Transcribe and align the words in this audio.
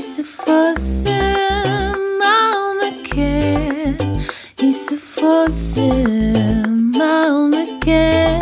E 0.00 0.02
se 0.02 0.24
fosse 0.24 1.10
mal 2.18 2.74
me 2.76 3.02
quer? 3.02 3.96
E 4.62 4.72
se 4.72 4.96
fosse 4.96 5.90
mal 6.96 7.48
me 7.48 7.78
quer? 7.80 8.40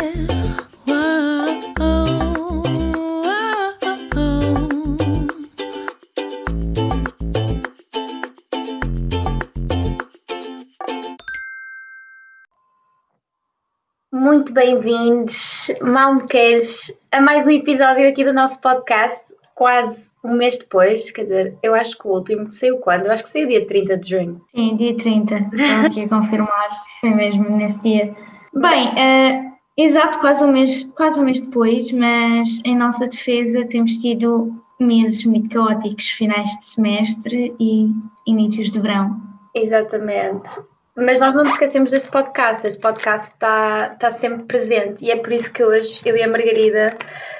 Muito 14.13 14.53
bem-vindos, 14.53 15.71
mal 15.81 16.15
me 16.15 16.25
queres, 16.25 16.97
a 17.11 17.19
mais 17.19 17.45
um 17.45 17.51
episódio 17.51 18.07
aqui 18.07 18.23
do 18.23 18.31
nosso 18.31 18.61
podcast, 18.61 19.28
quase 19.59 20.13
um 20.23 20.35
mês 20.35 20.57
depois, 20.57 21.11
quer 21.11 21.23
dizer, 21.23 21.57
eu 21.61 21.75
acho 21.75 21.97
que 21.97 22.07
o 22.07 22.11
último 22.11 22.49
saiu 22.49 22.77
quando? 22.77 23.07
Eu 23.07 23.11
acho 23.11 23.23
que 23.23 23.29
saiu 23.29 23.45
dia 23.45 23.67
30 23.67 23.97
de 23.97 24.09
junho. 24.09 24.41
Sim, 24.55 24.77
dia 24.77 24.95
30. 24.95 25.35
Estou 25.35 25.85
aqui 25.85 26.03
a 26.03 26.07
confirmar. 26.07 26.69
Foi 27.01 27.09
mesmo 27.09 27.57
nesse 27.57 27.81
dia. 27.81 28.15
Bem, 28.53 28.97
eh, 28.97 29.51
exato, 29.75 30.17
quase 30.21 30.45
um, 30.45 30.51
mês, 30.53 30.89
quase 30.95 31.19
um 31.19 31.25
mês 31.25 31.41
depois, 31.41 31.91
mas 31.91 32.61
em 32.63 32.77
nossa 32.77 33.05
defesa 33.05 33.65
temos 33.65 33.97
tido 33.97 34.49
meses 34.79 35.25
muito 35.25 35.49
caóticos, 35.49 36.07
finais 36.07 36.49
de 36.61 36.65
semestre 36.65 37.53
e 37.59 37.91
inícios 38.25 38.71
de 38.71 38.79
verão. 38.79 39.21
Exatamente. 39.53 40.49
Mas 40.95 41.19
nós 41.19 41.35
não 41.35 41.43
nos 41.43 41.53
esquecemos 41.53 41.91
deste 41.91 42.09
podcast, 42.09 42.65
este 42.65 42.79
podcast 42.79 43.33
está, 43.33 43.91
está 43.91 44.09
sempre 44.09 44.45
presente 44.45 45.03
e 45.03 45.11
é 45.11 45.17
por 45.17 45.33
isso 45.33 45.51
que 45.51 45.63
hoje 45.63 46.01
eu 46.05 46.15
e 46.15 46.23
a 46.23 46.29
Margarida 46.29 46.97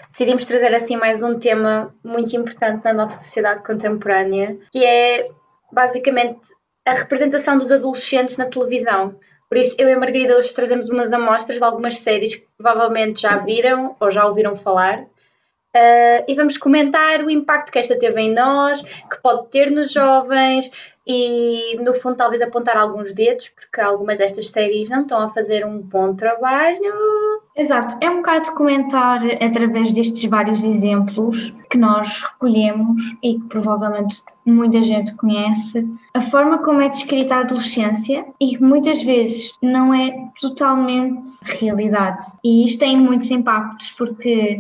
decidimos 0.10 0.46
trazer 0.46 0.74
assim 0.74 0.98
mais 0.98 1.22
um 1.22 1.40
tema 1.40 1.94
muito 2.04 2.36
importante 2.36 2.84
na 2.84 2.94
nossa 2.94 3.22
sociedade 3.22 3.64
contemporânea, 3.64 4.58
que 4.72 4.84
é 4.84 5.30
basicamente 5.72 6.40
a 6.86 6.94
representação 6.94 7.58
dos 7.58 7.72
adolescentes 7.72 8.38
na 8.38 8.46
televisão. 8.46 9.16
Por 9.48 9.58
isso, 9.58 9.76
eu 9.80 9.88
e 9.88 9.94
a 9.94 10.00
Margarida 10.00 10.38
hoje 10.38 10.54
trazemos 10.54 10.90
umas 10.90 11.12
amostras 11.12 11.58
de 11.58 11.64
algumas 11.64 11.98
séries 12.00 12.36
que 12.36 12.48
provavelmente 12.58 13.22
já 13.22 13.38
viram 13.38 13.96
ou 14.00 14.12
já 14.12 14.26
ouviram 14.26 14.56
falar. 14.56 15.02
Uh, 15.02 16.26
e 16.28 16.34
vamos 16.36 16.58
comentar 16.58 17.24
o 17.24 17.30
impacto 17.30 17.72
que 17.72 17.78
esta 17.78 17.98
teve 17.98 18.20
em 18.20 18.34
nós, 18.34 18.82
que 18.82 19.22
pode 19.22 19.50
ter 19.50 19.70
nos 19.70 19.92
jovens 19.92 20.72
e, 21.12 21.76
no 21.84 21.96
fundo, 21.96 22.18
talvez 22.18 22.40
apontar 22.40 22.78
alguns 22.78 23.14
dedos, 23.14 23.50
porque 23.50 23.82
algumas 23.82 24.20
destas 24.20 24.50
séries 24.52 24.90
não 24.90 25.02
estão 25.02 25.20
a 25.20 25.30
fazer 25.30 25.66
um 25.66 25.80
bom 25.80 26.14
trabalho. 26.14 27.42
Exato, 27.58 27.98
é 28.00 28.08
um 28.12 28.18
bocado 28.18 28.54
comentar 28.54 29.20
através 29.42 29.92
destes 29.92 30.30
vários 30.30 30.64
exemplos 30.64 31.52
que 31.72 31.80
nós 31.80 32.22
recolhemos 32.22 33.02
e 33.24 33.40
que 33.40 33.46
provavelmente 33.48 34.24
muita 34.46 34.84
gente 34.84 35.16
conhece, 35.16 35.88
a 36.14 36.22
forma 36.22 36.60
como 36.60 36.82
é 36.82 36.90
descrita 36.90 37.36
a 37.36 37.40
adolescência 37.40 38.26
e 38.40 38.56
que 38.56 38.64
muitas 38.64 39.04
vezes 39.04 39.58
não 39.64 39.92
é 39.92 40.30
totalmente 40.40 41.28
realidade. 41.44 42.28
E 42.44 42.66
isto 42.66 42.80
tem 42.80 42.98
muitos 43.00 43.32
impactos 43.32 43.92
porque 43.98 44.60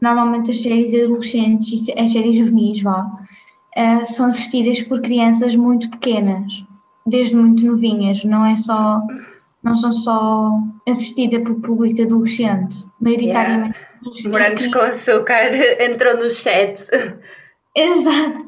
normalmente 0.00 0.52
as 0.52 0.62
séries 0.62 0.94
adolescentes, 0.94 1.88
as 1.96 2.12
séries 2.12 2.36
juvenis, 2.36 2.80
vá, 2.80 3.19
uh, 3.76 4.06
são 4.06 4.26
assistidas 4.26 4.82
por 4.82 5.00
crianças 5.00 5.56
muito 5.56 5.90
pequenas, 5.90 6.64
desde 7.06 7.36
muito 7.36 7.64
novinhas, 7.64 8.24
não 8.24 8.44
é 8.44 8.56
só 8.56 9.00
não 9.62 9.76
são 9.76 9.92
só 9.92 10.50
assistidas 10.88 11.42
por 11.42 11.54
público 11.60 12.02
adolescente, 12.02 12.86
maioritariamente. 13.00 13.76
Morangos 14.26 14.66
com 14.68 14.78
açúcar 14.78 15.50
entrou 15.78 16.16
no 16.16 16.30
chat. 16.30 16.80
Exato. 17.76 18.46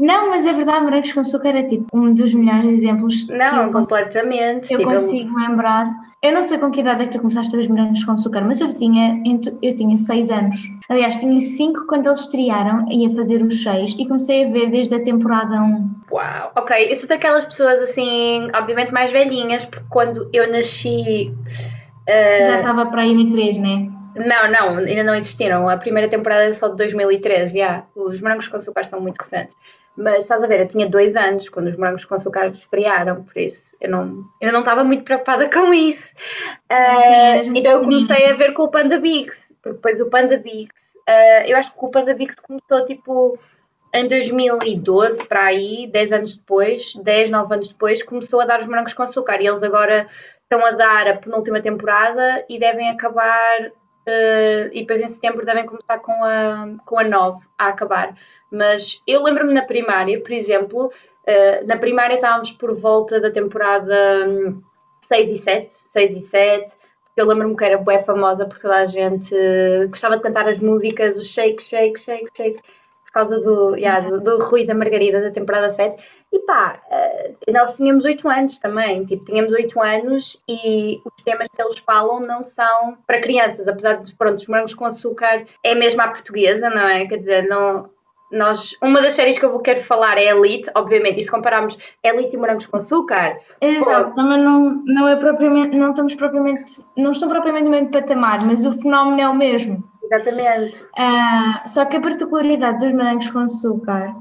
Não, 0.00 0.30
mas 0.30 0.46
é 0.46 0.52
verdade, 0.54 0.82
Morangos 0.82 1.12
com 1.12 1.20
Açúcar 1.20 1.50
é 1.50 1.62
tipo 1.62 1.84
um 1.92 2.14
dos 2.14 2.32
melhores 2.32 2.78
exemplos. 2.78 3.28
Não, 3.28 3.64
eu 3.64 3.70
completamente. 3.70 4.72
Eu 4.72 4.78
tipo, 4.78 4.90
consigo 4.90 5.38
lembrar. 5.38 5.90
Eu 6.22 6.32
não 6.32 6.42
sei 6.42 6.58
com 6.58 6.70
que 6.70 6.80
idade 6.80 7.02
é 7.02 7.06
que 7.06 7.12
tu 7.12 7.18
começaste 7.18 7.54
a 7.54 7.58
ver 7.58 7.62
os 7.62 7.68
morangos 7.68 8.04
com 8.04 8.12
açúcar, 8.12 8.42
mas 8.42 8.60
eu 8.60 8.72
tinha, 8.72 9.22
eu 9.62 9.74
tinha 9.74 9.96
seis 9.98 10.30
anos. 10.30 10.70
Aliás, 10.88 11.16
tinha 11.18 11.38
cinco 11.40 11.86
quando 11.86 12.06
eles 12.06 12.20
estrearam, 12.20 12.86
ia 12.90 13.14
fazer 13.14 13.42
os 13.42 13.62
seis 13.62 13.94
e 13.98 14.06
comecei 14.06 14.46
a 14.46 14.50
ver 14.50 14.70
desde 14.70 14.94
a 14.94 15.02
temporada 15.02 15.60
1. 15.60 15.90
Uau, 16.10 16.52
ok. 16.56 16.90
Eu 16.90 16.96
sou 16.96 17.08
daquelas 17.08 17.44
pessoas 17.44 17.80
assim, 17.80 18.48
obviamente 18.54 18.92
mais 18.92 19.10
velhinhas, 19.10 19.66
porque 19.66 19.84
quando 19.90 20.28
eu 20.32 20.50
nasci. 20.50 21.30
uh, 21.30 22.46
Já 22.46 22.58
estava 22.58 22.86
para 22.86 23.02
aí 23.02 23.14
na 23.14 23.30
3, 23.32 23.58
né? 23.58 23.90
Não, 24.16 24.50
não, 24.50 24.76
ainda 24.84 25.04
não 25.04 25.14
existiram. 25.14 25.68
A 25.68 25.76
primeira 25.76 26.08
temporada 26.08 26.44
é 26.44 26.52
só 26.52 26.68
de 26.68 26.76
2013, 26.76 27.58
já. 27.58 27.84
Os 27.94 28.20
morangos 28.20 28.48
com 28.48 28.56
açúcar 28.56 28.84
são 28.84 29.00
muito 29.00 29.18
recentes. 29.18 29.56
Mas 30.00 30.24
estás 30.24 30.42
a 30.42 30.46
ver, 30.46 30.60
eu 30.60 30.68
tinha 30.68 30.88
dois 30.88 31.14
anos 31.14 31.48
quando 31.48 31.68
os 31.68 31.76
morangos 31.76 32.04
com 32.04 32.14
açúcar 32.14 32.46
estrearam, 32.48 33.22
por 33.22 33.36
isso 33.36 33.76
eu 33.80 33.90
não, 33.90 34.24
eu 34.40 34.52
não 34.52 34.60
estava 34.60 34.82
muito 34.82 35.04
preocupada 35.04 35.50
com 35.50 35.74
isso. 35.74 36.14
Ah, 36.68 36.96
Sim, 37.42 37.50
muito 37.50 37.58
então 37.60 37.72
eu 37.72 37.80
comecei 37.80 38.26
a 38.30 38.34
ver 38.34 38.52
com 38.54 38.62
o 38.62 38.70
Panda 38.70 38.98
Bigs, 38.98 39.54
porque 39.62 39.76
depois 39.76 40.00
o 40.00 40.08
Panda 40.08 40.38
Bigs, 40.38 40.96
ah, 41.06 41.46
eu 41.46 41.56
acho 41.56 41.72
que 41.72 41.78
o 41.84 41.90
Panda 41.90 42.14
Bigs 42.14 42.36
começou 42.40 42.86
tipo 42.86 43.38
em 43.92 44.06
2012, 44.06 45.26
para 45.26 45.46
aí, 45.46 45.88
10 45.92 46.12
anos 46.12 46.36
depois, 46.36 46.94
10, 46.94 47.30
9 47.30 47.54
anos 47.54 47.68
depois, 47.68 48.02
começou 48.02 48.40
a 48.40 48.46
dar 48.46 48.60
os 48.60 48.66
morangos 48.66 48.94
com 48.94 49.02
açúcar 49.02 49.40
e 49.42 49.46
eles 49.46 49.62
agora 49.62 50.06
estão 50.42 50.64
a 50.64 50.70
dar 50.70 51.08
a 51.08 51.16
penúltima 51.16 51.60
temporada 51.60 52.44
e 52.48 52.58
devem 52.58 52.88
acabar. 52.88 53.72
Ah, 54.06 54.70
e 54.72 54.80
depois 54.80 55.00
em 55.00 55.08
setembro 55.08 55.44
devem 55.44 55.66
começar 55.66 55.98
com 55.98 56.24
a, 56.24 56.68
com 56.84 56.98
a 56.98 57.04
9 57.04 57.44
a 57.58 57.68
acabar. 57.68 58.14
Mas 58.50 59.02
eu 59.06 59.22
lembro-me 59.22 59.54
na 59.54 59.62
primária, 59.62 60.20
por 60.20 60.32
exemplo, 60.32 60.90
eh, 61.26 61.62
na 61.64 61.76
primária 61.76 62.14
estávamos 62.16 62.50
por 62.52 62.74
volta 62.78 63.20
da 63.20 63.30
temporada 63.30 64.26
hum, 64.28 64.62
6 65.08 65.30
e 65.30 65.38
7, 65.38 65.74
6 65.92 66.16
e 66.16 66.20
7. 66.28 66.76
Eu 67.16 67.26
lembro-me 67.26 67.56
que 67.56 67.64
era 67.64 67.78
bué 67.78 68.02
famosa 68.02 68.46
porque 68.46 68.62
toda 68.62 68.76
a 68.78 68.86
gente 68.86 69.34
eh, 69.34 69.86
gostava 69.86 70.16
de 70.16 70.22
cantar 70.22 70.48
as 70.48 70.58
músicas, 70.58 71.18
o 71.18 71.24
shake, 71.24 71.62
shake, 71.62 72.00
shake, 72.00 72.28
shake, 72.36 72.62
por 73.04 73.12
causa 73.12 73.38
do, 73.40 73.76
yeah, 73.76 74.08
do, 74.08 74.20
do 74.20 74.38
Rui 74.44 74.64
da 74.66 74.74
Margarida 74.74 75.20
da 75.20 75.30
temporada 75.30 75.70
7. 75.70 76.02
E 76.32 76.38
pá, 76.40 76.80
eh, 76.90 77.34
nós 77.48 77.76
tínhamos 77.76 78.04
8 78.04 78.28
anos 78.28 78.58
também, 78.60 79.04
tipo, 79.04 79.24
tínhamos 79.24 79.52
8 79.52 79.80
anos 79.80 80.40
e 80.48 81.00
os 81.04 81.22
temas 81.24 81.48
que 81.48 81.60
eles 81.60 81.78
falam 81.80 82.20
não 82.20 82.42
são 82.42 82.96
para 83.06 83.20
crianças, 83.20 83.66
apesar 83.66 83.94
de, 83.94 84.14
pronto, 84.14 84.38
os 84.38 84.46
morangos 84.46 84.74
com 84.74 84.84
açúcar 84.84 85.44
é 85.64 85.74
mesmo 85.74 86.00
à 86.00 86.08
portuguesa, 86.08 86.70
não 86.70 86.86
é? 86.86 87.04
Quer 87.06 87.16
dizer, 87.16 87.48
não, 87.48 87.90
nós, 88.30 88.76
uma 88.80 89.02
das 89.02 89.14
séries 89.14 89.38
que 89.38 89.44
eu 89.44 89.50
vou 89.50 89.60
quero 89.60 89.82
falar 89.82 90.16
é 90.16 90.26
Elite, 90.26 90.70
obviamente, 90.76 91.20
e 91.20 91.24
se 91.24 91.30
compararmos 91.30 91.76
Elite 92.02 92.36
e 92.36 92.38
Morangos 92.38 92.66
com 92.66 92.76
Açúcar, 92.76 93.36
Exato, 93.60 94.14
também 94.14 94.38
não, 94.38 94.82
não 94.86 95.08
é 95.08 95.16
propriamente, 95.16 95.76
não 95.76 95.90
estamos 95.90 96.14
propriamente, 96.14 96.74
não 96.96 97.10
estão 97.10 97.28
propriamente 97.28 97.64
no 97.64 97.70
mesmo 97.70 97.90
patamar, 97.90 98.44
mas 98.46 98.64
o 98.64 98.72
fenómeno 98.80 99.20
é 99.20 99.28
o 99.28 99.34
mesmo. 99.34 99.82
exatamente. 100.04 100.86
Ah, 100.96 101.62
só 101.66 101.84
que 101.84 101.96
a 101.96 102.00
particularidade 102.00 102.78
dos 102.78 102.92
morangos 102.92 103.28
com 103.30 103.40
açúcar, 103.40 104.14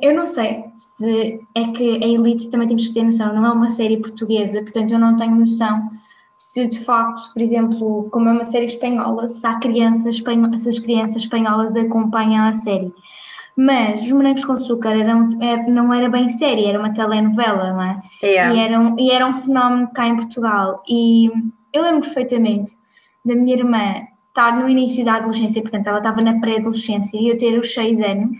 eu 0.00 0.14
não 0.14 0.26
sei 0.26 0.64
se 0.76 1.40
é 1.54 1.64
que 1.68 2.02
a 2.02 2.06
Elite 2.06 2.50
também 2.50 2.68
temos 2.68 2.88
que 2.88 2.94
ter 2.94 3.02
noção, 3.02 3.34
não 3.34 3.44
é 3.46 3.50
uma 3.52 3.70
série 3.70 3.96
portuguesa, 3.96 4.62
portanto 4.62 4.92
eu 4.92 4.98
não 4.98 5.16
tenho 5.16 5.34
noção 5.34 5.90
se 6.36 6.66
de 6.66 6.80
facto, 6.80 7.32
por 7.32 7.40
exemplo, 7.40 8.08
como 8.10 8.28
é 8.28 8.32
uma 8.32 8.44
série 8.44 8.64
espanhola, 8.66 9.28
se 9.28 9.46
há 9.46 9.54
crianças, 9.60 10.16
espanho- 10.16 10.52
se 10.58 10.68
as 10.68 10.78
crianças 10.78 11.22
espanholas 11.22 11.76
acompanham 11.76 12.44
a 12.44 12.52
série. 12.52 12.92
Mas 13.56 14.02
os 14.02 14.12
morangos 14.12 14.44
com 14.44 14.54
açúcar 14.54 14.90
eram, 14.96 15.28
é- 15.40 15.68
não 15.70 15.92
era 15.92 16.08
bem 16.08 16.28
série, 16.28 16.64
era 16.64 16.78
uma 16.78 16.92
telenovela, 16.92 17.72
não 17.72 17.82
é? 17.82 18.02
Yeah. 18.22 18.54
E, 18.54 18.58
era 18.58 18.80
um, 18.80 18.96
e 18.98 19.10
era 19.10 19.26
um 19.26 19.34
fenómeno 19.34 19.88
cá 19.94 20.08
em 20.08 20.16
Portugal. 20.16 20.82
E 20.88 21.30
eu 21.72 21.82
lembro 21.82 22.00
perfeitamente 22.00 22.72
da 23.24 23.34
minha 23.36 23.54
irmã 23.56 23.94
estar 24.28 24.58
no 24.58 24.68
início 24.68 25.04
da 25.04 25.14
adolescência, 25.16 25.60
portanto, 25.62 25.86
ela 25.86 25.98
estava 25.98 26.20
na 26.22 26.40
pré-adolescência 26.40 27.16
e 27.16 27.28
eu 27.28 27.36
ter 27.38 27.56
os 27.58 27.72
seis 27.72 28.00
anos, 28.00 28.36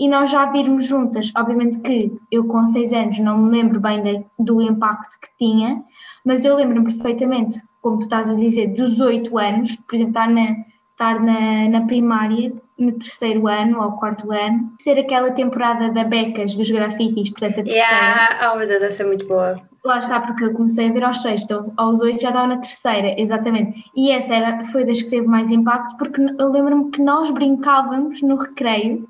e 0.00 0.08
nós 0.08 0.30
já 0.30 0.46
virmos 0.46 0.86
juntas. 0.86 1.30
Obviamente 1.36 1.78
que 1.80 2.10
eu, 2.32 2.44
com 2.46 2.64
seis 2.64 2.90
anos, 2.90 3.18
não 3.18 3.36
me 3.36 3.50
lembro 3.50 3.78
bem 3.78 4.02
de- 4.02 4.24
do 4.38 4.62
impacto 4.62 5.14
que 5.20 5.28
tinha, 5.38 5.82
mas 6.24 6.42
eu 6.44 6.56
lembro-me 6.56 6.92
perfeitamente, 6.92 7.60
como 7.82 7.98
tu 7.98 8.02
estás 8.04 8.28
a 8.30 8.34
dizer, 8.34 8.68
dos 8.68 8.98
oito 8.98 9.36
anos, 9.36 9.76
por 9.76 9.94
exemplo, 9.94 10.12
estar 10.12 10.28
na, 10.28 10.56
estar 10.92 11.20
na, 11.20 11.68
na 11.68 11.86
primária, 11.86 12.50
no 12.78 12.92
terceiro 12.92 13.46
ano 13.46 13.82
ou 13.82 13.92
quarto 13.92 14.32
ano, 14.32 14.72
ser 14.80 14.98
aquela 14.98 15.32
temporada 15.32 15.90
da 15.90 16.02
Becas, 16.02 16.54
dos 16.54 16.70
grafites, 16.70 17.30
portanto, 17.30 17.60
a 17.60 17.62
terceira. 17.62 17.86
Yeah. 17.86 18.52
Oh 18.52 18.56
meu 18.58 18.66
Deus, 18.66 18.80
deve 18.80 18.94
ser 18.94 19.06
muito 19.06 19.26
boa. 19.26 19.60
Lá 19.84 19.98
está, 19.98 20.18
porque 20.20 20.44
eu 20.44 20.52
comecei 20.54 20.88
a 20.88 20.92
ver 20.92 21.04
aos 21.04 21.20
seis, 21.20 21.42
então 21.42 21.72
aos 21.76 22.00
oito 22.00 22.20
já 22.22 22.28
estava 22.28 22.46
na 22.48 22.56
terceira, 22.56 23.14
exatamente. 23.20 23.84
E 23.94 24.10
essa 24.10 24.34
era, 24.34 24.64
foi 24.66 24.84
das 24.84 25.02
que 25.02 25.10
teve 25.10 25.26
mais 25.26 25.50
impacto, 25.50 25.96
porque 25.98 26.22
eu 26.38 26.50
lembro-me 26.50 26.90
que 26.90 27.02
nós 27.02 27.30
brincávamos 27.30 28.22
no 28.22 28.36
recreio 28.36 29.06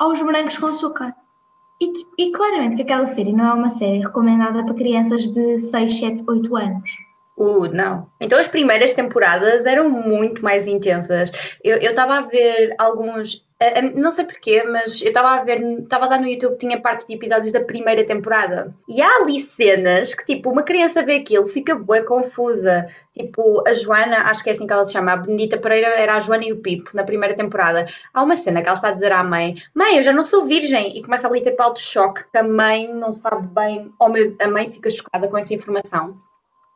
aos 0.00 0.20
morangos 0.22 0.56
com 0.58 0.66
açúcar. 0.66 1.14
E, 1.80 1.92
e 2.18 2.32
claramente 2.32 2.76
que 2.76 2.82
aquela 2.82 3.06
série 3.06 3.32
não 3.32 3.44
é 3.46 3.52
uma 3.52 3.70
série 3.70 3.98
recomendada 3.98 4.64
para 4.64 4.74
crianças 4.74 5.26
de 5.26 5.58
6, 5.58 5.98
7, 5.98 6.24
8 6.26 6.56
anos. 6.56 6.90
Uh, 7.36 7.68
não. 7.72 8.06
Então 8.20 8.38
as 8.38 8.48
primeiras 8.48 8.92
temporadas 8.92 9.64
eram 9.64 9.88
muito 9.88 10.42
mais 10.42 10.66
intensas. 10.66 11.30
Eu 11.62 11.78
estava 11.78 12.18
a 12.18 12.22
ver 12.22 12.74
alguns 12.78 13.46
Uh, 13.62 13.98
um, 13.98 14.00
não 14.00 14.10
sei 14.10 14.24
porquê, 14.24 14.62
mas 14.62 15.02
eu 15.02 15.08
estava 15.08 15.32
a 15.32 15.44
ver, 15.44 15.60
estava 15.80 16.08
dar 16.08 16.18
no 16.18 16.26
YouTube, 16.26 16.56
tinha 16.56 16.80
parte 16.80 17.06
de 17.06 17.14
episódios 17.14 17.52
da 17.52 17.60
primeira 17.60 18.06
temporada. 18.06 18.74
E 18.88 19.02
há 19.02 19.16
ali 19.16 19.38
cenas 19.40 20.14
que, 20.14 20.24
tipo, 20.24 20.50
uma 20.50 20.62
criança 20.62 21.02
vê 21.02 21.16
aquilo, 21.16 21.46
fica 21.46 21.74
bué 21.74 22.02
confusa. 22.02 22.86
Tipo, 23.12 23.62
a 23.68 23.74
Joana, 23.74 24.30
acho 24.30 24.42
que 24.42 24.48
é 24.48 24.52
assim 24.54 24.66
que 24.66 24.72
ela 24.72 24.84
se 24.84 24.92
chama, 24.92 25.12
a 25.12 25.16
Benedita 25.18 25.58
Pereira 25.58 25.88
era 25.88 26.16
a 26.16 26.20
Joana 26.20 26.46
e 26.46 26.52
o 26.52 26.62
Pipo 26.62 26.90
na 26.94 27.04
primeira 27.04 27.36
temporada. 27.36 27.84
Há 28.14 28.22
uma 28.22 28.36
cena 28.36 28.62
que 28.62 28.66
ela 28.66 28.74
está 28.74 28.88
a 28.88 28.92
dizer 28.92 29.12
à 29.12 29.22
mãe: 29.22 29.56
Mãe, 29.74 29.98
eu 29.98 30.02
já 30.02 30.12
não 30.12 30.24
sou 30.24 30.46
virgem. 30.46 30.96
E 30.96 31.02
começa 31.02 31.28
ali 31.28 31.40
a 31.40 31.44
ter 31.44 31.56
de 31.74 31.80
choque, 31.80 32.24
que 32.30 32.38
a 32.38 32.42
mãe 32.42 32.88
não 32.88 33.12
sabe 33.12 33.46
bem. 33.48 33.92
Meu, 34.10 34.36
a 34.40 34.48
mãe 34.48 34.70
fica 34.70 34.88
chocada 34.88 35.28
com 35.28 35.36
essa 35.36 35.52
informação. 35.52 36.18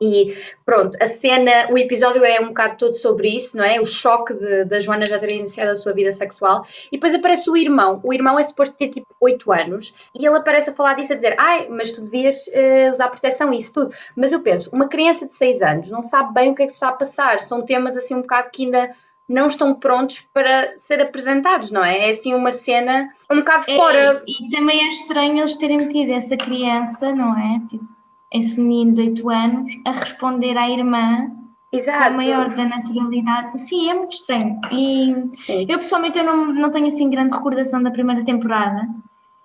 E 0.00 0.36
pronto, 0.66 0.96
a 1.00 1.06
cena, 1.06 1.68
o 1.70 1.78
episódio 1.78 2.24
é 2.24 2.40
um 2.40 2.48
bocado 2.48 2.76
todo 2.76 2.94
sobre 2.94 3.28
isso, 3.28 3.56
não 3.56 3.64
é? 3.64 3.80
O 3.80 3.86
choque 3.86 4.34
da 4.64 4.80
Joana 4.80 5.06
já 5.06 5.18
ter 5.18 5.32
iniciado 5.32 5.70
a 5.70 5.76
sua 5.76 5.94
vida 5.94 6.10
sexual. 6.10 6.66
E 6.90 6.96
depois 6.96 7.14
aparece 7.14 7.48
o 7.48 7.56
irmão. 7.56 8.00
O 8.02 8.12
irmão 8.12 8.38
é 8.38 8.44
suposto 8.44 8.76
ter 8.76 8.88
tipo 8.88 9.06
8 9.20 9.52
anos 9.52 9.94
e 10.14 10.26
ele 10.26 10.36
aparece 10.36 10.70
a 10.70 10.74
falar 10.74 10.94
disso, 10.94 11.12
a 11.12 11.16
dizer: 11.16 11.36
Ai, 11.38 11.68
mas 11.68 11.90
tu 11.90 12.02
devias 12.02 12.46
uh, 12.48 12.90
usar 12.90 13.08
proteção 13.08 13.52
e 13.52 13.58
isso 13.58 13.72
tudo. 13.72 13.94
Mas 14.16 14.32
eu 14.32 14.40
penso, 14.40 14.68
uma 14.72 14.88
criança 14.88 15.28
de 15.28 15.36
6 15.36 15.62
anos 15.62 15.90
não 15.90 16.02
sabe 16.02 16.34
bem 16.34 16.50
o 16.50 16.54
que 16.54 16.64
é 16.64 16.66
que 16.66 16.72
está 16.72 16.88
a 16.88 16.92
passar. 16.92 17.40
São 17.40 17.62
temas 17.62 17.96
assim 17.96 18.14
um 18.14 18.22
bocado 18.22 18.50
que 18.50 18.64
ainda 18.64 18.94
não 19.28 19.46
estão 19.46 19.74
prontos 19.74 20.22
para 20.34 20.76
ser 20.76 21.00
apresentados, 21.00 21.70
não 21.70 21.84
é? 21.84 22.08
É 22.08 22.10
assim 22.10 22.34
uma 22.34 22.52
cena 22.52 23.08
um 23.30 23.36
bocado 23.36 23.64
é, 23.68 23.76
fora. 23.76 24.22
E 24.26 24.50
também 24.50 24.84
é 24.84 24.88
estranho 24.88 25.38
eles 25.38 25.56
terem 25.56 25.78
metido 25.78 26.12
essa 26.12 26.36
criança, 26.36 27.14
não 27.14 27.38
é? 27.38 27.60
Tipo, 27.68 27.84
esse 28.32 28.60
menino 28.60 28.94
de 28.94 29.02
8 29.02 29.30
anos 29.30 29.74
a 29.84 29.92
responder 29.92 30.56
à 30.56 30.68
irmã 30.68 31.30
Exato. 31.72 32.04
a 32.04 32.10
maior 32.10 32.54
da 32.54 32.64
naturalidade. 32.64 33.60
Sim, 33.60 33.90
é 33.90 33.94
muito 33.94 34.12
estranho. 34.12 34.60
E 34.70 35.26
Sim. 35.30 35.66
eu 35.68 35.78
pessoalmente 35.78 36.18
eu 36.18 36.24
não, 36.24 36.52
não 36.52 36.70
tenho 36.70 36.86
assim 36.86 37.10
grande 37.10 37.34
recordação 37.34 37.82
da 37.82 37.90
primeira 37.90 38.24
temporada. 38.24 38.88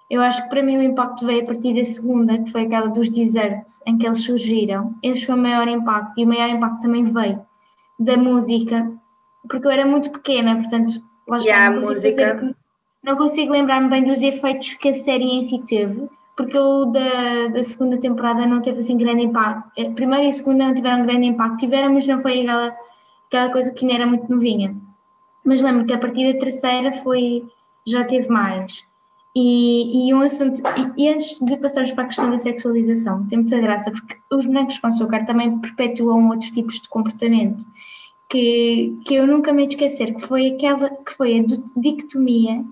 Eu 0.09 0.21
acho 0.21 0.43
que 0.43 0.49
para 0.49 0.63
mim 0.63 0.77
o 0.77 0.83
impacto 0.83 1.25
veio 1.25 1.43
a 1.43 1.45
partir 1.45 1.75
da 1.75 1.85
segunda, 1.85 2.37
que 2.39 2.51
foi 2.51 2.63
aquela 2.63 2.87
dos 2.87 3.09
desertos, 3.09 3.79
em 3.85 3.97
que 3.97 4.07
eles 4.07 4.23
surgiram. 4.23 4.95
Esse 5.03 5.25
foi 5.25 5.35
o 5.35 5.37
maior 5.37 5.67
impacto. 5.67 6.13
E 6.17 6.23
o 6.23 6.27
maior 6.27 6.49
impacto 6.49 6.81
também 6.81 7.03
veio 7.03 7.41
da 7.99 8.17
música, 8.17 8.91
porque 9.47 9.67
eu 9.67 9.71
era 9.71 9.85
muito 9.85 10.11
pequena, 10.11 10.55
portanto, 10.55 10.93
lá 11.27 11.37
está, 11.37 11.49
yeah, 11.49 11.75
não, 11.75 11.81
consigo 11.81 12.15
fazer, 12.15 12.55
não 13.03 13.17
consigo 13.17 13.51
lembrar-me 13.51 13.89
bem 13.89 14.03
dos 14.03 14.21
efeitos 14.21 14.73
que 14.75 14.89
a 14.89 14.93
série 14.93 15.25
em 15.25 15.43
si 15.43 15.59
teve 15.59 16.09
porque 16.39 16.57
o 16.57 16.85
da, 16.85 17.49
da 17.49 17.61
segunda 17.61 17.97
temporada 17.97 18.45
não 18.45 18.61
teve 18.61 18.79
assim 18.79 18.95
grande 18.95 19.23
impacto. 19.23 19.69
A 19.77 19.91
primeira 19.91 20.23
e 20.23 20.29
a 20.29 20.31
segunda 20.31 20.67
não 20.67 20.73
tiveram 20.73 21.05
grande 21.05 21.27
impacto, 21.27 21.57
tiveram, 21.57 21.93
mas 21.93 22.07
não 22.07 22.21
foi 22.21 22.39
aquela, 22.39 22.73
aquela 23.27 23.51
coisa 23.51 23.71
que 23.71 23.83
ainda 23.83 23.95
era 23.95 24.07
muito 24.07 24.31
novinha. 24.31 24.73
Mas 25.43 25.61
lembro 25.61 25.85
que 25.85 25.91
a 25.91 25.97
partir 25.97 26.31
da 26.31 26.39
terceira 26.39 26.93
foi, 26.93 27.43
já 27.85 28.05
teve 28.05 28.29
mais. 28.29 28.85
E, 29.35 30.07
e 30.07 30.13
um 30.13 30.21
assunto, 30.21 30.61
e, 30.95 31.03
e, 31.03 31.09
antes 31.09 31.37
de 31.41 31.57
passarmos 31.57 31.91
para 31.91 32.05
a 32.05 32.07
questão 32.07 32.31
da 32.31 32.37
sexualização, 32.37 33.27
tem 33.27 33.39
muita 33.39 33.59
graça, 33.59 33.91
porque 33.91 34.15
os 34.31 34.45
bonecos 34.45 34.79
com 34.79 34.87
açúcar 34.87 35.25
também 35.25 35.59
perpetuam 35.59 36.29
outros 36.29 36.51
tipos 36.51 36.79
de 36.79 36.87
comportamento 36.87 37.65
que, 38.29 38.97
que 39.05 39.15
eu 39.15 39.27
nunca 39.27 39.51
me 39.51 39.67
esquecer, 39.67 40.15
que 40.15 40.21
foi 40.21 40.51
aquela 40.51 40.89
que 40.89 41.11
foi 41.11 41.41
a 41.41 41.43
dicotomia 41.75 42.63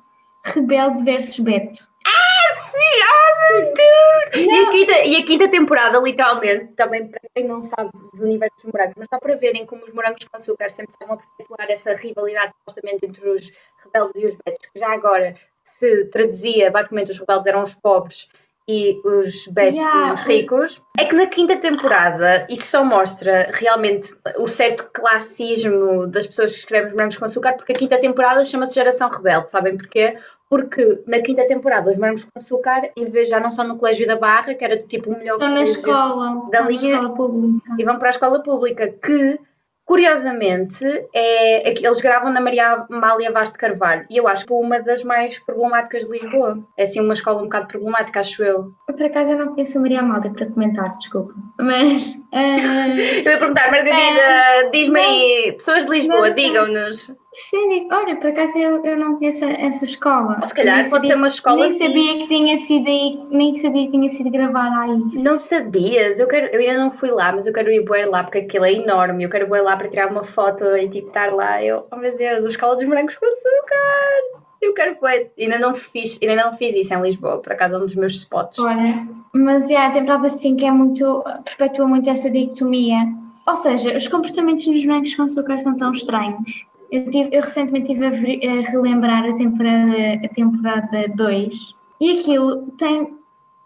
rebelde 0.46 1.04
versus 1.04 1.40
Beto. 1.40 1.90
Ah, 2.06 2.62
sim! 2.62 3.04
Oh, 3.04 3.27
meu 3.52 3.74
Deus! 3.74 4.36
E 4.36 4.60
a, 4.60 4.70
quinta, 4.70 5.06
e 5.06 5.16
a, 5.16 5.26
quinta, 5.26 5.50
temporada, 5.50 6.00
literalmente, 6.00 6.74
também 6.74 7.08
para 7.08 7.22
quem 7.36 7.46
não 7.46 7.62
sabe 7.62 7.90
dos 8.12 8.22
universos 8.22 8.64
morangos, 8.66 8.96
mas 8.98 9.08
dá 9.10 9.20
para 9.20 9.36
verem 9.36 9.66
como 9.66 9.86
os 9.86 9.94
morangos 9.94 10.24
com 10.24 10.36
açúcar 10.36 10.70
sempre 10.70 10.94
estavam 10.94 11.16
a 11.16 11.18
perpetuar 11.18 11.72
essa 11.72 11.94
rivalidade 11.94 12.54
supostamente 12.60 13.06
entre 13.06 13.30
os 13.30 13.52
rebeldes 13.84 14.22
e 14.22 14.26
os 14.26 14.36
betos, 14.36 14.66
que 14.68 14.80
já 14.80 14.94
agora 14.94 15.36
se 15.64 16.06
traduzia, 16.06 16.72
basicamente 16.72 17.12
os 17.12 17.18
rebeldes 17.20 17.48
eram 17.48 17.64
os 17.64 17.76
pobres 17.76 18.28
e 18.68 19.00
os 19.06 19.48
betos 19.48 19.76
yeah. 19.76 20.14
os 20.14 20.22
ricos. 20.22 20.82
É 20.98 21.06
que 21.06 21.16
na 21.16 21.28
quinta 21.28 21.56
temporada 21.58 22.46
isso 22.50 22.66
só 22.66 22.84
mostra 22.84 23.50
realmente 23.54 24.14
o 24.38 24.48
certo 24.48 24.90
classismo 24.92 26.08
das 26.08 26.28
pessoas 26.28 26.52
que 26.52 26.60
escrevem 26.60 26.90
os 26.90 26.94
morangos 26.94 27.18
com 27.18 27.26
açúcar, 27.26 27.54
porque 27.54 27.74
a 27.74 27.78
quinta 27.78 28.00
temporada 28.00 28.44
chama-se 28.44 28.76
Geração 28.76 29.10
Rebelde, 29.10 29.50
sabem 29.50 29.78
porquê? 29.78 30.18
porque 30.50 31.04
na 31.06 31.20
quinta 31.20 31.46
temporada 31.46 31.92
os 31.92 31.98
Morangos 31.98 32.24
com 32.24 32.40
Açúcar, 32.40 32.90
em 32.96 33.06
vez 33.06 33.30
já 33.30 33.40
não 33.40 33.52
são 33.52 33.68
no 33.68 33.78
Colégio 33.78 34.08
da 34.08 34.16
Barra, 34.16 34.54
que 34.54 34.64
era 34.64 34.78
tipo 34.78 35.12
o 35.12 35.18
melhor 35.18 35.34
Estão 35.34 35.50
na 35.50 35.62
escola, 35.62 36.50
da 36.50 36.62
linha, 36.62 36.94
escola 36.94 37.16
pública. 37.16 37.76
e 37.78 37.84
vão 37.84 38.00
para 38.00 38.10
a 38.10 38.12
escola 38.12 38.42
pública, 38.42 38.88
que 38.88 39.40
Curiosamente, 39.88 40.84
é, 41.14 41.70
eles 41.70 42.02
gravam 42.02 42.30
na 42.30 42.42
Maria 42.42 42.86
Amália 42.92 43.32
Vaz 43.32 43.50
de 43.50 43.58
Carvalho 43.58 44.06
e 44.10 44.18
eu 44.18 44.28
acho 44.28 44.46
que 44.46 44.52
é 44.52 44.56
uma 44.58 44.82
das 44.82 45.02
mais 45.02 45.40
problemáticas 45.40 46.06
de 46.06 46.12
Lisboa. 46.12 46.60
É 46.78 46.84
assim 46.84 47.00
uma 47.00 47.14
escola 47.14 47.40
um 47.40 47.44
bocado 47.44 47.70
problemática, 47.70 48.20
acho 48.20 48.44
eu. 48.44 48.74
Por 48.86 49.02
acaso 49.02 49.32
eu 49.32 49.38
não 49.38 49.54
conheço 49.54 49.78
a 49.78 49.82
Maria 49.82 50.02
Amália 50.02 50.30
para 50.30 50.46
comentar, 50.48 50.90
desculpa. 50.98 51.34
Mas. 51.58 52.16
Uh... 52.16 53.00
eu 53.26 53.32
ia 53.32 53.40
perguntar, 53.40 53.72
Margarida, 53.72 54.68
uh, 54.68 54.72
diz-me 54.72 55.00
aí, 55.00 55.54
pessoas 55.54 55.86
de 55.86 55.92
Lisboa, 55.92 56.32
digam-nos. 56.32 57.14
Sim, 57.34 57.88
olha, 57.92 58.16
por 58.16 58.28
acaso 58.28 58.58
eu, 58.58 58.84
eu 58.84 58.98
não 58.98 59.18
conheço 59.18 59.44
essa 59.46 59.84
escola. 59.84 60.38
Ou 60.40 60.48
se 60.48 60.54
calhar 60.54 60.82
nem 60.82 60.90
pode 60.90 61.08
sabia, 61.08 61.12
ser 61.12 61.18
uma 61.18 61.28
escola. 61.28 61.68
Nem 61.68 61.78
sabia 61.78 62.18
que 62.18 62.28
tinha 62.28 62.58
sido 62.58 62.88
aí, 62.88 63.20
nem 63.30 63.56
sabia 63.56 63.86
que 63.86 63.92
tinha 63.92 64.10
sido 64.10 64.32
gravada 64.32 64.82
aí. 64.82 64.98
Não 65.14 65.38
sabias? 65.38 66.20
Eu, 66.20 66.28
quero, 66.28 66.48
eu 66.48 66.60
ainda 66.60 66.84
não 66.84 66.92
fui 66.92 67.12
lá, 67.12 67.32
mas 67.32 67.46
eu 67.46 67.54
quero 67.54 67.70
ir 67.70 67.84
ver 67.84 68.08
lá 68.08 68.24
porque 68.24 68.40
aquilo 68.40 68.66
é 68.66 68.74
enorme. 68.74 69.24
Eu 69.24 69.30
quero 69.30 69.56
ir 69.56 69.62
lá 69.62 69.76
para 69.76 69.90
tirar 69.90 70.10
uma 70.10 70.24
foto 70.24 70.66
e 70.78 70.90
tipo 70.90 71.10
estar 71.10 71.32
lá. 71.32 71.64
Eu, 71.64 71.86
oh 71.92 71.98
meu 71.98 72.16
Deus, 72.16 72.46
a 72.46 72.50
escola 72.50 72.76
dos 72.76 72.86
morangos 72.86 73.16
com 73.16 73.26
açúcar! 73.26 74.44
Eu 74.62 74.74
quero 74.74 74.98
ver. 75.00 75.32
Ainda 75.38 75.60
não 75.60 75.76
fiz, 75.76 76.18
ainda 76.22 76.44
não 76.44 76.54
fiz 76.54 76.76
isso 76.76 76.94
em 76.94 77.02
Lisboa, 77.02 77.40
por 77.40 77.52
acaso 77.52 77.76
é 77.76 77.78
um 77.78 77.86
dos 77.86 77.96
meus 77.96 78.14
spots. 78.14 78.58
Olha, 78.58 79.08
mas 79.34 79.70
é, 79.70 79.90
tem 79.92 80.06
verdade 80.06 80.28
assim 80.28 80.56
que 80.56 80.66
é 80.66 80.72
muito. 80.72 81.24
perpetua 81.44 81.88
muito 81.88 82.10
essa 82.10 82.30
dicotomia. 82.32 82.98
Ou 83.46 83.54
seja, 83.54 83.96
os 83.96 84.08
comportamentos 84.08 84.66
nos 84.66 84.84
morangos 84.86 85.14
com 85.14 85.24
açúcar 85.24 85.60
são 85.60 85.76
tão 85.76 85.92
estranhos 85.92 86.66
eu, 86.92 87.10
tive, 87.10 87.36
eu 87.36 87.42
recentemente 87.42 87.92
estive 87.92 88.48
a, 88.48 88.70
relembrar 88.70 89.26
a 89.26 89.34
temporada, 89.36 89.96
a 90.24 90.30
temporada 90.30 91.08
2 91.16 91.76
e 92.00 92.20
aquilo 92.20 92.68
tem, 92.78 93.16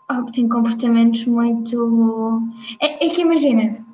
oh, 0.10 0.32
tem 0.32 0.48
comportamentos 0.48 1.26
muito. 1.26 2.42
É, 2.82 3.06
é, 3.06 3.10
que 3.10 3.22
imagina, 3.22 3.86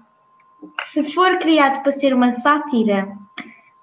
se 0.85 1.03
for 1.13 1.37
criado 1.39 1.81
para 1.81 1.91
ser 1.91 2.13
uma 2.13 2.31
sátira, 2.31 3.17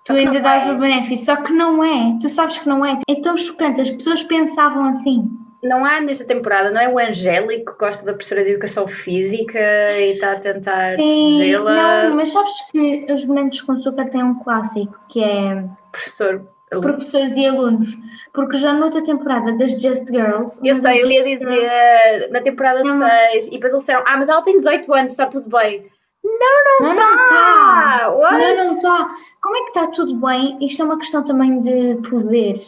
tu 0.05 0.13
ainda 0.13 0.41
dás 0.41 0.67
é. 0.67 0.73
o 0.73 0.79
benefício, 0.79 1.27
só 1.27 1.37
que 1.37 1.53
não 1.53 1.83
é, 1.83 2.19
tu 2.21 2.29
sabes 2.29 2.59
que 2.59 2.69
não 2.69 2.85
é. 2.85 2.99
É 3.09 3.21
tão 3.21 3.37
chocante, 3.37 3.81
as 3.81 3.91
pessoas 3.91 4.23
pensavam 4.23 4.85
assim 4.85 5.44
não 5.65 5.85
há 5.85 6.01
nessa 6.01 6.25
temporada, 6.25 6.71
não 6.71 6.81
é 6.81 6.89
o 6.89 6.99
Angélico 6.99 7.73
que 7.73 7.79
gosta 7.79 8.05
da 8.05 8.13
professora 8.13 8.45
de 8.45 8.51
educação 8.51 8.87
física 8.87 9.59
e 9.99 10.13
está 10.13 10.33
a 10.33 10.41
tentar 10.41 10.99
seduzê-la? 10.99 12.09
Não, 12.09 12.17
mas 12.17 12.31
sabes 12.31 12.53
que 12.71 13.07
os 13.11 13.25
Momentos 13.25 13.63
com 13.63 13.73
Açúcar 13.73 14.11
têm 14.11 14.23
um 14.23 14.39
clássico 14.43 14.95
que 15.09 15.23
é. 15.23 15.65
Professor. 15.91 16.47
Professores 16.71 17.37
e 17.37 17.47
alunos, 17.47 17.97
porque 18.33 18.57
já 18.57 18.73
noutra 18.73 19.01
temporada 19.01 19.57
das 19.57 19.73
Just 19.73 20.09
Girls. 20.09 20.59
Eu 20.65 20.75
sei, 20.75 21.05
eu 21.05 21.09
ia 21.09 21.23
dizer 21.23 21.47
Girls, 21.47 22.33
na 22.33 22.41
temporada 22.41 22.83
6, 22.83 23.47
e 23.47 23.51
depois 23.51 23.73
eles 23.73 23.85
disseram: 23.85 24.03
Ah, 24.05 24.17
mas 24.17 24.29
ela 24.29 24.43
tem 24.43 24.57
18 24.57 24.93
anos, 24.93 25.13
está 25.13 25.27
tudo 25.27 25.49
bem. 25.49 25.87
Não, 26.25 26.81
não, 26.81 26.95
não 26.95 27.13
está! 27.13 28.11
Não, 28.11 28.57
não, 28.57 28.65
não 28.65 28.77
está! 28.77 29.17
Como 29.43 29.57
é 29.57 29.61
que 29.61 29.69
está 29.69 29.87
tudo 29.89 30.15
bem? 30.17 30.57
Isto 30.63 30.83
é 30.83 30.85
uma 30.87 30.99
questão 30.99 31.23
também 31.23 31.61
de 31.61 31.97
poder. 32.09 32.61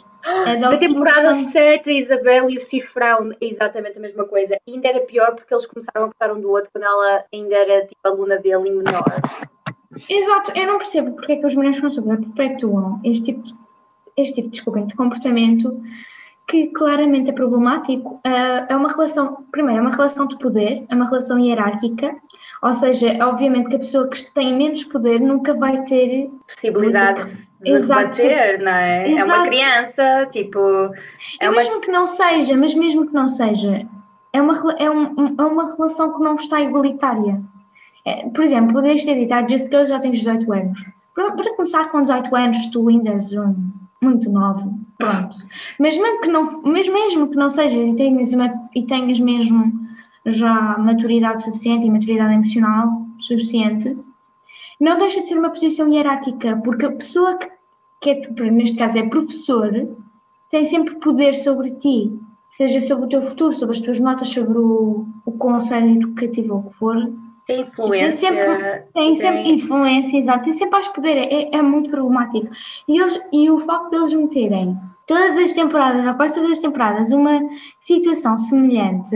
É 0.45 0.57
da 0.57 0.77
temporada 0.77 1.33
7, 1.33 1.89
a 1.89 1.93
Isabel 1.93 2.51
e 2.51 2.57
o 2.57 2.61
Cifrão, 2.61 3.31
exatamente 3.41 3.97
a 3.97 4.01
mesma 4.01 4.25
coisa. 4.25 4.59
E 4.67 4.73
ainda 4.73 4.89
era 4.89 4.99
pior 5.01 5.33
porque 5.33 5.51
eles 5.51 5.65
começaram 5.65 6.03
a 6.03 6.07
gostar 6.07 6.31
um 6.31 6.39
do 6.39 6.51
outro 6.51 6.69
quando 6.71 6.83
ela 6.83 7.25
ainda 7.33 7.55
era 7.55 7.87
tipo 7.87 7.99
aluna 8.03 8.37
dele 8.37 8.69
e 8.69 8.71
menor. 8.71 9.21
Exato, 10.07 10.51
eu 10.55 10.67
não 10.67 10.77
percebo 10.77 11.13
porque 11.13 11.31
é 11.31 11.35
que 11.37 11.47
os 11.47 11.55
meninos 11.55 11.83
açúcar 11.83 12.19
perpetuam 12.35 13.01
este 13.03 13.33
tipo, 13.33 13.43
este 14.15 14.35
tipo 14.35 14.49
desculpem, 14.49 14.85
de 14.85 14.95
comportamento 14.95 15.81
que 16.47 16.67
claramente 16.67 17.29
é 17.29 17.33
problemático. 17.33 18.21
Uh, 18.25 18.65
é 18.69 18.75
uma 18.75 18.87
relação, 18.89 19.45
primeiro, 19.51 19.79
é 19.79 19.81
uma 19.81 19.91
relação 19.91 20.25
de 20.25 20.37
poder, 20.37 20.85
é 20.87 20.95
uma 20.95 21.05
relação 21.05 21.37
hierárquica, 21.37 22.15
ou 22.63 22.73
seja, 22.73 23.17
obviamente 23.21 23.69
que 23.69 23.75
a 23.75 23.79
pessoa 23.79 24.07
que 24.07 24.33
tem 24.33 24.55
menos 24.55 24.83
poder 24.85 25.19
nunca 25.19 25.53
vai 25.53 25.77
ter 25.79 26.29
possibilidade 26.47 27.45
de 27.61 27.71
Exato. 27.71 28.15
debater, 28.15 28.59
não 28.59 28.71
é? 28.71 29.11
Exato. 29.11 29.31
É 29.31 29.35
uma 29.35 29.45
criança, 29.45 30.27
tipo. 30.31 30.59
É 31.39 31.49
uma... 31.49 31.57
Mesmo 31.57 31.81
que 31.81 31.91
não 31.91 32.07
seja, 32.07 32.55
mas 32.55 32.73
mesmo 32.73 33.07
que 33.07 33.13
não 33.13 33.27
seja, 33.27 33.85
é 34.31 34.41
uma, 34.41 34.53
é, 34.79 34.89
um, 34.89 35.35
é 35.37 35.43
uma 35.43 35.65
relação 35.65 36.13
que 36.13 36.23
não 36.23 36.35
está 36.35 36.61
igualitária. 36.61 37.41
É, 38.05 38.29
por 38.29 38.43
exemplo, 38.43 38.73
poderes 38.73 39.03
ter 39.03 39.15
dito, 39.15 39.33
ah, 39.33 39.45
Just 39.45 39.65
Girls 39.65 39.89
já 39.89 39.99
tens 39.99 40.19
18 40.19 40.53
anos. 40.53 40.85
Para, 41.13 41.31
para, 41.31 41.55
começar 41.55 41.89
com 41.89 42.01
18 42.01 42.33
anos, 42.35 42.65
tu 42.67 42.87
ainda 42.87 43.09
és 43.09 43.33
um, 43.33 43.53
muito 44.01 44.31
novo. 44.31 44.86
Pronto. 44.97 45.37
Mas 45.79 45.97
mesmo 45.97 46.21
que 46.21 46.27
não, 46.27 46.63
mesmo, 46.63 46.93
mesmo 46.93 47.29
que 47.29 47.35
não 47.35 47.49
seja 47.49 47.77
e 47.77 47.95
tenhas, 47.95 48.33
uma, 48.33 48.69
e 48.75 48.83
tenhas 48.85 49.19
mesmo 49.19 49.71
já 50.25 50.77
maturidade 50.77 51.43
suficiente 51.43 51.85
e 51.85 51.91
maturidade 51.91 52.33
emocional 52.33 53.05
suficiente, 53.19 53.97
não 54.79 54.97
deixa 54.97 55.21
de 55.21 55.27
ser 55.27 55.37
uma 55.37 55.49
posição 55.49 55.91
hierárquica, 55.91 56.59
porque 56.63 56.85
a 56.85 56.91
pessoa 56.91 57.37
que, 57.37 57.49
que 58.01 58.09
é, 58.11 58.51
neste 58.51 58.77
caso 58.77 58.97
é 58.97 59.07
professor, 59.07 59.71
têm 60.49 60.65
sempre 60.65 60.95
poder 60.95 61.33
sobre 61.33 61.71
ti, 61.71 62.11
seja 62.51 62.81
sobre 62.81 63.05
o 63.05 63.09
teu 63.09 63.21
futuro, 63.21 63.53
sobre 63.53 63.75
as 63.75 63.81
tuas 63.81 63.99
notas, 63.99 64.29
sobre 64.29 64.57
o, 64.57 65.05
o 65.25 65.31
conselho 65.33 65.95
educativo 65.95 66.55
ou 66.55 66.59
o 66.59 66.69
que 66.69 66.75
for. 66.75 67.11
Tem 67.47 67.61
influência. 67.61 68.29
Tem 68.31 68.45
sempre, 68.45 68.83
tem 68.93 69.15
sempre 69.15 69.51
influência, 69.53 70.17
exato, 70.17 70.43
tem 70.43 70.53
sempre 70.53 70.71
mais 70.73 70.87
poder, 70.89 71.17
é, 71.17 71.49
é 71.55 71.61
muito 71.61 71.89
problemático. 71.89 72.47
E, 72.87 72.99
eles, 72.99 73.19
e 73.31 73.49
o 73.49 73.57
facto 73.59 73.89
deles 73.89 74.11
de 74.11 74.17
meterem 74.17 74.77
todas 75.07 75.37
as 75.37 75.53
temporadas, 75.53 76.05
após 76.05 76.31
todas 76.31 76.51
as 76.51 76.59
temporadas, 76.59 77.11
uma 77.13 77.39
situação 77.79 78.37
semelhante, 78.37 79.15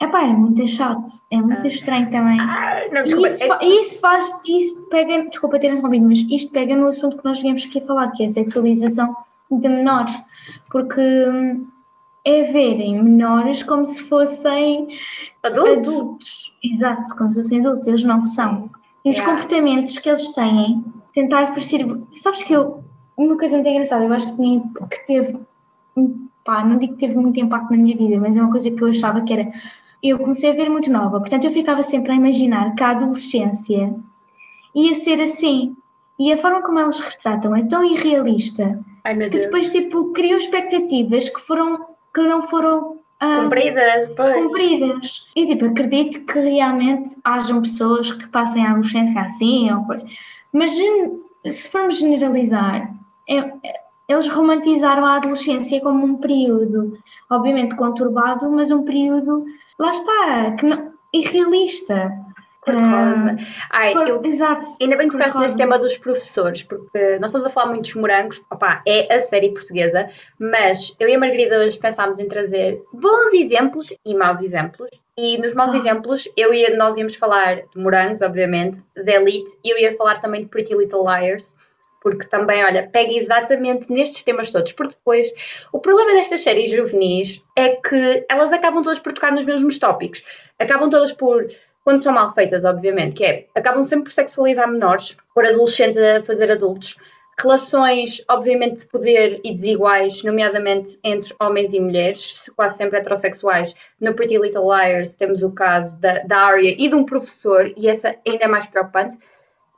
epá, 0.00 0.22
é 0.22 0.28
muito 0.28 0.66
chato, 0.66 1.04
é 1.30 1.36
muito 1.36 1.60
Ah. 1.60 1.66
estranho 1.68 2.10
também. 2.10 2.38
Ah, 2.40 2.80
não, 2.90 3.02
E 3.02 3.04
desculpa. 3.04 3.28
isso, 3.28 3.46
fa- 3.46 3.58
isso 3.62 4.00
faz, 4.00 4.30
isso 4.46 4.82
pega, 4.88 5.28
desculpa 5.28 5.58
ter 5.58 5.70
interrompido, 5.70 6.06
mas 6.08 6.20
isto 6.30 6.50
pega 6.52 6.74
no 6.74 6.86
assunto 6.88 7.18
que 7.18 7.24
nós 7.26 7.42
viemos 7.42 7.66
aqui 7.66 7.82
falar, 7.82 8.10
que 8.12 8.22
é 8.22 8.26
a 8.26 8.30
sexualização 8.30 9.14
de 9.50 9.68
menores, 9.68 10.18
porque 10.70 11.00
hum, 11.28 11.66
é 12.26 12.42
verem 12.42 13.02
menores 13.02 13.62
como 13.62 13.86
se 13.86 14.02
fossem 14.02 14.88
Adultos? 15.42 15.94
adultos, 15.94 16.58
exato, 16.62 17.16
como 17.16 17.30
se 17.30 17.40
fossem 17.40 17.60
adultos, 17.60 17.86
eles 17.86 18.02
não 18.04 18.18
são. 18.26 18.68
E 19.04 19.10
os 19.10 19.16
Yeah. 19.16 19.32
comportamentos 19.32 19.98
que 19.98 20.08
eles 20.08 20.28
têm, 20.34 20.84
tentar 21.14 21.46
parecer. 21.46 21.86
Sabes 22.12 22.42
que 22.42 22.52
eu, 22.52 22.82
uma 23.16 23.38
coisa 23.38 23.56
muito 23.56 23.68
engraçada, 23.68 24.04
eu 24.04 24.12
acho 24.12 24.30
que, 24.30 24.36
tinha- 24.36 24.62
que 24.90 25.06
teve, 25.06 25.38
pá, 26.44 26.64
não 26.64 26.78
digo 26.78 26.94
que 26.94 26.98
teve 26.98 27.16
muito 27.16 27.38
impacto 27.38 27.70
na 27.70 27.76
minha 27.78 27.96
vida, 27.96 28.18
mas 28.18 28.36
é 28.36 28.42
uma 28.42 28.50
coisa 28.50 28.70
que 28.70 28.82
eu 28.82 28.88
achava 28.88 29.20
que 29.22 29.32
era. 29.32 29.52
Eu 30.02 30.18
comecei 30.18 30.50
a 30.50 30.54
ver 30.54 30.68
muito 30.68 30.90
nova, 30.90 31.20
portanto 31.20 31.44
eu 31.44 31.50
ficava 31.52 31.82
sempre 31.84 32.10
a 32.12 32.16
imaginar 32.16 32.74
que 32.74 32.82
a 32.82 32.90
adolescência 32.90 33.94
ia 34.74 34.94
ser 34.94 35.20
assim. 35.20 35.76
E 36.18 36.32
a 36.32 36.38
forma 36.38 36.62
como 36.62 36.80
eles 36.80 36.98
retratam 36.98 37.54
é 37.54 37.62
tão 37.64 37.84
irrealista 37.84 38.80
Ai 39.04 39.14
que 39.16 39.38
depois, 39.38 39.68
tipo, 39.68 40.12
criou 40.12 40.38
expectativas 40.38 41.28
que 41.28 41.40
foram 41.40 41.95
que 42.16 42.22
não 42.22 42.42
foram 42.42 42.96
ah, 43.20 43.42
Cumpridas, 43.42 44.10
pois. 44.16 44.34
cumpridas. 44.34 45.26
E 45.36 45.46
tipo, 45.46 45.66
acredito 45.66 46.24
que 46.24 46.38
realmente 46.38 47.14
hajam 47.22 47.60
pessoas 47.60 48.10
que 48.10 48.26
passem 48.28 48.64
a 48.64 48.70
adolescência 48.70 49.20
assim 49.20 49.70
ou 49.70 49.84
coisa. 49.84 50.06
Mas 50.50 50.70
se 51.44 51.68
formos 51.70 51.98
generalizar, 51.98 52.90
é- 53.28 53.52
eles 54.08 54.28
romantizaram 54.28 55.04
a 55.04 55.16
adolescência 55.16 55.80
como 55.82 56.06
um 56.06 56.16
período, 56.16 56.98
obviamente 57.28 57.74
conturbado, 57.74 58.50
mas 58.50 58.70
um 58.70 58.82
período, 58.82 59.44
lá 59.78 59.90
está, 59.90 60.52
que 60.52 60.64
não, 60.64 60.92
irrealista. 61.12 62.12
Cor-de-rosa. 62.66 63.36
Ai, 63.70 63.92
Cor- 63.92 64.08
eu 64.08 64.24
Exato. 64.24 64.66
Ainda 64.80 64.96
bem 64.96 65.08
que 65.08 65.16
tocaste 65.16 65.38
nesse 65.38 65.56
tema 65.56 65.78
dos 65.78 65.96
professores, 65.96 66.62
porque 66.64 67.16
nós 67.20 67.26
estamos 67.30 67.46
a 67.46 67.50
falar 67.50 67.68
muito 67.68 67.82
dos 67.84 67.94
morangos, 67.94 68.42
opá, 68.50 68.82
é 68.86 69.14
a 69.14 69.20
série 69.20 69.52
portuguesa, 69.52 70.08
mas 70.38 70.94
eu 70.98 71.08
e 71.08 71.14
a 71.14 71.18
Margarida 71.18 71.58
hoje 71.60 71.78
pensámos 71.78 72.18
em 72.18 72.28
trazer 72.28 72.82
bons 72.92 73.32
exemplos 73.32 73.94
e 74.04 74.14
maus 74.14 74.42
exemplos. 74.42 74.90
E 75.16 75.38
nos 75.38 75.54
maus 75.54 75.72
Ah. 75.72 75.76
exemplos, 75.76 76.28
eu 76.36 76.52
e 76.52 76.68
nós 76.76 76.96
íamos 76.96 77.14
falar 77.14 77.56
de 77.56 77.78
morangos, 77.78 78.20
obviamente, 78.20 78.78
de 78.96 79.12
Elite, 79.12 79.50
e 79.64 79.70
eu 79.72 79.78
ia 79.78 79.96
falar 79.96 80.20
também 80.20 80.42
de 80.42 80.48
Pretty 80.48 80.74
Little 80.74 81.04
Liars, 81.04 81.54
porque 82.02 82.26
também, 82.26 82.62
olha, 82.64 82.88
pega 82.92 83.12
exatamente 83.12 83.90
nestes 83.90 84.22
temas 84.22 84.50
todos, 84.50 84.72
porque 84.72 84.94
depois 84.94 85.26
o 85.72 85.78
problema 85.80 86.12
destas 86.12 86.40
séries 86.42 86.70
juvenis 86.70 87.42
é 87.56 87.70
que 87.70 88.24
elas 88.28 88.52
acabam 88.52 88.82
todas 88.82 88.98
por 89.00 89.12
tocar 89.12 89.32
nos 89.32 89.44
mesmos 89.44 89.76
tópicos, 89.78 90.22
acabam 90.58 90.88
todas 90.90 91.10
por 91.12 91.46
quando 91.86 92.02
são 92.02 92.12
mal 92.12 92.34
feitas, 92.34 92.64
obviamente, 92.64 93.14
que 93.14 93.24
é, 93.24 93.46
acabam 93.54 93.84
sempre 93.84 94.06
por 94.06 94.10
sexualizar 94.10 94.68
menores, 94.68 95.16
por 95.32 95.46
adolescentes 95.46 95.96
a 95.96 96.20
fazer 96.20 96.50
adultos, 96.50 96.96
relações, 97.40 98.24
obviamente, 98.28 98.80
de 98.80 98.86
poder 98.86 99.40
e 99.44 99.54
desiguais, 99.54 100.20
nomeadamente 100.24 100.98
entre 101.04 101.32
homens 101.40 101.72
e 101.72 101.78
mulheres, 101.78 102.50
quase 102.56 102.76
sempre 102.76 102.98
heterossexuais. 102.98 103.72
No 104.00 104.14
Pretty 104.14 104.36
Little 104.36 104.64
Liars 104.64 105.14
temos 105.14 105.44
o 105.44 105.52
caso 105.52 105.96
da, 106.00 106.18
da 106.24 106.38
Arya 106.38 106.74
e 106.76 106.88
de 106.88 106.94
um 106.96 107.04
professor, 107.04 107.72
e 107.76 107.86
essa 107.86 108.16
ainda 108.26 108.44
é 108.44 108.48
mais 108.48 108.66
preocupante, 108.66 109.16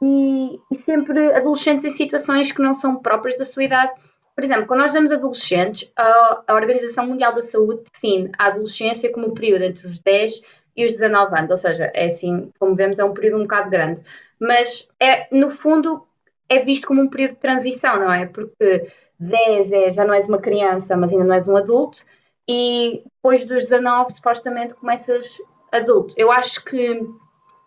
e, 0.01 0.59
e 0.71 0.75
sempre 0.77 1.35
adolescentes 1.35 1.85
em 1.85 1.91
situações 1.91 2.51
que 2.51 2.63
não 2.63 2.73
são 2.73 2.97
próprias 2.97 3.37
da 3.37 3.45
sua 3.45 3.65
idade. 3.65 3.93
Por 4.35 4.43
exemplo, 4.43 4.67
quando 4.67 4.81
nós 4.81 4.95
damos 4.95 5.13
adolescentes, 5.13 5.93
a, 5.95 6.43
a 6.47 6.55
Organização 6.55 7.07
Mundial 7.07 7.35
da 7.35 7.43
Saúde 7.43 7.83
define 7.93 8.33
a 8.39 8.47
adolescência 8.47 9.13
como 9.13 9.27
o 9.27 9.35
período 9.35 9.65
entre 9.65 9.87
os 9.87 9.99
10 9.99 10.41
e 10.79 10.87
os 10.87 10.93
19 10.93 11.37
anos, 11.37 11.51
ou 11.51 11.57
seja, 11.57 11.91
é 11.93 12.07
assim, 12.07 12.53
como 12.59 12.77
vemos, 12.77 13.01
é 13.01 13.05
um 13.05 13.13
período 13.13 13.39
um 13.39 13.43
bocado 13.43 13.69
grande. 13.69 14.01
Mas, 14.39 14.89
é, 15.01 15.27
no 15.35 15.51
fundo, 15.51 16.07
é 16.49 16.61
visto 16.61 16.87
como 16.87 17.03
um 17.03 17.09
período 17.09 17.33
de 17.33 17.41
transição, 17.41 17.99
não 17.99 18.13
é? 18.13 18.27
Porque 18.27 18.87
10 19.19 19.73
é, 19.73 19.91
já 19.91 20.05
não 20.05 20.15
és 20.15 20.29
uma 20.29 20.39
criança, 20.39 20.97
mas 20.97 21.13
ainda 21.13 21.25
não 21.25 21.35
és 21.35 21.49
um 21.49 21.57
adulto, 21.57 22.05
e 22.49 23.03
depois 23.17 23.45
dos 23.45 23.65
19, 23.65 24.13
supostamente, 24.13 24.75
começas 24.75 25.37
adulto. 25.73 26.15
Eu 26.17 26.31
acho 26.31 26.65
que, 26.65 27.03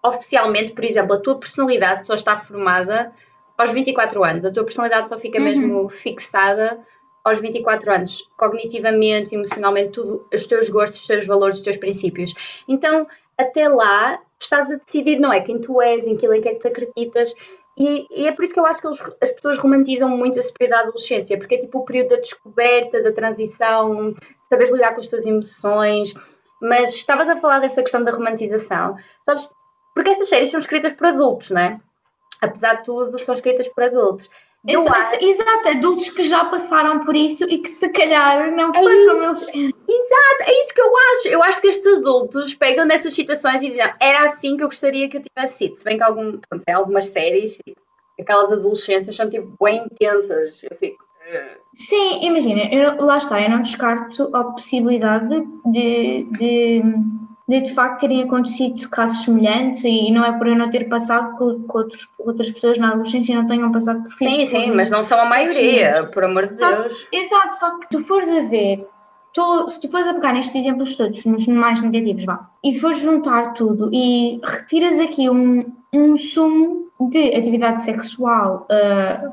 oficialmente, 0.03 0.71
por 0.71 0.85
exemplo, 0.85 1.13
a 1.13 1.19
tua 1.19 1.37
personalidade 1.37 2.05
só 2.05 2.13
está 2.13 2.37
formada 2.39 3.11
aos 3.57 3.71
24 3.71 4.23
anos, 4.23 4.45
a 4.45 4.51
tua 4.51 4.63
personalidade 4.63 5.09
só 5.09 5.19
fica 5.19 5.37
Uhum. 5.37 5.43
mesmo 5.43 5.89
fixada 5.89 6.79
aos 7.23 7.39
24 7.39 7.91
anos, 7.93 8.23
cognitivamente, 8.37 9.35
emocionalmente, 9.35 9.91
tudo, 9.91 10.27
os 10.33 10.47
teus 10.47 10.69
gostos, 10.69 11.01
os 11.01 11.07
teus 11.07 11.25
valores, 11.25 11.57
os 11.57 11.61
teus 11.61 11.77
princípios. 11.77 12.33
Então, 12.67 13.07
até 13.37 13.67
lá, 13.67 14.19
estás 14.39 14.69
a 14.71 14.75
decidir, 14.75 15.19
não 15.19 15.31
é? 15.31 15.41
Quem 15.41 15.59
tu 15.59 15.81
és, 15.81 16.05
em 16.07 16.15
aquilo 16.15 16.33
em 16.33 16.41
que 16.41 16.49
é 16.49 16.53
que 16.53 16.59
tu 16.59 16.67
acreditas. 16.67 17.33
E, 17.77 18.05
e 18.11 18.27
é 18.27 18.31
por 18.31 18.43
isso 18.43 18.53
que 18.53 18.59
eu 18.59 18.65
acho 18.65 18.81
que 18.81 18.87
eles- 18.87 19.01
as 19.21 19.31
pessoas 19.31 19.57
romantizam 19.57 20.09
muito 20.09 20.37
esse 20.37 20.51
período 20.53 20.71
da 20.77 20.79
adolescência, 20.81 21.37
porque 21.37 21.55
é 21.55 21.59
tipo 21.59 21.79
o 21.79 21.85
período 21.85 22.09
da 22.09 22.17
descoberta, 22.17 23.01
da 23.01 23.11
transição, 23.11 24.09
de 24.09 24.17
saberes 24.47 24.71
lidar 24.73 24.93
com 24.93 24.99
as 24.99 25.07
tuas 25.07 25.25
emoções. 25.25 26.13
Mas 26.61 26.93
estavas 26.93 27.29
a 27.29 27.37
falar 27.37 27.59
dessa 27.59 27.81
questão 27.81 28.03
da 28.03 28.11
romantização, 28.11 28.95
sabes? 29.25 29.49
Porque 29.95 30.09
estas 30.11 30.29
séries 30.29 30.51
são 30.51 30.59
escritas 30.59 30.93
por 30.93 31.07
adultos, 31.07 31.49
não 31.49 31.61
é? 31.61 31.79
Apesar 32.41 32.75
de 32.75 32.83
tudo, 32.83 33.17
são 33.19 33.33
escritas 33.35 33.67
por 33.69 33.83
adultos. 33.83 34.29
Eu 34.67 34.81
Exa- 34.81 34.91
acho- 34.91 35.25
Exato, 35.25 35.69
adultos 35.69 36.09
que 36.09 36.21
já 36.23 36.45
passaram 36.45 37.03
por 37.03 37.15
isso 37.15 37.43
e 37.45 37.57
que 37.59 37.69
se 37.69 37.89
calhar 37.89 38.51
não 38.55 38.69
É 38.71 38.73
foi 38.79 39.07
como 39.07 39.23
eles. 39.23 39.41
Exato, 39.49 40.43
é 40.43 40.59
isso 40.63 40.73
que 40.75 40.81
eu 40.81 40.91
acho. 40.97 41.27
Eu 41.29 41.43
acho 41.43 41.61
que 41.61 41.67
estes 41.67 41.93
adultos 41.97 42.53
pegam 42.53 42.85
nessas 42.85 43.13
situações 43.13 43.61
e 43.63 43.69
dizem, 43.71 43.91
era 43.99 44.23
assim 44.25 44.55
que 44.57 44.63
eu 44.63 44.67
gostaria 44.67 45.09
que 45.09 45.17
eu 45.17 45.21
tivesse 45.23 45.57
sido. 45.57 45.77
Se 45.77 45.83
bem 45.83 45.97
que 45.97 46.03
algum, 46.03 46.37
pronto, 46.37 46.63
algumas 46.69 47.07
séries, 47.07 47.55
tipo, 47.55 47.81
aquelas 48.19 48.51
adolescências 48.51 49.15
são 49.15 49.27
tipo 49.29 49.51
bem 49.63 49.83
intensas. 49.83 50.63
Eu 50.63 50.77
fico. 50.77 51.03
"Eh". 51.27 51.57
Sim, 51.73 52.23
imagina, 52.25 52.61
eu- 52.71 53.03
lá 53.03 53.17
está, 53.17 53.41
eu 53.41 53.49
não 53.49 53.61
descarto 53.63 54.29
a 54.35 54.43
possibilidade 54.43 55.41
de, 55.71 56.23
de, 56.37 56.83
de 57.47 57.61
de 57.61 57.73
facto 57.73 58.01
terem 58.01 58.23
acontecido 58.23 58.87
casos 58.89 59.23
semelhantes 59.23 59.83
e 59.83 60.11
não 60.11 60.23
é 60.23 60.37
por 60.37 60.47
eu 60.47 60.55
não 60.55 60.69
ter 60.69 60.87
passado 60.87 61.35
com, 61.37 61.61
com 61.63 61.77
outros, 61.79 62.07
outras 62.19 62.49
pessoas 62.51 62.77
na 62.77 62.89
adolescência 62.91 63.33
e 63.33 63.35
não 63.35 63.45
tenham 63.45 63.71
passado 63.71 64.03
por 64.03 64.11
Sim, 64.13 64.37
por- 64.39 64.47
sim, 64.47 64.71
mas 64.71 64.89
não 64.89 65.03
são 65.03 65.19
a 65.19 65.25
maioria, 65.25 65.95
Sim. 65.95 66.11
por 66.11 66.23
amor 66.23 66.47
de 66.47 66.55
Só- 66.55 66.71
Deus. 66.71 67.07
Exato, 67.11 67.55
só 67.57 67.77
que 67.79 67.89
tu 67.89 67.99
fores 68.05 68.29
a 68.29 68.41
ver, 68.43 68.87
tu- 69.33 69.67
se 69.69 69.81
tu 69.81 69.89
fores 69.89 70.07
a 70.07 70.13
pegar 70.13 70.33
nestes 70.33 70.55
exemplos 70.55 70.95
todos, 70.95 71.25
nos 71.25 71.45
mais 71.47 71.81
negativos, 71.81 72.23
vá, 72.25 72.47
e 72.63 72.77
fores 72.79 73.01
juntar 73.01 73.53
tudo 73.53 73.89
e 73.91 74.39
retiras 74.43 74.99
aqui 74.99 75.29
um, 75.29 75.65
um 75.93 76.15
sumo 76.17 76.87
de 77.09 77.35
atividade 77.35 77.81
sexual 77.81 78.65
ah, 78.69 79.31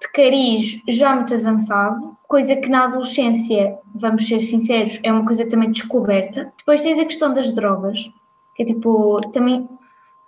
de 0.00 0.12
cariz 0.12 0.82
já 0.88 1.14
muito 1.14 1.34
avançado, 1.34 2.16
coisa 2.26 2.56
que 2.56 2.68
na 2.68 2.84
adolescência, 2.84 3.78
vamos 3.94 4.26
ser 4.26 4.40
sinceros, 4.40 4.98
é 5.02 5.12
uma 5.12 5.24
coisa 5.24 5.46
também 5.48 5.70
descoberta. 5.70 6.52
Depois 6.58 6.82
tens 6.82 6.98
a 6.98 7.04
questão 7.04 7.32
das 7.34 7.52
drogas, 7.52 8.10
que 8.54 8.62
é 8.62 8.66
tipo, 8.66 9.20
também 9.32 9.68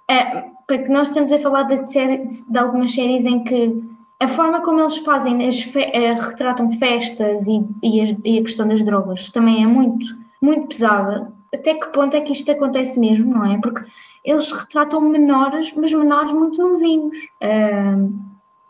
é, 0.09 0.45
porque 0.67 0.89
nós 0.89 1.09
estamos 1.09 1.33
a 1.33 1.39
falar 1.39 1.63
de, 1.65 1.91
série- 1.91 2.27
de 2.49 2.59
algumas 2.59 2.93
séries 2.93 3.25
em 3.25 3.45
que 3.45 3.83
a 4.21 4.29
forma 4.29 4.61
como 4.61 4.81
eles 4.81 4.99
fazem, 4.99 5.47
as 5.49 5.63
fe- 5.63 5.91
eh, 5.93 6.13
retratam 6.15 6.71
festas 6.73 7.47
e, 7.47 7.65
e, 7.83 8.01
as- 8.01 8.17
e 8.25 8.39
a 8.39 8.43
questão 8.43 8.69
das 8.69 8.83
drogas 8.83 9.31
também 9.31 9.63
é 9.65 9.67
muito, 9.67 10.07
muito 10.41 10.69
pesada. 10.69 11.33
Até 11.53 11.75
que 11.75 11.87
ponto 11.89 12.17
é 12.17 12.21
que 12.21 12.33
isto 12.33 12.51
acontece 12.51 12.99
mesmo, 13.01 13.33
não 13.35 13.45
é? 13.45 13.59
Porque 13.59 13.85
eles 14.25 14.51
retratam 14.53 15.01
menores, 15.01 15.73
mas 15.77 15.93
menores 15.93 16.33
muito 16.33 16.63
novinhos. 16.63 17.19
Ahm, 17.43 18.11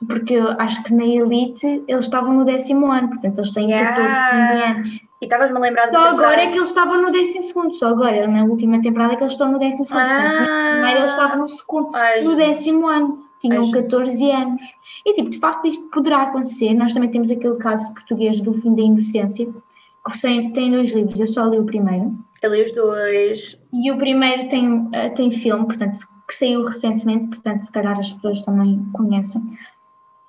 porque 0.06 0.34
eu 0.34 0.48
acho 0.58 0.82
que 0.82 0.94
na 0.94 1.04
Elite 1.04 1.84
eles 1.86 2.04
estavam 2.04 2.34
no 2.34 2.44
décimo 2.44 2.90
ano, 2.90 3.08
portanto 3.08 3.38
eles 3.38 3.50
têm 3.50 3.70
Yeah. 3.70 3.96
14, 3.96 4.16
15 4.50 4.62
anos. 4.64 5.12
E 5.20 5.24
estavas-me 5.24 5.56
a 5.56 5.60
lembrar 5.60 5.92
Só 5.92 6.08
agora 6.08 6.42
é 6.42 6.48
que 6.48 6.56
eles 6.56 6.68
estavam 6.68 7.00
no 7.00 7.12
décimo 7.12 7.44
segundo, 7.44 7.74
só 7.74 7.88
agora, 7.88 8.26
na 8.26 8.44
última 8.44 8.82
temporada 8.82 9.12
é 9.12 9.16
que 9.16 9.22
eles 9.22 9.34
estão 9.34 9.52
no 9.52 9.58
décimo 9.58 9.86
segundo. 9.86 10.04
Portanto, 10.04 10.40
na 10.40 10.70
primeira 10.72 11.00
eles 11.00 11.10
estavam 11.12 11.38
no 11.38 11.48
segundo 11.48 11.90
Ai, 11.94 12.22
no 12.22 12.36
décimo 12.36 12.88
ano, 12.88 13.24
tinham 13.40 13.58
Ai, 13.58 13.64
Jesus. 13.66 13.84
14 13.84 14.30
anos. 14.30 14.62
E 15.06 15.14
tipo, 15.14 15.30
de 15.30 15.38
facto 15.38 15.66
isto 15.66 15.88
poderá 15.90 16.22
acontecer. 16.22 16.74
Nós 16.74 16.92
também 16.92 17.10
temos 17.10 17.30
aquele 17.30 17.56
caso 17.56 17.94
português 17.94 18.40
do 18.40 18.52
fim 18.52 18.74
da 18.74 18.82
inocência, 18.82 19.46
que 19.46 20.20
tem, 20.20 20.52
tem 20.52 20.72
dois 20.72 20.92
livros, 20.92 21.18
eu 21.20 21.28
só 21.28 21.46
li 21.46 21.58
o 21.58 21.64
primeiro. 21.64 22.12
Eu 22.42 22.52
li 22.52 22.62
os 22.62 22.72
dois. 22.72 23.62
E 23.72 23.92
o 23.92 23.96
primeiro 23.96 24.48
tem, 24.48 24.88
eh, 24.92 25.10
tem 25.10 25.30
filme, 25.30 25.66
portanto, 25.66 25.98
que 26.26 26.34
saiu 26.34 26.64
recentemente, 26.64 27.28
portanto, 27.28 27.62
se 27.62 27.70
calhar 27.70 27.96
as 27.96 28.12
pessoas 28.12 28.42
também 28.42 28.84
conhecem. 28.92 29.40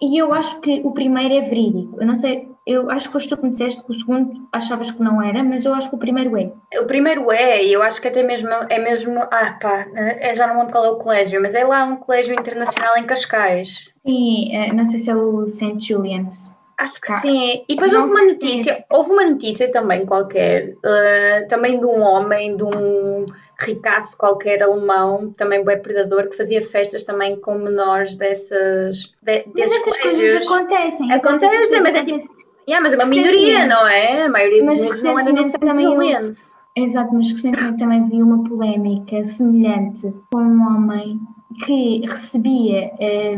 E 0.04 0.18
eu 0.18 0.34
acho 0.34 0.60
que 0.60 0.82
o 0.84 0.92
primeiro 0.92 1.34
é 1.34 1.42
verídico. 1.42 1.98
Eu 2.00 2.06
não 2.06 2.16
sei 2.16 2.54
eu 2.66 2.90
acho 2.90 3.08
que 3.08 3.14
foste 3.14 3.36
tu 3.36 3.44
me 3.44 3.50
disseste 3.50 3.84
que 3.84 3.92
o 3.92 3.96
segundo 3.96 4.48
achavas 4.52 4.90
que 4.90 5.04
não 5.04 5.22
era, 5.22 5.44
mas 5.44 5.66
eu 5.66 5.74
acho 5.74 5.90
que 5.90 5.96
o 5.96 6.00
primeiro 6.00 6.38
é. 6.38 6.50
O 6.80 6.86
primeiro 6.86 7.30
é, 7.30 7.64
e 7.64 7.74
eu 7.74 7.82
acho 7.84 8.02
que 8.02 8.08
até 8.08 8.24
mesmo 8.24 8.50
é 8.70 8.80
mesmo. 8.80 9.20
Ah, 9.20 9.58
pá, 9.62 9.86
é, 9.96 10.34
já 10.34 10.48
não 10.48 10.58
lembro 10.58 10.72
qual 10.72 10.86
é 10.86 10.90
o 10.90 10.96
colégio, 10.96 11.42
mas 11.42 11.54
é 11.54 11.66
lá 11.66 11.84
um 11.84 11.98
colégio 11.98 12.34
internacional 12.34 12.98
em 12.98 13.06
Cascais. 13.06 13.92
Sim, 13.98 14.56
eh, 14.56 14.72
não 14.72 14.86
sei 14.86 15.00
se 15.00 15.10
é 15.10 15.16
o 15.16 15.48
St. 15.50 15.80
Julian's. 15.80 16.54
Acho 16.78 17.02
que 17.02 17.12
sim. 17.20 17.64
E 17.68 17.76
depois 17.76 17.94
houve 17.94 18.10
uma 18.10 18.24
notícia, 18.24 18.84
houve 18.92 19.12
uma 19.12 19.26
notícia 19.26 19.72
também 19.72 20.06
qualquer, 20.06 20.70
uh, 20.70 21.48
também 21.48 21.80
de 21.80 21.86
um 21.86 22.02
homem, 22.02 22.58
de 22.58 22.64
um 22.64 23.26
ricaço 23.66 24.18
qualquer 24.18 24.62
alemão, 24.62 25.34
também 25.38 25.64
bem 25.64 25.82
predador, 25.82 26.30
que 26.30 26.38
fazia 26.38 26.64
festas 26.64 27.04
também 27.04 27.40
com 27.40 27.56
menores 27.56 28.16
dessas, 28.16 29.14
de, 29.22 29.44
mas 29.54 29.70
desses 29.70 29.88
essas 29.88 29.98
colégios. 29.98 30.48
acontecem. 30.48 31.12
Acontecem, 31.12 31.82
mas 31.82 31.96
é 31.96 32.06
tipo. 32.06 32.44
Yeah, 32.68 32.82
mas 32.82 32.94
é 32.94 32.96
uma 32.96 33.06
minoria, 33.06 33.66
não 33.66 33.86
é? 33.86 34.24
A 34.24 34.30
maioria 34.30 34.64
dos 34.64 34.82
Mas 34.82 35.04
negros 35.04 35.28
não 35.28 35.70
era 35.70 35.74
Julian's. 35.74 36.54
Exato, 36.76 37.14
mas 37.14 37.30
recentemente 37.30 37.78
também 37.78 38.08
vi 38.10 38.24
uma 38.24 38.44
polémica 38.46 39.24
semelhante 39.26 40.12
com 40.32 40.42
um 40.42 40.62
homem 40.66 41.20
que 41.66 42.02
recebia 42.02 42.92
eh, 43.00 43.38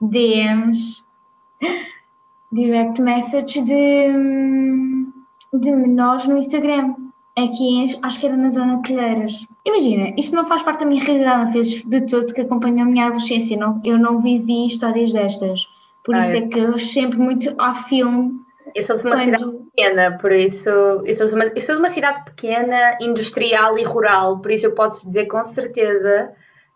DMs, 0.00 1.04
direct 2.50 3.00
message 3.00 3.62
de, 3.62 4.10
hum, 4.10 5.12
de 5.52 5.70
menores 5.70 6.26
no 6.26 6.38
Instagram. 6.38 6.94
Aqui, 7.44 7.98
acho 8.02 8.20
que 8.20 8.26
era 8.26 8.36
na 8.36 8.50
zona 8.50 8.76
de 8.76 8.82
Telheiras. 8.82 9.46
Imagina, 9.66 10.14
isto 10.16 10.34
não 10.34 10.46
faz 10.46 10.62
parte 10.62 10.80
da 10.80 10.86
minha 10.86 11.02
realidade, 11.04 11.44
não 11.44 11.52
fez 11.52 11.82
de 11.82 12.06
todo 12.06 12.32
que 12.34 12.40
acompanhou 12.40 12.82
a 12.82 12.84
minha 12.84 13.06
adolescência. 13.06 13.56
Não, 13.56 13.80
eu 13.84 13.98
não 13.98 14.20
vivi 14.20 14.66
histórias 14.66 15.12
destas. 15.12 15.66
Por 16.04 16.14
Ah, 16.14 16.20
isso 16.20 16.32
é. 16.32 16.38
é 16.38 16.48
que 16.48 16.58
eu 16.58 16.78
sempre 16.78 17.18
muito 17.18 17.54
ao 17.58 17.74
filme. 17.74 18.40
Eu 18.74 18.82
sou 18.82 18.96
de 18.96 19.06
uma 19.06 19.16
cidade 19.16 19.42
Quando, 19.42 19.64
pequena, 19.64 20.18
por 20.18 20.32
isso 20.32 20.68
eu 20.68 21.14
sou, 21.14 21.26
de 21.26 21.34
uma, 21.34 21.44
eu 21.44 21.60
sou 21.60 21.74
de 21.74 21.80
uma 21.80 21.90
cidade 21.90 22.24
pequena, 22.24 22.96
industrial 23.00 23.76
e 23.76 23.82
rural, 23.82 24.38
por 24.38 24.50
isso 24.50 24.66
eu 24.66 24.74
posso 24.74 25.04
dizer 25.04 25.26
com 25.26 25.42
certeza 25.42 26.30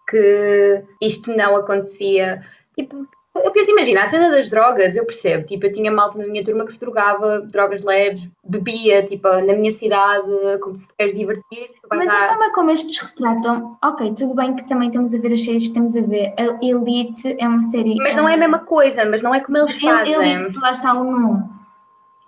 que 0.08 0.82
isto 1.00 1.34
não 1.34 1.56
acontecia. 1.56 2.42
Tipo, 2.76 3.06
eu 3.34 3.50
penso, 3.50 3.70
imagina, 3.72 4.02
a 4.02 4.06
cena 4.06 4.30
das 4.30 4.48
drogas, 4.48 4.94
eu 4.96 5.04
percebo, 5.04 5.44
tipo, 5.46 5.66
eu 5.66 5.72
tinha 5.72 5.90
malta 5.90 6.18
na 6.18 6.26
minha 6.26 6.44
turma 6.44 6.64
que 6.64 6.72
se 6.72 6.78
drogava, 6.80 7.40
drogas 7.40 7.82
leves, 7.84 8.30
bebia, 8.44 9.04
tipo, 9.04 9.28
na 9.28 9.54
minha 9.54 9.72
cidade, 9.72 10.28
como 10.62 10.78
se 10.78 10.88
queres 10.96 11.14
divertir, 11.14 11.68
Mas 11.90 12.08
a 12.08 12.24
à- 12.24 12.28
forma 12.28 12.52
como 12.52 12.70
estes 12.70 12.98
retratam, 12.98 13.76
ok, 13.82 14.14
tudo 14.14 14.34
bem 14.34 14.54
que 14.54 14.68
também 14.68 14.88
estamos 14.88 15.14
a 15.14 15.18
ver 15.18 15.32
as 15.32 15.44
séries 15.44 15.64
que 15.64 15.68
estamos 15.70 15.96
a 15.96 16.00
ver. 16.02 16.32
A 16.38 16.64
Elite 16.64 17.36
é 17.38 17.48
uma 17.48 17.62
série. 17.62 17.96
Mas 17.96 18.14
não 18.16 18.28
é 18.28 18.34
a 18.34 18.36
mesma 18.36 18.60
coisa, 18.60 19.04
mas 19.04 19.20
não 19.22 19.34
é 19.34 19.40
como 19.40 19.58
eles 19.58 19.74
El- 19.82 19.90
fazem. 19.90 20.32
Elite, 20.34 20.58
lá 20.58 20.70
está 20.70 20.94
o 20.94 21.04
nome. 21.04 21.44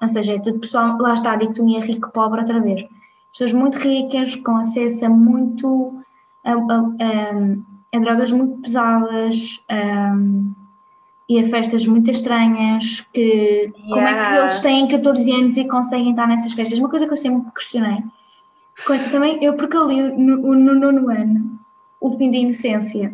Ou 0.03 0.09
seja, 0.09 0.35
é 0.35 0.39
tudo 0.41 0.59
pessoal, 0.59 0.99
lá 0.99 1.15
está 1.15 1.33
a 1.33 1.37
dicotomia 1.37 1.81
rico-pobre 1.81 2.41
outra 2.41 2.61
vez. 2.61 2.85
Pessoas 3.33 3.53
muito 3.53 3.77
ricas, 3.79 4.35
com 4.37 4.57
acesso 4.57 5.05
a 5.07 5.09
muito. 5.09 6.03
a, 6.45 6.53
a- 6.53 7.57
a 7.95 7.99
drogas 8.01 8.31
muito 8.33 8.61
pesadas. 8.61 9.63
um, 9.71 10.53
e 11.29 11.41
a 11.41 11.45
festas 11.45 11.85
muito 11.87 12.11
estranhas, 12.11 13.05
que 13.13 13.73
como 13.89 14.01
é 14.01 14.13
que 14.13 14.19
Yeah. 14.21 14.39
eles 14.39 14.61
têm 14.61 14.87
14 14.89 15.31
anos 15.33 15.57
e 15.57 15.65
conseguem 15.67 16.11
estar 16.11 16.29
nessas 16.29 16.53
festas? 16.53 16.79
Uma 16.79 16.89
coisa 16.89 17.07
que 17.07 17.13
eu 17.13 17.17
sempre 17.17 17.51
questionei. 17.53 18.03
Quando, 18.87 19.11
também, 19.11 19.43
eu 19.43 19.55
porque 19.55 19.77
eu 19.77 19.89
li 19.89 20.03
no, 20.03 20.55
no 20.55 20.75
nono 20.75 21.11
ano 21.11 21.59
o 22.01 22.11
fim 22.17 22.31
da 22.31 22.37
inocência. 22.37 23.13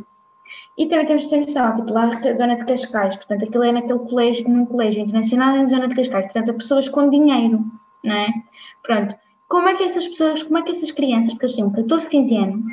E 0.76 0.86
também 0.86 1.06
temos 1.06 1.22
de 1.22 1.30
ter 1.30 1.40
noção, 1.40 1.74
tipo, 1.76 1.90
lá 1.90 2.06
na 2.06 2.34
zona 2.34 2.56
de 2.56 2.66
Cascais, 2.66 3.16
portanto, 3.16 3.44
aquilo 3.44 3.64
é 3.64 3.72
naquele 3.72 4.00
colégio, 4.00 4.48
num 4.48 4.66
colégio 4.66 5.02
internacional 5.02 5.56
na 5.56 5.66
zona 5.66 5.88
de 5.88 5.94
Cascais, 5.94 6.26
portanto, 6.26 6.50
a 6.50 6.54
pessoas 6.54 6.88
com 6.88 7.08
dinheiro, 7.08 7.64
não 8.04 8.14
é? 8.14 8.28
Pronto, 8.82 9.14
como 9.48 9.68
é 9.68 9.74
que 9.74 9.84
essas 9.84 10.08
pessoas, 10.08 10.42
como 10.42 10.58
é 10.58 10.62
que 10.62 10.72
essas 10.72 10.90
crianças 10.90 11.34
que 11.34 11.44
eles 11.44 11.54
tinham 11.54 11.70
14, 11.70 12.08
15 12.08 12.36
anos 12.36 12.64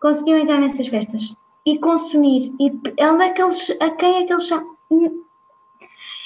conseguiam 0.00 0.38
entrar 0.38 0.58
nessas 0.58 0.88
festas 0.88 1.34
e 1.66 1.78
consumir? 1.78 2.52
E 2.60 2.70
onde 3.04 3.24
é 3.24 3.30
que 3.30 3.42
eles, 3.42 3.70
a 3.80 3.90
quem 3.90 4.22
é 4.22 4.26
que 4.26 4.32
eles 4.32 4.46
chamam? 4.46 4.76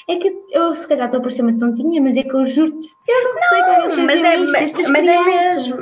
É 0.09 0.16
que 0.16 0.40
eu 0.51 0.72
se 0.72 0.87
calhar 0.87 1.07
estou 1.07 1.18
a 1.18 1.22
parecer 1.22 1.42
uma 1.42 1.59
tontinha, 1.59 2.01
mas 2.01 2.16
é 2.16 2.22
que 2.22 2.33
eu 2.33 2.46
juro-te, 2.46 2.87
eu 3.09 3.25
não, 3.25 3.38
sei 3.38 3.61
como 3.61 3.83
eles 3.83 3.96
mas 3.96 4.22
é, 4.22 4.37
isto, 4.37 4.57
estas 4.57 4.90
mas 4.90 5.07
é 5.07 5.20
mesmo, 5.20 5.79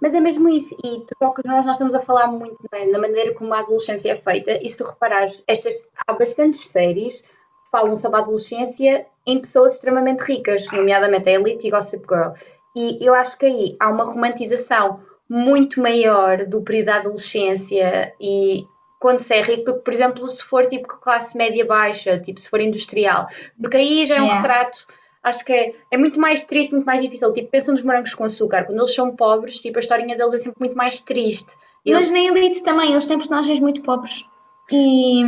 mas 0.00 0.14
é 0.14 0.20
mesmo 0.20 0.48
isso. 0.48 0.76
E 0.84 1.00
tu 1.00 1.14
nós, 1.44 1.66
nós 1.66 1.74
estamos 1.74 1.94
a 1.94 2.00
falar 2.00 2.28
muito 2.28 2.56
não 2.70 2.78
é, 2.78 2.86
na 2.86 3.00
maneira 3.00 3.34
como 3.34 3.52
a 3.52 3.58
adolescência 3.58 4.12
é 4.12 4.16
feita. 4.16 4.60
E 4.62 4.70
se 4.70 4.78
tu 4.78 4.84
reparares, 4.84 5.42
estas, 5.48 5.88
há 6.06 6.12
bastantes 6.12 6.66
séries 6.66 7.20
que 7.20 7.70
falam 7.72 7.96
sobre 7.96 8.18
a 8.18 8.22
adolescência 8.22 9.06
em 9.26 9.40
pessoas 9.40 9.74
extremamente 9.74 10.20
ricas, 10.20 10.70
nomeadamente 10.70 11.28
a 11.28 11.32
Elite 11.32 11.66
e 11.66 11.70
Gossip 11.70 12.06
Girl. 12.08 12.30
E 12.76 13.04
eu 13.04 13.12
acho 13.12 13.36
que 13.36 13.46
aí 13.46 13.76
há 13.80 13.90
uma 13.90 14.04
romantização 14.04 15.00
muito 15.28 15.80
maior 15.80 16.44
do 16.46 16.62
período 16.62 16.86
da 16.86 16.96
adolescência 16.96 18.14
e 18.20 18.66
quando 18.98 19.20
se 19.20 19.34
é 19.34 19.42
rico 19.42 19.64
do 19.64 19.74
que, 19.74 19.80
por 19.80 19.92
exemplo, 19.92 20.28
se 20.28 20.42
for 20.42 20.66
tipo 20.66 20.86
classe 20.88 21.36
média 21.36 21.64
baixa, 21.66 22.18
tipo 22.18 22.40
se 22.40 22.48
for 22.48 22.60
industrial. 22.60 23.26
Porque 23.60 23.76
aí 23.76 24.06
já 24.06 24.16
é 24.16 24.20
um 24.22 24.24
Yeah. 24.24 24.40
retrato 24.42 24.86
acho 25.22 25.42
que 25.44 25.52
é, 25.52 25.74
é 25.90 25.96
muito 25.96 26.20
mais 26.20 26.44
triste, 26.44 26.72
muito 26.72 26.84
mais 26.84 27.00
difícil. 27.00 27.32
Tipo, 27.32 27.48
pensa 27.50 27.72
nos 27.72 27.82
morangos 27.82 28.12
com 28.14 28.24
açúcar. 28.24 28.64
Quando 28.64 28.78
eles 28.78 28.94
são 28.94 29.16
pobres, 29.16 29.58
tipo, 29.60 29.78
a 29.78 29.80
historinha 29.80 30.16
deles 30.16 30.34
é 30.34 30.38
sempre 30.38 30.60
muito 30.60 30.76
mais 30.76 31.00
triste. 31.00 31.54
Mas 31.86 32.10
na 32.10 32.18
Elite 32.18 32.62
também, 32.62 32.90
eles 32.92 33.06
têm 33.06 33.16
personagens 33.18 33.58
muito 33.60 33.82
pobres. 33.82 34.24
E 34.70 35.22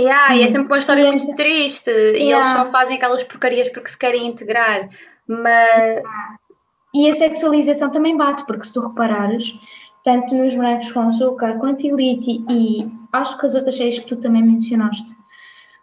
Yeah, 0.00 0.36
e 0.36 0.42
é 0.42 0.44
Hum. 0.44 0.48
sempre 0.48 0.66
uma 0.68 0.78
história 0.78 1.02
E 1.02 1.06
muito 1.10 1.34
triste. 1.34 1.90
E 1.90 1.92
eles 1.92 2.22
Yeah. 2.22 2.64
só 2.64 2.70
fazem 2.70 2.96
aquelas 2.96 3.22
porcarias 3.24 3.68
porque 3.68 3.88
se 3.88 3.98
querem 3.98 4.28
integrar. 4.28 4.88
Mas 5.26 6.02
E 6.94 7.08
a 7.08 7.12
sexualização 7.12 7.90
também 7.90 8.16
bate, 8.16 8.46
porque 8.46 8.64
se 8.64 8.72
tu 8.72 8.80
reparares, 8.80 9.52
tanto 10.08 10.34
nos 10.34 10.56
Morangos 10.56 10.90
com 10.90 11.00
Açúcar 11.00 11.58
quanto 11.58 11.86
Elite 11.86 12.42
e 12.48 12.90
acho 13.12 13.38
que 13.38 13.44
as 13.44 13.54
outras 13.54 13.76
séries 13.76 13.98
que 13.98 14.08
tu 14.08 14.16
também 14.16 14.42
mencionaste, 14.42 15.14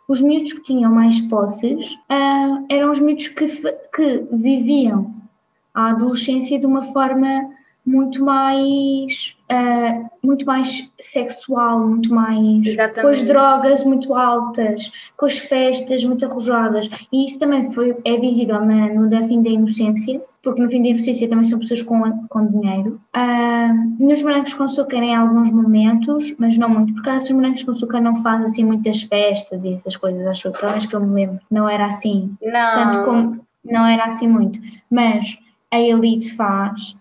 os 0.08 0.20
miúdos 0.20 0.54
que 0.54 0.64
tinham 0.64 0.92
mais 0.92 1.22
posses 1.22 1.96
ah, 2.10 2.60
eram 2.68 2.92
os 2.92 3.00
miúdos 3.00 3.28
que, 3.28 3.46
que 3.46 4.28
viviam 4.32 5.14
a 5.76 5.92
adolescência 5.92 6.58
de 6.58 6.66
uma 6.66 6.82
forma 6.86 7.52
muito 7.86 8.24
mais 8.24 9.36
ah, 9.50 10.10
muito 10.24 10.46
mais 10.46 10.92
sexual, 11.00 11.80
muito 11.88 12.12
mais 12.14 12.36
com 12.46 12.62
as 12.62 12.68
Exatamente. 12.68 13.26
drogas 13.26 13.86
muito 13.86 14.14
altas, 14.16 14.92
com 15.16 15.26
as 15.28 15.38
festas 15.38 16.04
muito 16.04 16.26
arrojadas 16.26 16.90
e 17.12 17.26
isso 17.26 17.38
também 17.38 17.72
foi, 17.72 17.96
é 18.04 18.18
visível 18.18 18.60
na- 18.66 18.88
no 18.92 19.08
da 19.10 19.22
fim 19.24 19.42
da 19.44 19.50
inocência 19.50 20.20
porque 20.42 20.62
no 20.62 20.70
fim 20.70 20.82
da 20.84 20.90
inocência 20.90 21.28
também 21.28 21.44
são 21.44 21.58
pessoas 21.58 21.82
com, 21.82 22.28
com 22.28 22.46
dinheiro. 22.46 23.02
Ah, 23.14 23.74
nos 24.00 24.22
morangos 24.22 24.54
com 24.54 24.64
açúcar 24.66 24.98
em 24.98 25.16
alguns 25.16 25.50
momentos, 25.50 26.36
mas 26.38 26.56
não 26.56 26.70
muito, 26.70 26.94
porque 26.94 27.10
os 27.10 27.30
morangos 27.32 27.64
com 27.64 27.72
açúcar 27.72 28.00
não 28.00 28.16
fazem 28.18 28.46
assim 28.46 28.64
muitas 28.64 29.02
festas 29.02 29.64
e 29.64 29.74
essas 29.74 29.96
coisas, 29.96 30.26
acho 30.28 30.52
que 30.52 30.60
pelo 30.60 30.70
menos 30.72 30.86
que 30.86 30.96
eu 30.96 31.00
me 31.02 31.14
lembro, 31.16 31.40
não 31.50 31.68
era 31.68 31.88
assim 31.88 32.36
tanto 32.76 32.98
não. 33.00 33.04
como 33.06 33.46
não 33.64 33.86
era 33.88 34.06
assim 34.06 34.28
muito, 34.28 34.60
mas 34.90 35.36
a 35.72 35.80
elite 35.80 36.32
faz. 36.36 36.96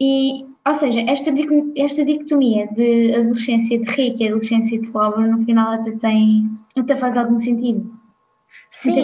E, 0.00 0.44
ou 0.66 0.74
seja, 0.74 1.00
esta, 1.02 1.30
esta 1.76 2.04
dicotomia 2.04 2.66
de 2.68 3.14
adolescência 3.14 3.78
de 3.78 3.90
rica 3.90 4.24
e 4.24 4.28
adolescência 4.28 4.80
de 4.80 4.86
pobre, 4.88 5.26
no 5.26 5.44
final 5.44 5.74
até 5.74 5.92
tem, 5.92 6.50
até 6.76 6.96
faz 6.96 7.16
algum 7.16 7.38
sentido. 7.38 7.92
Até 8.68 8.92
Sim, 8.92 8.94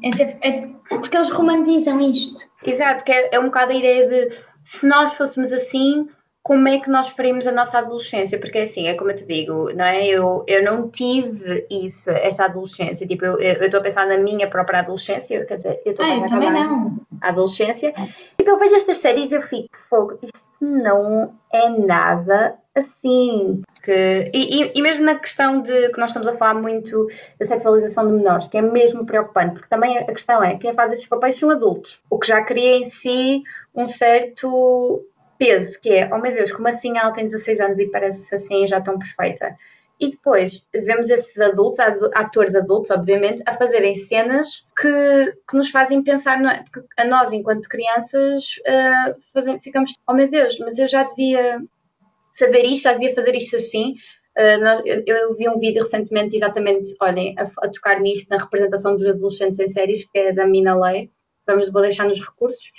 tem, 0.00 0.12
até, 0.12 0.38
é- 0.42 0.68
porque 0.88 1.16
eles 1.16 1.30
romantizam 1.30 2.00
isto. 2.00 2.46
exato, 2.64 3.04
que 3.04 3.12
é, 3.12 3.34
é 3.34 3.40
um 3.40 3.46
bocado 3.46 3.72
a 3.72 3.74
ideia 3.74 4.08
de 4.08 4.36
se 4.64 4.86
nós 4.86 5.14
fôssemos 5.14 5.52
assim, 5.52 6.08
como 6.48 6.66
é 6.66 6.80
que 6.80 6.88
nós 6.88 7.10
faríamos 7.10 7.46
a 7.46 7.52
nossa 7.52 7.76
adolescência? 7.78 8.38
Porque 8.40 8.60
assim, 8.60 8.88
é 8.88 8.94
como 8.94 9.10
eu 9.10 9.14
te 9.16 9.26
digo, 9.26 9.70
não 9.74 9.84
é? 9.84 10.06
Eu, 10.06 10.44
eu 10.46 10.64
não 10.64 10.88
tive 10.88 11.66
isso, 11.70 12.08
esta 12.08 12.46
adolescência. 12.46 13.06
Tipo, 13.06 13.26
eu 13.26 13.38
estou 13.66 13.80
a 13.80 13.82
pensar 13.82 14.06
na 14.06 14.16
minha 14.16 14.48
própria 14.48 14.78
adolescência, 14.78 15.44
quer 15.44 15.56
dizer, 15.58 15.82
eu 15.84 15.90
estou 15.90 16.06
Ah, 16.06 16.08
a 16.08 16.14
eu 16.16 16.22
pensar 16.22 16.40
também 16.40 16.50
não. 16.66 16.96
a 17.20 17.28
adolescência. 17.28 17.92
Tipo, 18.38 18.50
eu 18.50 18.58
vejo 18.58 18.76
estas 18.76 18.96
séries 18.96 19.30
e 19.30 19.34
eu 19.34 19.42
fico, 19.42 19.76
fogo, 19.90 20.18
isto 20.22 20.38
não 20.58 21.34
é 21.52 21.68
nada 21.68 22.54
assim. 22.74 23.60
Que, 23.82 24.30
e, 24.32 24.62
e- 24.62 24.72
e 24.74 24.80
mesmo 24.82 25.04
na 25.04 25.16
questão 25.18 25.60
de 25.60 25.90
que 25.90 26.00
nós 26.00 26.10
estamos 26.10 26.28
a 26.28 26.36
falar 26.36 26.54
muito 26.54 27.08
da 27.38 27.44
sexualização 27.44 28.06
de 28.06 28.12
menores, 28.14 28.48
que 28.48 28.56
é 28.56 28.62
mesmo 28.62 29.04
preocupante, 29.04 29.52
porque 29.52 29.68
também 29.68 29.98
a 29.98 30.04
questão 30.06 30.42
é 30.42 30.56
quem 30.56 30.72
faz 30.72 30.92
estes 30.92 31.08
papéis 31.08 31.36
são 31.38 31.50
adultos, 31.50 32.00
o 32.10 32.18
que 32.18 32.26
já 32.26 32.42
cria 32.42 32.78
em 32.78 32.84
si 32.86 33.42
um 33.74 33.86
certo 33.86 35.04
peso, 35.38 35.80
que 35.80 35.90
é, 35.90 36.08
oh 36.12 36.18
meu 36.18 36.32
Deus, 36.34 36.52
como 36.52 36.68
assim 36.68 36.96
ela 36.98 37.12
tem 37.12 37.24
16 37.24 37.60
anos 37.60 37.78
e 37.78 37.86
parece 37.86 38.34
assim 38.34 38.66
já 38.66 38.80
tão 38.80 38.98
perfeita? 38.98 39.56
E 40.00 40.10
depois 40.10 40.64
vemos 40.72 41.10
esses 41.10 41.40
adultos, 41.40 41.80
adu- 41.80 42.10
atores 42.14 42.54
adultos, 42.54 42.90
obviamente, 42.90 43.42
a 43.46 43.54
fazerem 43.54 43.96
cenas 43.96 44.64
que, 44.80 44.88
que 45.48 45.56
nos 45.56 45.70
fazem 45.70 46.02
pensar, 46.04 46.40
é? 46.44 46.62
Porque 46.72 46.86
a 46.96 47.04
nós, 47.04 47.32
enquanto 47.32 47.68
crianças, 47.68 48.44
fazem- 49.32 49.60
ficamos, 49.60 49.94
oh 50.08 50.12
meu 50.14 50.28
Deus, 50.30 50.58
mas 50.60 50.78
eu 50.78 50.86
já 50.88 51.02
devia 51.04 51.58
saber 52.32 52.64
isto, 52.64 52.84
já 52.84 52.92
devia 52.94 53.14
fazer 53.14 53.34
isto 53.34 53.56
assim. 53.56 53.94
Nós- 54.62 54.82
eu, 54.86 55.02
eu 55.06 55.36
vi 55.36 55.48
um 55.48 55.58
vídeo 55.58 55.82
recentemente, 55.82 56.36
exatamente, 56.36 56.94
olhem, 57.02 57.34
a, 57.38 57.44
a 57.66 57.70
tocar 57.70 58.00
nisto, 58.00 58.28
na 58.30 58.38
representação 58.38 58.94
dos 58.96 59.06
adolescentes 59.06 59.58
em 59.58 59.68
séries, 59.68 60.04
que 60.10 60.18
é 60.18 60.32
da 60.32 60.46
Mina 60.46 60.76
Lei, 60.78 61.10
vamos, 61.46 61.70
vou 61.72 61.82
deixar 61.82 62.06
nos 62.06 62.20
recursos, 62.20 62.70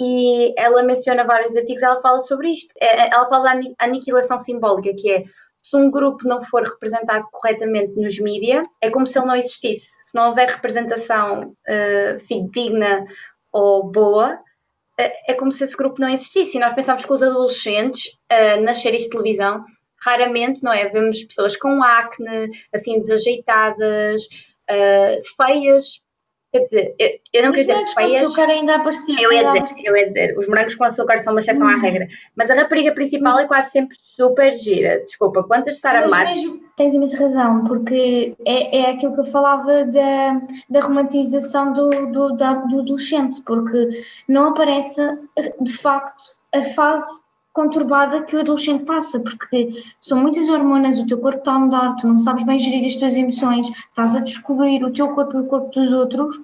e 0.00 0.54
ela 0.58 0.82
menciona 0.82 1.24
vários 1.24 1.56
artigos, 1.56 1.82
ela 1.82 2.00
fala 2.00 2.20
sobre 2.20 2.50
isto, 2.50 2.72
é, 2.80 3.06
é, 3.06 3.10
ela 3.12 3.28
fala 3.28 3.54
da 3.54 3.60
aniquilação 3.78 4.38
simbólica, 4.38 4.94
que 4.96 5.10
é 5.10 5.24
se 5.56 5.76
um 5.76 5.90
grupo 5.90 6.26
não 6.26 6.44
for 6.44 6.64
representado 6.64 7.24
corretamente 7.30 7.94
nos 7.94 8.18
mídias, 8.18 8.66
é 8.80 8.90
como 8.90 9.06
se 9.06 9.16
ele 9.16 9.26
não 9.26 9.36
existisse. 9.36 9.92
Se 10.02 10.14
não 10.14 10.28
houver 10.30 10.48
representação 10.48 11.50
uh, 11.50 13.04
ou 13.52 13.90
boa, 13.90 14.40
é 14.98 15.34
como 15.34 15.52
se 15.52 15.64
esse 15.64 15.76
grupo 15.76 16.00
não 16.00 16.08
existisse. 16.08 16.56
E 16.56 16.60
nós 16.60 16.74
pensamos 16.74 17.04
que 17.04 17.12
os 17.12 17.22
adolescentes, 17.22 18.06
uh, 18.30 18.60
nas 18.62 18.78
séries 18.78 19.04
de 19.04 19.10
televisão, 19.10 19.64
raramente, 20.04 20.62
não 20.62 20.72
é? 20.72 20.88
Vemos 20.88 21.22
pessoas 21.24 21.56
com 21.56 21.82
acne, 21.82 22.50
assim, 22.74 22.98
desajeitadas, 22.98 24.24
uh, 24.24 25.20
feias. 25.36 26.00
Quer 26.52 26.64
dizer, 26.64 26.94
eu, 26.98 27.08
eu 27.32 27.42
não 27.44 27.52
quero 27.52 27.82
dizer. 27.82 27.94
Com 27.94 28.16
açúcar 28.16 28.50
ainda 28.50 28.76
aparecia. 28.76 29.16
Eu 29.18 29.32
ia, 29.32 29.42
dizer, 29.52 29.82
eu 29.84 29.96
ia 29.96 30.06
dizer, 30.08 30.38
os 30.38 30.46
morangos 30.46 30.74
com 30.74 30.84
açúcar 30.84 31.18
são 31.18 31.32
uma 31.32 31.40
exceção 31.40 31.66
à 31.66 31.76
regra. 31.76 32.06
Mas 32.36 32.50
a 32.50 32.54
rapariga 32.54 32.94
principal 32.94 33.38
é 33.38 33.46
quase 33.46 33.70
sempre 33.70 33.96
super 33.98 34.52
gira. 34.52 35.02
Desculpa, 35.02 35.42
quantas 35.44 35.80
Sara 35.80 36.06
Matos? 36.08 36.42
Tens 36.76 36.92
imensa 36.92 37.16
razão, 37.16 37.64
porque 37.64 38.34
é, 38.46 38.80
é 38.80 38.90
aquilo 38.90 39.14
que 39.14 39.20
eu 39.20 39.24
falava 39.24 39.84
da, 39.84 40.42
da 40.68 40.80
romantização 40.80 41.72
do, 41.72 41.88
do, 42.12 42.36
da, 42.36 42.52
do 42.54 42.80
adolescente, 42.80 43.42
porque 43.46 44.04
não 44.28 44.50
aparece 44.50 45.00
de 45.58 45.72
facto 45.72 46.22
a 46.52 46.60
fase 46.60 47.21
conturbada 47.52 48.22
que 48.22 48.34
o 48.34 48.40
adolescente 48.40 48.84
passa, 48.84 49.20
porque 49.20 49.70
são 50.00 50.18
muitas 50.18 50.48
hormonas, 50.48 50.98
o 50.98 51.06
teu 51.06 51.18
corpo 51.18 51.38
está 51.38 51.52
a 51.52 51.58
mudar, 51.58 51.96
tu 51.96 52.06
não 52.08 52.18
sabes 52.18 52.44
bem 52.44 52.58
gerir 52.58 52.86
as 52.86 52.94
tuas 52.94 53.16
emoções, 53.16 53.68
estás 53.68 54.16
a 54.16 54.20
descobrir 54.20 54.82
o 54.82 54.92
teu 54.92 55.08
corpo 55.08 55.36
e 55.36 55.40
o 55.40 55.46
corpo 55.46 55.70
dos 55.70 55.92
outros. 55.92 56.36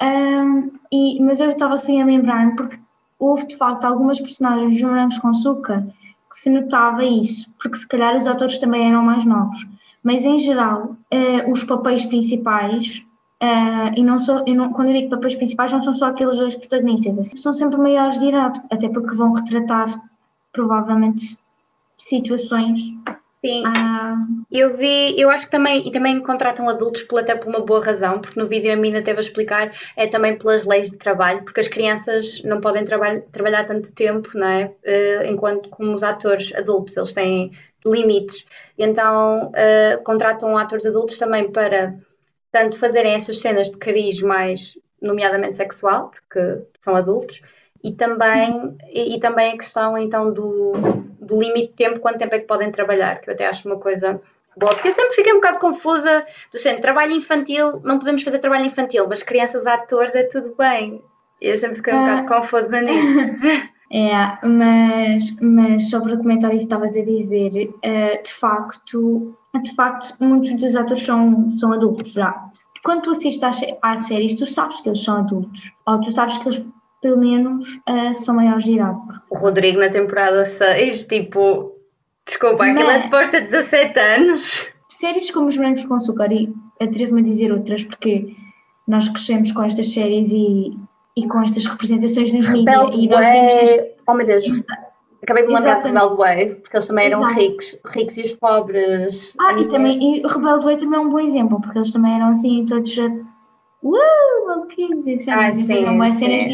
Um, 0.00 0.68
e, 0.92 1.22
mas 1.22 1.40
eu 1.40 1.52
estava 1.52 1.74
assim 1.74 2.02
a 2.02 2.04
lembrar-me, 2.04 2.54
porque 2.54 2.78
houve 3.18 3.46
de 3.46 3.56
facto 3.56 3.84
algumas 3.84 4.20
personagens 4.20 4.74
dos 4.74 4.82
Morangos 4.82 5.18
com 5.18 5.28
Açúcar 5.28 5.86
que 6.30 6.38
se 6.38 6.50
notava 6.50 7.04
isso, 7.04 7.46
porque 7.60 7.76
se 7.76 7.86
calhar 7.86 8.16
os 8.16 8.26
atores 8.26 8.58
também 8.58 8.88
eram 8.88 9.02
mais 9.02 9.24
novos. 9.24 9.66
Mas 10.02 10.24
em 10.24 10.38
geral, 10.38 10.96
uh, 11.12 11.50
os 11.50 11.62
papéis 11.64 12.04
principais 12.04 13.02
Uh, 13.42 13.90
e 13.96 14.04
não 14.04 14.20
só, 14.20 14.44
não, 14.46 14.72
quando 14.72 14.90
eu 14.90 14.94
digo 14.94 15.10
papéis 15.10 15.34
principais, 15.34 15.72
não 15.72 15.82
são 15.82 15.92
só 15.92 16.04
aqueles 16.06 16.36
dois 16.38 16.54
protagonistas, 16.54 17.18
assim, 17.18 17.36
são 17.36 17.52
sempre 17.52 17.76
maiores 17.76 18.16
de 18.16 18.26
idade, 18.26 18.62
até 18.70 18.88
porque 18.88 19.16
vão 19.16 19.32
retratar 19.32 19.88
provavelmente 20.52 21.38
situações. 21.98 22.80
Sim, 23.44 23.64
ah, 23.66 24.14
eu 24.52 24.76
vi, 24.76 25.20
eu 25.20 25.28
acho 25.28 25.46
que 25.46 25.50
também, 25.50 25.88
e 25.88 25.90
também 25.90 26.20
contratam 26.20 26.68
adultos 26.68 27.02
por, 27.02 27.18
até 27.18 27.34
por 27.34 27.48
uma 27.48 27.58
boa 27.58 27.84
razão, 27.84 28.20
porque 28.20 28.38
no 28.38 28.46
vídeo 28.46 28.72
a 28.72 28.76
Mina 28.76 29.02
teve 29.02 29.18
a 29.18 29.20
explicar, 29.20 29.72
é 29.96 30.06
também 30.06 30.38
pelas 30.38 30.64
leis 30.64 30.90
de 30.90 30.96
trabalho, 30.96 31.42
porque 31.42 31.58
as 31.58 31.66
crianças 31.66 32.40
não 32.44 32.60
podem 32.60 32.84
trabalhar, 32.84 33.20
trabalhar 33.32 33.64
tanto 33.64 33.92
tempo, 33.92 34.30
não 34.34 34.46
é? 34.46 34.66
Uh, 34.86 35.24
enquanto 35.26 35.68
como 35.70 35.92
os 35.92 36.04
atores 36.04 36.54
adultos, 36.54 36.96
eles 36.96 37.12
têm 37.12 37.50
limites. 37.84 38.46
Então 38.78 39.48
uh, 39.48 40.02
contratam 40.04 40.56
atores 40.56 40.86
adultos 40.86 41.18
também 41.18 41.50
para, 41.50 41.98
tanto 42.52 42.78
fazerem 42.78 43.14
essas 43.14 43.40
cenas 43.40 43.70
de 43.70 43.76
cariz 43.76 44.22
mais, 44.22 44.78
nomeadamente 45.00 45.56
sexual, 45.56 46.12
porque 46.12 46.62
são 46.80 46.94
adultos, 46.94 47.42
e 47.82 47.92
também, 47.92 48.76
e, 48.90 49.16
e, 49.16 49.20
também 49.20 49.54
a 49.54 49.58
questão 49.58 49.98
então 49.98 50.32
do, 50.32 50.72
do 51.20 51.40
limite 51.40 51.68
de 51.68 51.74
tempo, 51.74 52.00
quanto 52.00 52.18
tempo 52.18 52.34
é 52.34 52.38
que 52.38 52.46
podem 52.46 52.70
trabalhar, 52.70 53.20
que 53.20 53.28
eu 53.28 53.34
até 53.34 53.46
acho 53.46 53.66
uma 53.68 53.78
coisa 53.78 54.20
boa, 54.56 54.72
porque 54.72 54.88
eu 54.88 54.92
sempre 54.92 55.14
fiquei 55.14 55.32
um 55.32 55.36
bocado 55.36 55.58
confusa 55.58 56.24
do 56.50 56.58
centro, 56.58 56.82
trabalho 56.82 57.12
infantil, 57.12 57.80
não 57.82 57.98
podemos 57.98 58.22
fazer 58.22 58.38
trabalho 58.38 58.66
infantil, 58.66 59.06
mas 59.08 59.22
crianças 59.22 59.66
atores 59.66 60.14
é 60.14 60.24
tudo 60.24 60.54
bem. 60.56 61.02
Eu 61.40 61.58
sempre 61.58 61.76
fiquei 61.76 61.92
um 61.92 61.96
uh, 61.96 62.00
bocado 62.00 62.28
confusa 62.28 62.80
nisso. 62.80 63.72
É, 63.94 64.38
mas, 64.46 65.36
mas 65.38 65.90
sobre 65.90 66.14
o 66.14 66.16
comentário 66.16 66.56
que 66.56 66.64
estavas 66.64 66.96
a 66.96 67.02
dizer, 67.02 67.68
uh, 67.68 68.22
de 68.22 68.32
facto, 68.32 69.36
de 69.62 69.74
facto, 69.74 70.16
muitos 70.18 70.56
dos 70.56 70.74
atores 70.74 71.02
são, 71.02 71.50
são 71.50 71.74
adultos 71.74 72.14
já. 72.14 72.34
Quando 72.82 73.02
tu 73.02 73.10
assistes 73.10 73.42
às 73.82 74.06
séries, 74.06 74.32
tu 74.32 74.46
sabes 74.46 74.80
que 74.80 74.88
eles 74.88 75.04
são 75.04 75.18
adultos, 75.18 75.70
ou 75.86 76.00
tu 76.00 76.10
sabes 76.10 76.38
que 76.38 76.48
eles 76.48 76.64
pelo 77.02 77.18
menos 77.18 77.76
uh, 77.88 78.14
são 78.14 78.34
maiores 78.34 78.64
de 78.64 78.74
idade. 78.74 78.98
O 79.28 79.36
Rodrigo 79.36 79.80
na 79.80 79.90
temporada 79.90 80.44
6, 80.44 81.04
tipo, 81.04 81.76
desculpa, 82.24 82.64
aquilo 82.64 82.90
é 82.90 83.00
suposto 83.00 83.36
a 83.36 83.40
17 83.40 83.98
anos. 83.98 84.68
Séries 84.88 85.30
como 85.30 85.48
Os 85.48 85.56
Brancos 85.56 85.84
com 85.84 85.94
Açúcar, 85.94 86.32
e 86.32 86.54
atrevo-me 86.80 87.20
a 87.20 87.24
dizer 87.24 87.52
outras, 87.52 87.82
porque 87.82 88.34
nós 88.86 89.08
crescemos 89.08 89.50
com 89.50 89.64
estas 89.64 89.92
séries 89.92 90.30
e, 90.32 90.70
e 91.16 91.26
com 91.26 91.42
estas 91.42 91.66
representações 91.66 92.32
nos 92.32 92.48
mídias. 92.48 92.94
E 92.94 93.08
nós 93.08 93.26
vemos. 93.26 93.70
Oh 94.06 94.14
meu 94.14 94.26
Deus! 94.26 94.44
Acabei 95.22 95.44
de 95.44 95.48
me 95.48 95.54
lembrar 95.54 95.80
de 95.80 95.86
Rebelde 95.86 96.16
Way, 96.16 96.54
porque 96.56 96.76
eles 96.76 96.86
também 96.86 97.06
eram 97.06 97.22
ricos, 97.22 97.78
ricos 97.86 98.16
e 98.16 98.24
os 98.24 98.32
pobres. 98.34 99.34
Ah, 99.40 99.52
e 99.52 99.68
também, 99.68 100.16
e 100.16 100.26
Rebelde 100.26 100.64
Way 100.64 100.76
também 100.76 100.98
é 100.98 101.02
um 101.02 101.10
bom 101.10 101.20
exemplo, 101.20 101.60
porque 101.60 101.78
eles 101.78 101.92
também 101.92 102.14
eram 102.14 102.28
assim, 102.28 102.66
todos 102.66 102.92
uh, 103.82 104.46
maluquinhos, 104.46 105.28
ah, 105.28 105.52
são 105.52 105.96
boas 105.96 106.14
cenas 106.14 106.44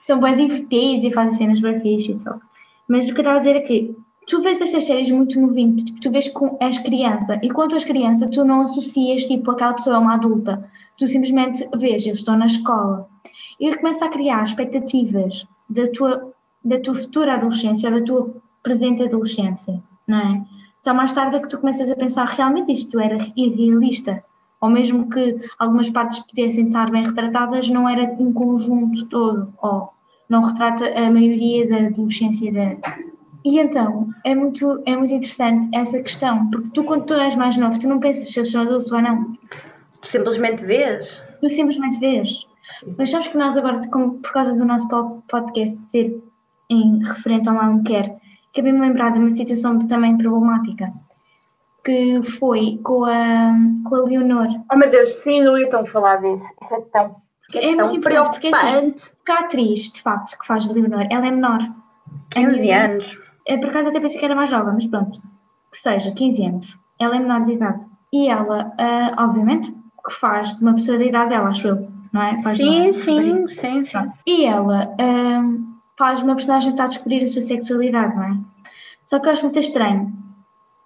são 0.00 0.20
bem 0.20 0.36
divertidos 0.36 1.04
e 1.04 1.12
fazem 1.12 1.32
cenas 1.32 1.60
bem 1.60 1.80
fixe 1.80 2.12
e 2.12 2.16
tal. 2.16 2.40
Mas 2.88 3.08
o 3.08 3.14
que 3.14 3.20
eu 3.20 3.22
estava 3.22 3.36
a 3.36 3.38
dizer 3.38 3.56
é 3.56 3.60
que 3.60 3.96
tu 4.26 4.40
vês 4.40 4.60
estas 4.60 4.84
séries 4.84 5.10
muito 5.10 5.40
novinho, 5.40 5.76
tipo, 5.76 6.00
tu 6.00 6.10
vês 6.10 6.28
com 6.28 6.56
és 6.60 6.78
criança 6.78 7.38
e 7.42 7.50
quando 7.50 7.70
tu 7.70 7.76
és 7.76 7.84
criança 7.84 8.28
tu 8.28 8.44
não 8.44 8.62
associas 8.62 9.24
tipo 9.24 9.50
aquela 9.50 9.74
pessoa 9.74 9.96
a 9.96 9.98
uma 10.00 10.14
adulta, 10.14 10.68
tu 10.98 11.06
simplesmente 11.06 11.66
vês, 11.76 12.04
eles 12.04 12.18
estão 12.18 12.36
na 12.36 12.46
escola. 12.46 13.08
E 13.60 13.74
começa 13.76 14.04
a 14.04 14.08
criar 14.08 14.42
expectativas 14.42 15.46
da 15.70 15.88
tua, 15.88 16.32
da 16.64 16.80
tua 16.80 16.94
futura 16.94 17.34
adolescência 17.34 17.88
ou 17.88 18.00
da 18.00 18.04
tua 18.04 18.34
presente 18.62 19.04
adolescência, 19.04 19.80
não 20.06 20.18
é? 20.18 20.42
Só 20.82 20.92
mais 20.92 21.12
tarde 21.12 21.36
é 21.36 21.40
que 21.40 21.48
tu 21.48 21.58
começas 21.58 21.88
a 21.88 21.94
pensar 21.94 22.24
realmente 22.24 22.72
isto 22.72 22.98
era 22.98 23.18
irrealista 23.36 24.24
ou 24.62 24.70
mesmo 24.70 25.10
que 25.10 25.40
algumas 25.58 25.90
partes 25.90 26.20
pudessem 26.20 26.68
estar 26.68 26.88
bem 26.88 27.04
retratadas, 27.04 27.68
não 27.68 27.88
era 27.88 28.04
um 28.18 28.32
conjunto 28.32 29.04
todo, 29.06 29.52
ou 29.60 29.90
não 30.28 30.40
retrata 30.40 30.86
a 30.86 31.10
maioria 31.10 31.68
da 31.68 31.88
adolescência 31.88 32.52
da. 32.52 32.76
E 33.44 33.58
então, 33.58 34.08
é 34.24 34.36
muito, 34.36 34.80
é 34.86 34.96
muito 34.96 35.12
interessante 35.12 35.68
essa 35.74 35.98
questão, 35.98 36.48
porque 36.48 36.70
tu, 36.70 36.84
quando 36.84 37.06
tu 37.06 37.14
és 37.14 37.34
mais 37.34 37.56
novo, 37.56 37.78
tu 37.78 37.88
não 37.88 37.98
pensas 37.98 38.30
se 38.30 38.38
eles 38.38 38.52
são 38.52 38.62
adultos 38.62 38.92
ou 38.92 39.02
não. 39.02 39.36
Tu 40.00 40.06
simplesmente 40.06 40.64
vês. 40.64 41.20
Tu 41.40 41.48
simplesmente 41.48 41.98
vês. 41.98 42.46
Mas 42.96 43.10
sabes 43.10 43.26
que 43.26 43.36
nós 43.36 43.56
agora, 43.56 43.82
como, 43.88 44.14
por 44.20 44.30
causa 44.30 44.54
do 44.54 44.64
nosso 44.64 44.88
podcast 45.28 45.76
ser 45.90 46.22
em 46.70 47.04
referente 47.04 47.48
ao 47.48 47.56
mal 47.56 47.82
quer, 47.82 48.16
acabei-me 48.52 48.78
lembrar 48.78 49.10
de 49.10 49.18
uma 49.18 49.30
situação 49.30 49.84
também 49.88 50.16
problemática 50.16 50.92
que 51.84 52.22
foi 52.22 52.80
com 52.82 53.04
a, 53.04 53.54
com 53.88 53.96
a 53.96 54.00
Leonor. 54.00 54.48
Oh 54.72 54.76
meu 54.76 54.90
Deus, 54.90 55.08
sim, 55.08 55.42
não 55.42 55.58
ia 55.58 55.68
tão 55.68 55.84
falar 55.84 56.16
disso. 56.16 56.46
Isso 56.62 56.74
é 56.74 56.80
tão, 56.92 57.16
é, 57.54 57.72
é 57.72 57.76
tão 57.76 57.88
muito 57.88 58.02
preocupante. 58.02 58.40
Porque, 58.40 58.48
assim, 58.48 58.94
a 59.28 59.34
atriz, 59.40 59.92
de 59.92 60.00
facto, 60.00 60.38
que 60.38 60.46
faz 60.46 60.68
Leonor, 60.68 61.06
ela 61.10 61.26
é 61.26 61.30
menor. 61.30 61.60
15 62.30 62.68
é 62.68 62.84
anos. 62.84 63.18
É, 63.46 63.56
por 63.56 63.70
acaso 63.70 63.88
até 63.88 64.00
pensei 64.00 64.18
que 64.18 64.24
era 64.24 64.34
mais 64.34 64.50
jovem, 64.50 64.74
mas 64.74 64.86
pronto. 64.86 65.20
Que 65.70 65.78
seja, 65.78 66.12
15 66.12 66.46
anos. 66.46 66.78
Ela 67.00 67.16
é 67.16 67.18
menor 67.18 67.44
de 67.44 67.52
idade. 67.52 67.80
E 68.12 68.28
ela, 68.28 68.66
uh, 68.66 69.22
obviamente, 69.24 69.72
que 69.72 70.12
faz 70.12 70.56
de 70.56 70.62
uma 70.62 70.74
pessoa 70.74 70.98
da 70.98 71.04
idade 71.04 71.30
dela, 71.30 71.48
acho 71.48 71.68
eu, 71.68 71.88
não 72.12 72.22
é? 72.22 72.38
Faz 72.40 72.58
sim, 72.58 72.82
uma, 72.82 72.92
sim, 72.92 73.48
sim, 73.48 73.84
sim. 73.84 74.12
E 74.26 74.44
ela 74.44 74.88
uh, 75.00 75.64
faz 75.96 76.22
uma 76.22 76.34
personagem 76.34 76.70
que 76.70 76.74
está 76.74 76.84
a 76.84 76.88
descobrir 76.88 77.24
a 77.24 77.28
sua 77.28 77.40
sexualidade, 77.40 78.14
não 78.14 78.24
é? 78.24 78.36
Só 79.04 79.18
que 79.18 79.28
eu 79.28 79.32
acho 79.32 79.44
muito 79.44 79.58
estranho, 79.58 80.12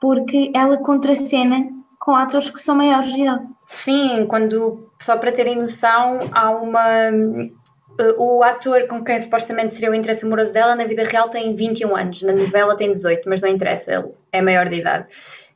porque 0.01 0.51
ela 0.55 0.77
contracena 0.79 1.69
com 1.99 2.15
atores 2.15 2.51
que 2.51 2.61
são 2.61 2.77
maiores 2.77 3.13
de 3.13 3.23
idade. 3.23 3.47
Sim, 3.65 4.27
quando, 4.29 4.91
só 5.01 5.19
para 5.19 5.33
terem 5.33 5.57
noção, 5.57 6.19
há 6.33 6.51
uma. 6.51 7.11
Eh, 7.99 8.15
o 8.17 8.43
ator 8.43 8.87
com 8.87 9.03
quem 9.03 9.19
supostamente 9.19 9.75
seria 9.75 9.91
o 9.91 9.95
interesse 9.95 10.25
amoroso 10.25 10.53
dela, 10.53 10.77
na 10.77 10.85
vida 10.85 11.03
real 11.03 11.29
tem 11.29 11.55
21 11.55 11.97
anos, 11.97 12.23
na 12.23 12.33
novela 12.33 12.77
tem 12.77 12.93
18, 12.93 13.29
mas 13.29 13.41
não 13.41 13.49
interessa, 13.49 13.93
ele 13.93 14.09
é 14.33 14.41
maior 14.41 14.69
de 14.69 14.77
idade. 14.77 15.07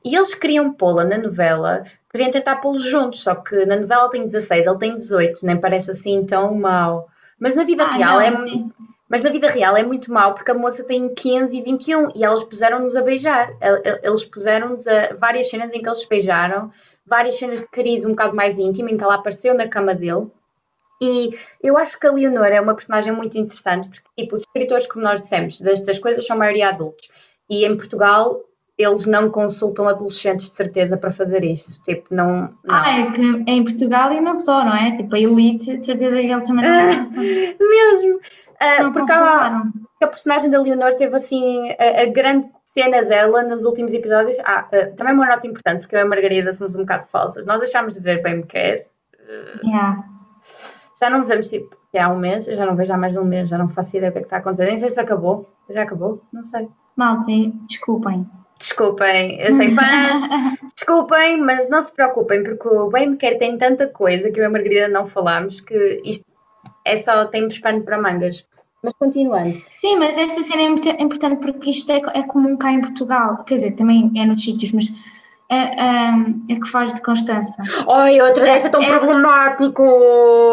E 0.05 0.17
eles 0.17 0.35
queriam 0.35 0.73
pô-la 0.73 1.05
na 1.05 1.19
novela, 1.19 1.85
queriam 2.11 2.31
tentar 2.31 2.57
pô-los 2.57 2.83
juntos, 2.83 3.23
só 3.23 3.35
que 3.35 3.67
na 3.67 3.77
novela 3.77 4.11
tem 4.11 4.25
16, 4.25 4.67
ele 4.67 4.79
tem 4.79 4.95
18, 4.95 5.45
nem 5.47 5.61
parece 5.61 5.91
assim 5.91 6.25
tão 6.25 6.55
mau. 6.55 7.07
Mas 7.39 7.55
na 7.55 7.65
vida 7.65 7.85
ah, 7.85 7.91
real 7.91 8.15
não, 8.15 8.21
é. 8.21 8.33
Sim. 8.33 8.73
Mas 9.11 9.25
na 9.25 9.31
vida 9.31 9.51
real 9.51 9.77
é 9.77 9.83
muito 9.83 10.13
mal 10.13 10.35
porque 10.35 10.53
a 10.53 10.55
moça 10.55 10.85
tem 10.85 11.13
15 11.13 11.59
e 11.59 11.63
21 11.63 12.11
e 12.15 12.25
elas 12.25 12.45
puseram-nos 12.45 12.95
a 12.95 13.03
beijar. 13.03 13.53
Eles 14.05 14.25
puseram-nos 14.25 14.87
a 14.87 15.15
várias 15.15 15.51
cenas 15.51 15.73
em 15.73 15.83
que 15.83 15.89
eles 15.89 16.01
se 16.01 16.09
beijaram, 16.09 16.71
várias 17.05 17.37
cenas 17.37 17.61
de 17.61 17.67
cariz 17.67 18.05
um 18.05 18.11
bocado 18.11 18.37
mais 18.37 18.57
íntima 18.57 18.89
em 18.89 18.97
que 18.97 19.03
ela 19.03 19.17
apareceu 19.17 19.53
na 19.53 19.67
cama 19.67 19.97
dele. 19.97 20.29
E 21.03 21.37
eu 21.61 21.77
acho 21.77 21.99
que 21.99 22.07
a 22.07 22.13
Leonor 22.13 22.47
é 22.47 22.61
uma 22.61 22.75
personagem 22.75 23.13
muito 23.13 23.37
interessante 23.37 23.89
porque, 23.89 24.09
tipo, 24.17 24.37
os 24.37 24.43
escritores, 24.43 24.87
como 24.87 25.03
nós 25.03 25.23
dissemos, 25.23 25.61
das, 25.61 25.81
das 25.81 25.99
coisas 25.99 26.25
são 26.25 26.37
a 26.37 26.39
maioria 26.39 26.69
adultos. 26.69 27.09
E 27.49 27.67
em 27.67 27.77
Portugal 27.77 28.45
eles 28.79 29.07
não 29.07 29.29
consultam 29.29 29.89
adolescentes 29.89 30.51
de 30.51 30.57
certeza 30.57 30.97
para 30.97 31.11
fazer 31.11 31.45
isso. 31.45 31.83
Tipo, 31.83 32.15
não. 32.15 32.43
não. 32.65 32.75
Ah, 32.75 33.01
é 33.01 33.11
que 33.11 33.21
é 33.47 33.53
em 33.53 33.65
Portugal 33.65 34.13
e 34.13 34.21
não 34.21 34.39
só, 34.39 34.65
não 34.65 34.75
é? 34.75 34.97
Tipo, 34.97 35.17
a 35.17 35.21
Elite, 35.21 35.77
de 35.79 35.85
certeza 35.85 36.17
que 36.17 36.27
ele 36.27 36.41
também 36.43 36.65
Ah, 36.65 37.03
não, 37.03 37.11
mesmo. 37.69 38.21
Ah, 38.61 38.83
não 38.83 38.93
porque 38.93 39.11
há, 39.11 39.63
a 40.03 40.07
personagem 40.07 40.51
da 40.51 40.61
Leonor 40.61 40.95
teve 40.95 41.17
assim 41.17 41.71
a, 41.79 42.03
a 42.03 42.07
grande 42.07 42.51
cena 42.75 43.03
dela 43.03 43.43
nos 43.43 43.65
últimos 43.65 43.93
episódios. 43.93 44.39
Ah, 44.41 44.69
ah, 44.73 44.87
também 44.97 45.15
uma 45.15 45.27
nota 45.27 45.47
importante, 45.47 45.81
porque 45.81 45.97
eu 45.97 46.01
e 46.01 46.03
a 46.03 46.07
Margarida 46.07 46.53
somos 46.53 46.75
um 46.75 46.81
bocado 46.81 47.07
falsas. 47.09 47.47
Nós 47.47 47.59
deixámos 47.59 47.95
de 47.95 48.01
ver 48.01 48.23
Bem 48.23 48.37
Me 48.37 48.43
Quer. 48.45 48.87
Yeah. 49.65 50.05
Já 51.01 51.09
não 51.09 51.25
vemos 51.25 51.49
tipo 51.49 51.81
já 51.93 52.07
há 52.07 52.09
um 52.09 52.19
mês, 52.19 52.47
eu 52.47 52.55
já 52.55 52.65
não 52.65 52.77
vejo 52.77 52.93
há 52.93 52.97
mais 52.97 53.13
de 53.13 53.19
um 53.19 53.25
mês, 53.25 53.49
já 53.49 53.59
não 53.59 53.69
faço 53.69 53.97
ideia 53.97 54.11
do 54.11 54.15
que 54.15 54.19
é 54.19 54.23
que 54.23 54.27
está 54.27 54.37
a 54.37 54.39
acontecer. 54.41 54.67
Nem 54.67 54.79
sei 54.79 54.91
se 54.91 55.01
acabou. 55.01 55.49
Já 55.69 55.83
acabou? 55.83 56.23
Não 56.33 56.43
sei. 56.43 56.69
Malta, 56.97 57.27
desculpem. 57.67 58.29
Desculpem, 58.59 59.41
eu 59.41 59.55
sei 59.55 59.75
fãs, 59.75 60.21
desculpem, 60.77 61.41
mas 61.41 61.71
não 61.71 61.81
se 61.81 61.91
preocupem, 61.91 62.43
porque 62.43 62.69
o 62.69 62.91
Bem 62.91 63.11
Me 63.11 63.17
Quer 63.17 63.39
tem 63.39 63.57
tanta 63.57 63.89
coisa 63.89 64.31
que 64.31 64.39
eu 64.39 64.45
e 64.45 64.47
a 64.47 64.51
Margarida 64.51 64.87
não 64.87 65.07
falámos 65.07 65.63
que 65.63 66.03
isto 66.05 66.27
é 66.85 66.99
só 66.99 67.25
temos 67.27 67.59
pano 67.59 67.83
para 67.83 68.01
mangas. 68.01 68.47
Mas 68.83 68.95
continuando. 68.99 69.61
Sim, 69.69 69.97
mas 69.99 70.17
esta 70.17 70.43
cena 70.43 70.63
é 70.63 70.69
muito 70.71 70.89
importante 70.89 71.37
porque 71.41 71.71
isto 71.71 71.91
é, 71.93 72.01
é 72.15 72.23
comum 72.23 72.57
cá 72.57 72.73
em 72.73 72.81
Portugal. 72.81 73.45
Quer 73.45 73.57
dizer, 73.57 73.73
também 73.73 74.11
é 74.17 74.25
noutros 74.25 74.45
sítios, 74.45 74.73
mas 74.73 74.87
é, 75.51 75.57
é, 75.57 76.11
é 76.49 76.55
que 76.57 76.67
faz 76.69 76.95
de 76.95 77.03
Constança. 77.03 77.63
Ai, 77.91 78.21
outra 78.23 78.45
dessa 78.45 78.71
tão 78.71 78.83
É- 78.83 78.99
problemático! 78.99 79.83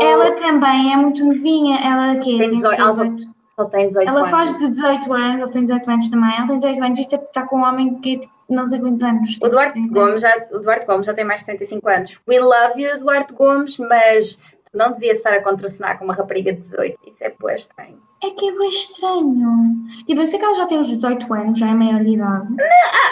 Ela 0.02 0.32
também 0.32 0.92
é 0.94 0.98
muito 0.98 1.24
novinha. 1.24 1.78
Ela 1.80 2.16
que 2.18 2.38
Tem 2.38 2.52
18, 2.52 2.82
ela 2.82 2.94
só, 2.94 3.66
tem 3.66 3.88
18 3.88 4.08
Ela 4.10 4.20
anos. 4.20 4.30
faz 4.30 4.58
de 4.58 4.68
18 4.70 5.14
anos, 5.14 5.42
ela 5.42 5.52
tem 5.52 5.62
18 5.64 5.90
anos 5.90 6.10
também. 6.10 6.36
Ela 6.38 6.48
tem 6.48 6.60
18 6.60 6.84
anos 6.84 7.00
e 7.00 7.02
está 7.04 7.18
está 7.18 7.42
com 7.44 7.58
um 7.60 7.64
homem 7.64 7.96
que 8.02 8.18
tipo, 8.20 8.34
não 8.50 8.68
sei 8.68 8.80
quantos 8.80 9.04
anos. 9.04 9.38
O 9.42 9.48
Duarte 9.50 9.88
Gomes, 9.88 10.22
já, 10.22 10.36
o 10.52 10.60
Duarte 10.60 10.86
Gomes 10.86 11.06
já 11.06 11.14
tem 11.14 11.24
mais 11.26 11.42
de 11.42 11.46
35 11.48 11.90
anos. 11.90 12.20
We 12.28 12.40
love 12.40 12.82
you, 12.82 13.00
Duarte 13.00 13.34
Gomes, 13.34 13.78
mas 13.78 14.38
não 14.78 14.94
devias 14.94 15.18
estar 15.18 15.34
a 15.34 15.44
contracenar 15.44 15.98
com 15.98 16.06
uma 16.06 16.14
rapariga 16.14 16.54
de 16.54 16.60
18. 16.60 16.98
Isso 17.08 17.24
é 17.24 17.30
pois 17.30 17.62
estranho. 17.62 18.02
É 18.24 18.30
que 18.30 18.48
é 18.48 18.52
bem 18.58 18.70
estranho. 18.70 19.88
Tipo, 20.06 20.22
eu 20.22 20.26
sei 20.26 20.40
que 20.40 20.46
ela 20.46 20.56
já 20.56 20.66
tem 20.66 20.80
uns 20.80 20.88
18 20.88 21.34
anos, 21.34 21.60
já 21.60 21.70
é 21.70 21.74
maior 21.74 22.04
de 22.04 22.12
idade. 22.12 22.48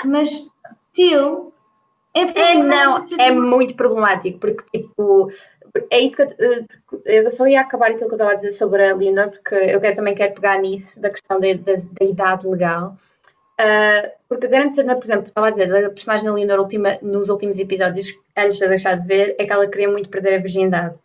Mas, 0.05 0.49
still, 0.91 1.53
é 2.13 2.25
porque 2.25 2.39
É, 2.39 2.55
não, 2.55 3.05
já 3.07 3.17
é 3.19 3.31
muito 3.31 3.75
problemático, 3.75 4.39
porque 4.39 4.63
tipo, 4.73 5.29
é 5.89 5.99
isso 5.99 6.15
que 6.15 6.21
eu, 6.21 6.29
eh, 6.39 6.65
eu 7.05 7.31
só 7.31 7.45
ia 7.47 7.61
acabar 7.61 7.91
aquilo 7.91 8.07
que 8.07 8.13
eu 8.13 8.17
estava 8.17 8.31
a 8.31 8.35
dizer 8.35 8.53
sobre 8.53 8.87
a 8.87 8.95
Leonor, 8.95 9.31
porque 9.31 9.55
eu 9.55 9.81
quero, 9.81 9.95
também 9.95 10.15
quero 10.15 10.33
pegar 10.33 10.57
nisso, 10.59 10.99
da 11.01 11.09
questão 11.09 11.39
da, 11.39 11.53
da, 11.53 11.73
da 11.99 12.05
idade 12.05 12.47
legal. 12.47 12.97
Ah, 13.57 14.11
porque 14.27 14.47
a 14.47 14.49
grande 14.49 14.75
cena, 14.75 14.95
por 14.95 15.05
exemplo, 15.05 15.27
estava 15.27 15.47
a 15.47 15.51
dizer, 15.51 15.67
da 15.69 15.89
personagem 15.89 16.25
da 16.25 16.33
Leonor 16.33 16.59
última, 16.59 16.97
nos 17.01 17.29
últimos 17.29 17.57
episódios, 17.57 18.07
antes 18.35 18.59
de 18.59 18.67
deixar 18.67 18.95
de 18.95 19.07
ver, 19.07 19.35
é 19.39 19.45
que 19.45 19.51
ela 19.51 19.67
queria 19.67 19.89
muito 19.89 20.09
perder 20.09 20.35
a 20.35 20.41
virgindade. 20.41 20.95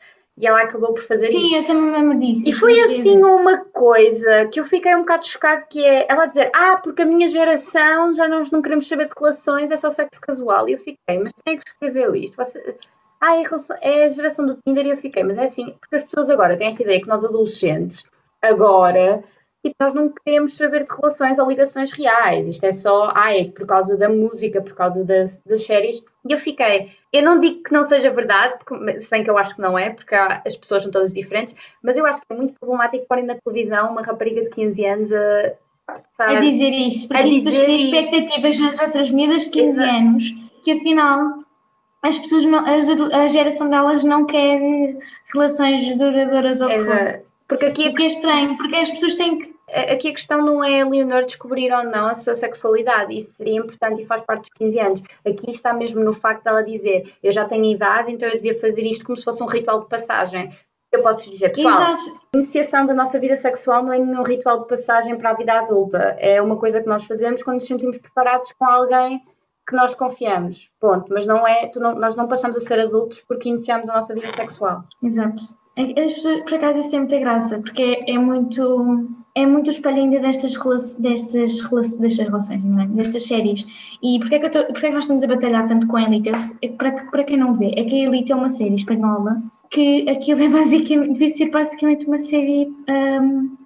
E 0.41 0.47
ela 0.47 0.63
acabou 0.63 0.95
por 0.95 1.03
fazer 1.03 1.27
Sim, 1.27 1.43
isso. 1.47 1.57
eu 1.57 1.65
também 1.65 1.83
me 1.83 1.93
lembro 1.93 2.19
disso. 2.19 2.43
E 2.47 2.53
foi 2.53 2.75
Sim, 2.75 2.85
assim 2.85 3.23
uma 3.23 3.65
coisa 3.67 4.47
que 4.47 4.59
eu 4.59 4.65
fiquei 4.65 4.95
um 4.97 5.01
bocado 5.01 5.27
chocado, 5.27 5.67
que 5.69 5.85
é 5.85 6.07
ela 6.09 6.27
dizer, 6.27 6.51
ah, 6.55 6.77
porque 6.83 7.03
a 7.03 7.07
minha 7.07 7.29
geração 7.29 8.15
já 8.15 8.27
nós 8.27 8.51
não 8.51 8.63
queremos 8.63 8.89
saber 8.89 9.07
de 9.07 9.15
relações, 9.19 9.71
é 9.71 9.77
só 9.77 9.91
sexo 9.91 10.21
casual. 10.21 10.67
E 10.69 10.73
eu 10.73 10.79
fiquei, 10.79 11.19
mas 11.23 11.33
quem 11.45 11.55
é 11.55 11.59
que 11.59 11.69
escreveu 11.69 12.15
isto? 12.17 12.37
Você... 12.37 12.77
Ah, 13.21 13.37
é 13.37 13.41
a, 13.41 13.43
relação- 13.43 13.77
é 13.83 14.05
a 14.05 14.09
geração 14.09 14.47
do 14.47 14.57
Tinder 14.67 14.87
e 14.87 14.91
eu 14.91 14.97
fiquei, 14.97 15.23
mas 15.23 15.37
é 15.37 15.43
assim, 15.45 15.75
porque 15.79 15.97
as 15.97 16.05
pessoas 16.05 16.31
agora 16.31 16.57
têm 16.57 16.69
esta 16.69 16.83
ideia 16.83 17.01
que 17.03 17.07
nós 17.09 17.23
adolescentes, 17.23 18.07
agora, 18.41 19.23
tipo, 19.63 19.77
nós 19.79 19.93
não 19.93 20.09
queremos 20.25 20.57
saber 20.57 20.87
de 20.87 20.95
relações 20.95 21.39
ou 21.39 21.47
ligações 21.47 21.93
reais. 21.93 22.47
Isto 22.47 22.65
é 22.65 22.73
só, 22.73 23.13
ah, 23.15 23.37
é 23.37 23.45
por 23.45 23.67
causa 23.67 23.95
da 23.97 24.09
música, 24.09 24.63
por 24.63 24.75
causa 24.75 25.05
das, 25.05 25.37
das 25.45 25.67
séries. 25.67 26.03
E 26.29 26.33
eu 26.33 26.39
fiquei, 26.39 26.91
eu 27.13 27.23
não 27.23 27.39
digo 27.41 27.63
que 27.63 27.73
não 27.73 27.83
seja 27.83 28.11
verdade, 28.11 28.55
porque, 28.65 28.99
se 28.99 29.11
bem 29.11 29.25
que 29.25 29.31
eu 29.31 29.39
acho 29.39 29.55
que 29.55 29.61
não 29.63 29.79
é, 29.79 29.91
porque 29.91 30.15
há- 30.15 30.43
as 30.47 30.55
pessoas 30.55 30.83
são 30.83 30.93
todas 30.93 31.15
diferentes, 31.15 31.55
mas 31.83 31.97
eu 31.97 32.05
acho 32.05 32.21
que 32.21 32.27
é 32.31 32.35
muito 32.37 32.53
problemático 32.61 33.07
porem 33.09 33.25
na 33.25 33.37
televisão 33.37 33.91
uma 33.91 34.03
rapariga 34.03 34.43
de 34.43 34.51
15 34.51 34.85
anos 34.85 35.11
a. 35.13 35.53
sabe? 36.17 36.37
A 36.37 36.41
dizer 36.41 36.71
isso, 36.73 37.09
porque 37.09 37.23
A 37.23 37.27
isso 37.27 37.45
depois 37.45 37.59
cria 37.65 37.77
expectativas 37.77 38.59
nas 38.61 38.79
outras 38.81 39.11
miúdas 39.11 39.45
de 39.45 39.51
15 39.51 39.71
Exato. 39.73 39.91
anos, 39.91 40.25
que 40.63 40.73
afinal 40.73 41.41
as 42.03 42.19
pessoas 42.19 42.45
não, 42.45 42.65
a 42.67 43.29
geração 43.29 43.69
delas 43.69 44.05
não 44.05 44.25
quer 44.25 44.61
relações 45.33 45.97
duradouras 45.97 46.61
ou. 46.61 46.71
Exato. 46.71 47.25
Porque 47.49 47.65
aqui 47.67 47.89
O 47.89 47.95
que 47.95 48.03
é 48.05 48.07
estranho, 48.07 48.57
porque 48.57 48.77
as 48.77 48.91
pessoas 48.91 49.17
têm 49.17 49.39
que. 49.39 49.53
Aqui 49.93 50.09
a 50.09 50.13
questão 50.13 50.45
não 50.45 50.63
é 50.63 50.81
a 50.83 50.89
Leonor 50.89 51.25
descobrir 51.25 51.73
ou 51.73 51.85
não 51.85 52.07
a 52.07 52.15
sua 52.15 52.35
sexualidade, 52.35 53.17
isso 53.17 53.33
seria 53.33 53.59
importante 53.59 54.03
e 54.03 54.05
faz 54.07 54.23
parte 54.23 54.43
dos 54.43 54.51
15 54.55 54.79
anos. 54.79 55.03
Aqui 55.27 55.51
está 55.51 55.73
mesmo 55.73 56.03
no 56.03 56.13
facto 56.13 56.45
dela 56.45 56.63
dizer 56.63 57.13
eu 57.23 57.33
já 57.33 57.45
tenho 57.45 57.65
idade, 57.65 58.13
então 58.13 58.29
eu 58.29 58.35
devia 58.35 58.59
fazer 58.59 58.83
isto 58.83 59.05
como 59.05 59.17
se 59.17 59.25
fosse 59.25 59.43
um 59.43 59.47
ritual 59.47 59.81
de 59.81 59.89
passagem. 59.89 60.51
Eu 60.93 61.03
posso 61.05 61.31
dizer, 61.31 61.51
pessoal, 61.51 61.93
Exato. 61.95 62.21
A 62.35 62.37
iniciação 62.37 62.85
da 62.85 62.93
nossa 62.93 63.21
vida 63.21 63.37
sexual 63.37 63.83
não 63.85 63.93
é 63.93 63.99
nenhum 64.01 64.25
ritual 64.25 64.61
de 64.63 64.67
passagem 64.67 65.17
para 65.17 65.31
a 65.31 65.35
vida 65.35 65.53
adulta. 65.53 66.17
É 66.19 66.43
uma 66.43 66.57
coisa 66.57 66.81
que 66.81 66.89
nós 66.89 67.05
fazemos 67.05 67.45
quando 67.45 67.55
nos 67.57 67.67
sentimos 67.67 67.97
preparados 67.99 68.51
com 68.59 68.65
alguém 68.65 69.23
que 69.69 69.77
nós 69.77 69.95
confiamos. 69.95 70.69
Ponto. 70.81 71.07
Mas 71.13 71.29
não 71.29 71.47
é, 71.47 71.71
não- 71.77 71.95
nós 71.95 72.17
não 72.17 72.27
passamos 72.27 72.57
a 72.57 72.61
ser 72.61 72.81
adultos 72.81 73.21
porque 73.29 73.49
iniciamos 73.49 73.89
a 73.89 73.95
nossa 73.95 74.13
vida 74.13 74.33
sexual. 74.33 74.83
Exato. 75.01 75.60
É- 75.77 75.93
pessoas, 75.95 76.43
por 76.43 76.55
acaso, 76.55 76.81
isso 76.81 76.91
tem 76.91 77.01
muita 77.01 77.19
graça, 77.19 77.59
porque 77.59 77.83
é, 77.83 78.13
é 78.13 78.19
muito. 78.19 79.09
É 79.37 79.47
muito 79.47 79.71
espelho 79.71 79.99
ainda 79.99 80.19
destas, 80.19 80.55
destas, 80.99 81.97
destas 81.97 82.19
relações, 82.19 82.65
é? 82.65 82.87
destas 82.89 83.27
séries. 83.29 83.97
E 84.03 84.19
porquê 84.19 84.35
é, 84.35 84.39
que 84.41 84.51
tô- 84.51 84.65
porquê 84.67 84.87
é 84.87 84.89
que 84.89 84.95
nós 84.95 85.05
estamos 85.05 85.23
a 85.23 85.27
batalhar 85.29 85.69
tanto 85.69 85.87
com 85.87 85.97
a 85.97 86.03
Elite? 86.03 86.31
É 86.61 86.69
para, 86.69 86.91
para 87.05 87.23
quem 87.23 87.37
não 87.37 87.55
vê, 87.55 87.73
é 87.77 87.85
que 87.85 87.95
a 87.95 88.09
Elite 88.09 88.33
é 88.33 88.35
uma 88.35 88.51
série 88.51 88.75
espanhola 88.75 89.41
que 89.71 90.05
aquilo 90.11 90.43
é 90.43 90.49
basicamente, 90.49 91.13
devia 91.13 91.29
ser 91.29 91.49
basicamente 91.51 92.07
uma 92.09 92.19
série 92.19 92.67
hum, 93.23 93.57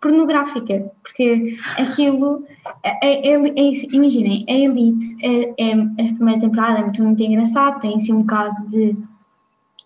pornográfica, 0.00 0.90
porque 1.04 1.56
aquilo, 1.78 2.44
é, 2.82 3.06
é- 3.06 3.34
é- 3.34 3.48
é- 3.48 3.86
imaginem, 3.94 4.44
a 4.48 4.52
Elite, 4.52 5.06
é, 5.22 5.54
é- 5.56 5.72
a 6.10 6.14
primeira 6.14 6.40
temporada 6.40 6.80
é 6.80 6.82
muito, 6.82 7.00
muito 7.04 7.22
engraçada, 7.22 7.78
tem 7.78 7.94
assim 7.94 8.12
um 8.12 8.24
caso 8.26 8.66
de, 8.68 8.96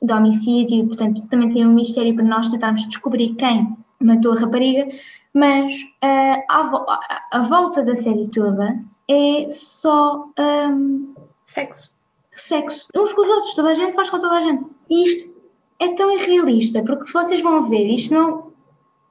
de 0.02 0.12
homicídio, 0.12 0.86
portanto 0.86 1.22
também 1.28 1.52
tem 1.52 1.66
um 1.66 1.72
mistério 1.74 2.14
para 2.14 2.24
nós 2.24 2.48
tentarmos 2.48 2.86
descobrir 2.88 3.34
quem 3.34 3.76
matou 4.00 4.32
a 4.32 4.38
rapariga, 4.40 4.88
mas 5.34 5.74
ah, 6.02 6.42
à 6.48 6.62
vo- 6.64 6.86
a, 6.88 7.22
a 7.32 7.42
volta 7.42 7.82
da 7.82 7.94
série 7.96 8.28
toda 8.28 8.78
é 9.08 9.48
só 9.50 10.28
hum, 10.70 11.14
Sexo. 11.44 11.90
sexo 12.34 12.88
uns 12.96 13.12
com 13.12 13.22
os 13.22 13.28
outros, 13.28 13.54
toda 13.54 13.70
a 13.70 13.74
gente 13.74 13.94
faz 13.94 14.10
com 14.10 14.18
toda 14.18 14.36
a 14.36 14.40
gente. 14.40 14.64
E 14.90 15.04
isto 15.04 15.32
é 15.78 15.94
tão 15.94 16.10
irrealista, 16.10 16.82
porque 16.82 17.10
vocês 17.10 17.40
vão 17.40 17.64
ver, 17.66 17.86
isto 17.88 18.12
não. 18.12 18.52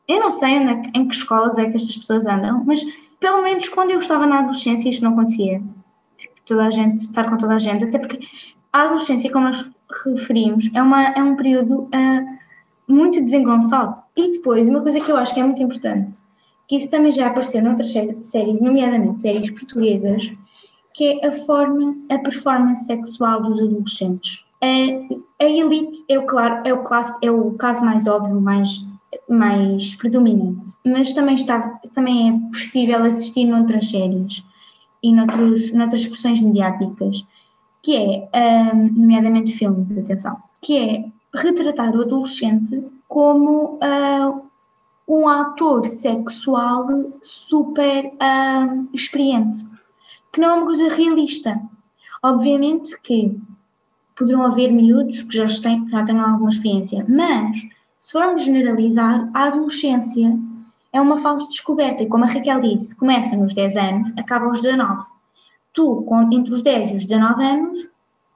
Eu 0.08 0.20
não 0.20 0.30
sei 0.30 0.60
onde 0.60 0.72
é 0.72 0.92
em 1.00 1.08
que 1.08 1.16
escolas 1.16 1.58
é 1.58 1.66
que 1.70 1.76
estas 1.76 1.98
pessoas 1.98 2.28
andam, 2.28 2.64
mas 2.66 2.84
pelo 3.20 3.42
menos 3.42 3.68
quando 3.70 3.92
eu 3.92 4.00
estava 4.00 4.28
na 4.28 4.40
adolescência 4.40 4.90
isto 4.90 5.04
não 5.04 5.14
acontecia. 5.14 5.62
Tipo, 6.18 6.34
toda 6.46 6.66
a 6.68 6.72
gente, 6.72 6.98
estar 6.98 7.28
com 7.30 7.38
toda 7.38 7.56
a 7.56 7.58
gente, 7.58 7.86
até 7.86 7.98
porque 7.98 8.20
a 8.74 8.82
adolescência, 8.82 9.32
como 9.32 9.46
nós 9.46 9.66
referimos, 10.06 10.70
é, 10.74 10.82
uma, 10.82 11.04
é 11.10 11.24
um 11.24 11.36
período 11.36 11.88
ah, 11.94 12.22
muito 12.88 13.22
desengonçado. 13.22 13.96
E 14.16 14.32
depois, 14.32 14.68
uma 14.68 14.82
coisa 14.82 15.00
que 15.00 15.12
eu 15.12 15.18
acho 15.18 15.34
que 15.34 15.40
é 15.40 15.44
muito 15.44 15.62
importante, 15.62 16.20
que 16.68 16.78
isso 16.78 16.90
também 16.90 17.12
já 17.12 17.28
apareceu 17.28 17.62
noutras 17.62 17.92
sé- 17.92 18.18
séries, 18.22 18.62
nomeadamente 18.62 19.22
séries 19.22 19.50
portuguesas, 19.52 20.32
que 20.94 21.20
é 21.22 21.28
a 21.28 21.32
forma, 21.32 21.96
a 22.10 22.18
performance 22.20 22.86
sexual 22.86 23.42
dos 23.42 23.60
adolescentes. 23.60 24.44
A, 24.62 25.44
a 25.44 25.46
elite 25.46 26.04
é 26.10 26.18
o, 26.18 26.26
claro, 26.26 26.66
é, 26.66 26.74
o 26.74 26.84
classe, 26.84 27.18
é 27.22 27.30
o 27.30 27.52
caso 27.52 27.86
mais 27.86 28.08
óbvio, 28.08 28.40
mais, 28.40 28.88
mais 29.30 29.96
predominante, 29.96 30.74
mas 30.86 31.14
também, 31.14 31.36
está, 31.36 31.80
também 31.94 32.30
é 32.30 32.50
possível 32.50 33.04
assistir 33.04 33.46
noutras 33.46 33.90
séries 33.90 34.44
e 35.04 35.14
noutros, 35.14 35.74
noutras 35.74 36.02
expressões 36.02 36.42
mediáticas, 36.42 37.26
que 37.86 37.96
é, 37.96 38.30
ahm, 38.34 38.90
nomeadamente 38.96 39.54
filmes, 39.54 39.96
atenção, 39.96 40.36
que 40.60 40.76
é 40.76 41.06
retratar 41.36 41.96
o 41.96 42.02
adolescente 42.02 42.84
como 43.08 43.78
ah, 43.80 44.42
um 45.08 45.28
ator 45.28 45.86
sexual 45.86 46.88
super 47.22 48.12
ahm, 48.20 48.88
experiente 48.92 49.68
que 50.34 50.42
não 50.42 50.50
é 50.50 50.54
uma 50.56 50.66
coisa 50.66 50.90
realista. 50.90 51.62
Obviamente 52.24 53.00
que 53.04 53.40
poderão 54.18 54.44
haver 54.44 54.72
miúdos 54.72 55.22
que 55.22 55.38
já, 55.38 55.46
têm, 55.62 55.88
já 55.88 56.04
tenham 56.04 56.26
alguma 56.26 56.50
experiência, 56.50 57.06
mas 57.08 57.60
se 58.00 58.12
formos 58.14 58.46
generalizar, 58.46 59.30
a 59.32 59.44
adolescência 59.44 60.36
é 60.92 61.00
uma 61.00 61.20
fase 61.20 61.44
de 61.44 61.50
descoberta 61.50 62.02
e 62.02 62.08
como 62.08 62.24
a 62.24 62.28
Raquel 62.28 62.62
disse, 62.62 62.96
começa 62.96 63.36
nos 63.36 63.54
10 63.54 63.78
anos, 63.78 64.12
acaba 64.18 64.48
aos 64.48 64.60
19. 64.62 65.15
Tu, 65.76 66.06
entre 66.32 66.52
os 66.52 66.64
10 66.64 66.92
e 66.92 66.96
os 66.96 67.06
19 67.06 67.44
anos, 67.44 67.90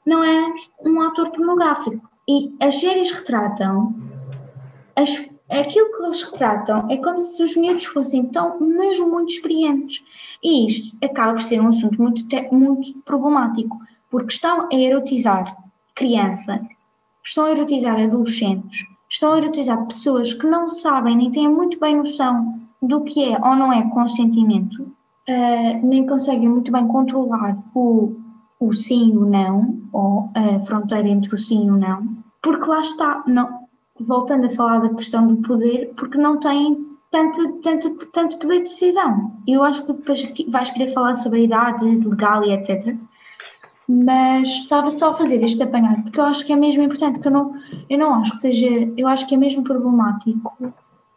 não 0.05 0.23
és 0.23 0.69
um 0.85 1.01
ator 1.01 1.31
pornográfico. 1.31 2.07
E 2.27 2.53
as 2.59 2.79
séries 2.79 3.09
retratam 3.09 3.95
as 4.95 5.29
aquilo 5.49 5.91
que 5.91 6.03
eles 6.03 6.21
retratam 6.21 6.85
é 6.89 6.97
como 6.97 7.17
se 7.17 7.41
os 7.41 7.55
miúdos 7.55 7.85
fossem 7.85 8.25
tão, 8.27 8.59
mesmo 8.59 9.09
muito 9.09 9.33
experientes. 9.33 10.03
E 10.43 10.67
isto 10.67 10.95
acaba 11.03 11.33
por 11.33 11.41
ser 11.41 11.59
um 11.59 11.69
assunto 11.69 12.01
muito, 12.01 12.23
muito 12.51 12.99
problemático, 12.99 13.77
porque 14.09 14.33
estão 14.33 14.67
a 14.71 14.75
erotizar 14.75 15.57
criança, 15.95 16.61
estão 17.23 17.45
a 17.45 17.51
erotizar 17.51 17.99
adolescentes, 17.99 18.85
estão 19.09 19.33
a 19.33 19.37
erotizar 19.37 19.85
pessoas 19.87 20.33
que 20.33 20.45
não 20.45 20.69
sabem 20.69 21.17
nem 21.17 21.31
têm 21.31 21.49
muito 21.49 21.79
bem 21.79 21.95
noção 21.95 22.59
do 22.81 23.03
que 23.03 23.23
é 23.23 23.37
ou 23.39 23.55
não 23.55 23.73
é 23.73 23.89
consentimento, 23.89 24.95
uh, 25.29 25.85
nem 25.85 26.05
conseguem 26.05 26.49
muito 26.49 26.71
bem 26.71 26.87
controlar 26.87 27.57
o, 27.73 28.15
o 28.59 28.73
sim 28.73 29.13
e 29.13 29.17
o 29.17 29.25
não, 29.25 29.79
ou 29.93 30.29
a 30.35 30.59
fronteira 30.61 31.07
entre 31.07 31.33
o 31.33 31.37
sim 31.37 31.67
e 31.67 31.71
o 31.71 31.77
não, 31.77 32.17
porque 32.41 32.69
lá 32.69 32.79
está, 32.81 33.23
não, 33.27 33.67
voltando 33.99 34.45
a 34.45 34.49
falar 34.49 34.79
da 34.79 34.93
questão 34.93 35.27
do 35.27 35.37
poder, 35.37 35.93
porque 35.95 36.17
não 36.17 36.39
têm 36.39 36.89
tanto, 37.11 37.53
tanto, 37.61 38.05
tanto 38.07 38.37
poder 38.37 38.57
de 38.57 38.69
decisão. 38.69 39.33
Eu 39.47 39.63
acho 39.63 39.85
que 39.85 39.93
depois 39.93 40.33
vais 40.47 40.69
querer 40.69 40.93
falar 40.93 41.15
sobre 41.15 41.39
a 41.39 41.43
idade 41.43 41.85
legal 41.85 42.43
e 42.43 42.53
etc. 42.53 42.95
Mas 43.87 44.47
estava 44.49 44.91
só 44.91 45.09
a 45.09 45.13
fazer 45.15 45.43
este 45.43 45.63
apanhado, 45.63 46.03
porque 46.03 46.19
eu 46.19 46.25
acho 46.25 46.45
que 46.45 46.53
é 46.53 46.55
mesmo 46.55 46.83
importante, 46.83 47.13
porque 47.13 47.27
eu 47.27 47.31
não, 47.31 47.53
eu 47.89 47.97
não 47.97 48.13
acho 48.15 48.33
que 48.33 48.39
seja, 48.39 48.67
eu 48.95 49.07
acho 49.07 49.27
que 49.27 49.33
é 49.33 49.37
mesmo 49.37 49.63
problemático 49.63 50.55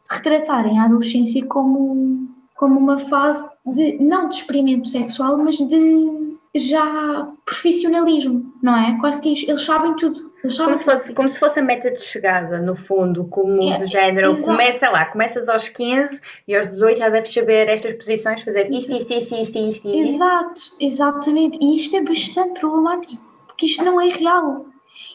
retratarem 0.09 0.79
a 0.79 0.85
adolescência 0.85 1.45
como, 1.47 2.29
como 2.63 2.79
uma 2.79 2.97
fase 2.97 3.49
de, 3.67 3.99
não 3.99 4.29
de 4.29 4.37
experimento 4.37 4.87
sexual, 4.87 5.37
mas 5.37 5.57
de 5.57 6.37
já 6.55 7.29
profissionalismo, 7.45 8.55
não 8.63 8.77
é? 8.77 8.97
Quase 9.01 9.21
que 9.21 9.51
eles 9.51 9.65
sabem 9.65 9.97
tudo. 9.97 10.31
Eles 10.45 10.55
sabem 10.55 10.75
como, 10.75 10.77
se 10.77 10.85
fosse, 10.85 11.15
como 11.15 11.29
se 11.29 11.41
fosse 11.41 11.59
a 11.59 11.63
meta 11.65 11.91
de 11.91 12.01
chegada, 12.01 12.61
no 12.61 12.77
fundo, 12.77 13.25
como 13.25 13.61
é, 13.65 13.79
de 13.79 13.87
género. 13.87 14.31
Exato. 14.31 14.45
Começa 14.45 14.89
lá, 14.91 15.07
começas 15.07 15.49
aos 15.49 15.69
15 15.71 16.21
e 16.47 16.55
aos 16.55 16.69
18 16.69 16.99
já 17.01 17.09
deves 17.09 17.33
saber 17.35 17.69
estas 17.69 17.95
posições, 17.95 18.43
fazer 18.43 18.71
isto, 18.73 18.95
isto, 18.95 19.13
isto, 19.13 19.35
isto, 19.37 19.59
isto. 19.59 19.89
Exato, 19.89 20.61
exatamente. 20.79 21.59
E 21.61 21.77
isto 21.79 21.97
é 21.97 22.05
bastante 22.05 22.61
problemático, 22.61 23.21
porque 23.49 23.67
isto 23.67 23.85
não 23.85 24.01
é 24.01 24.09
real. 24.09 24.67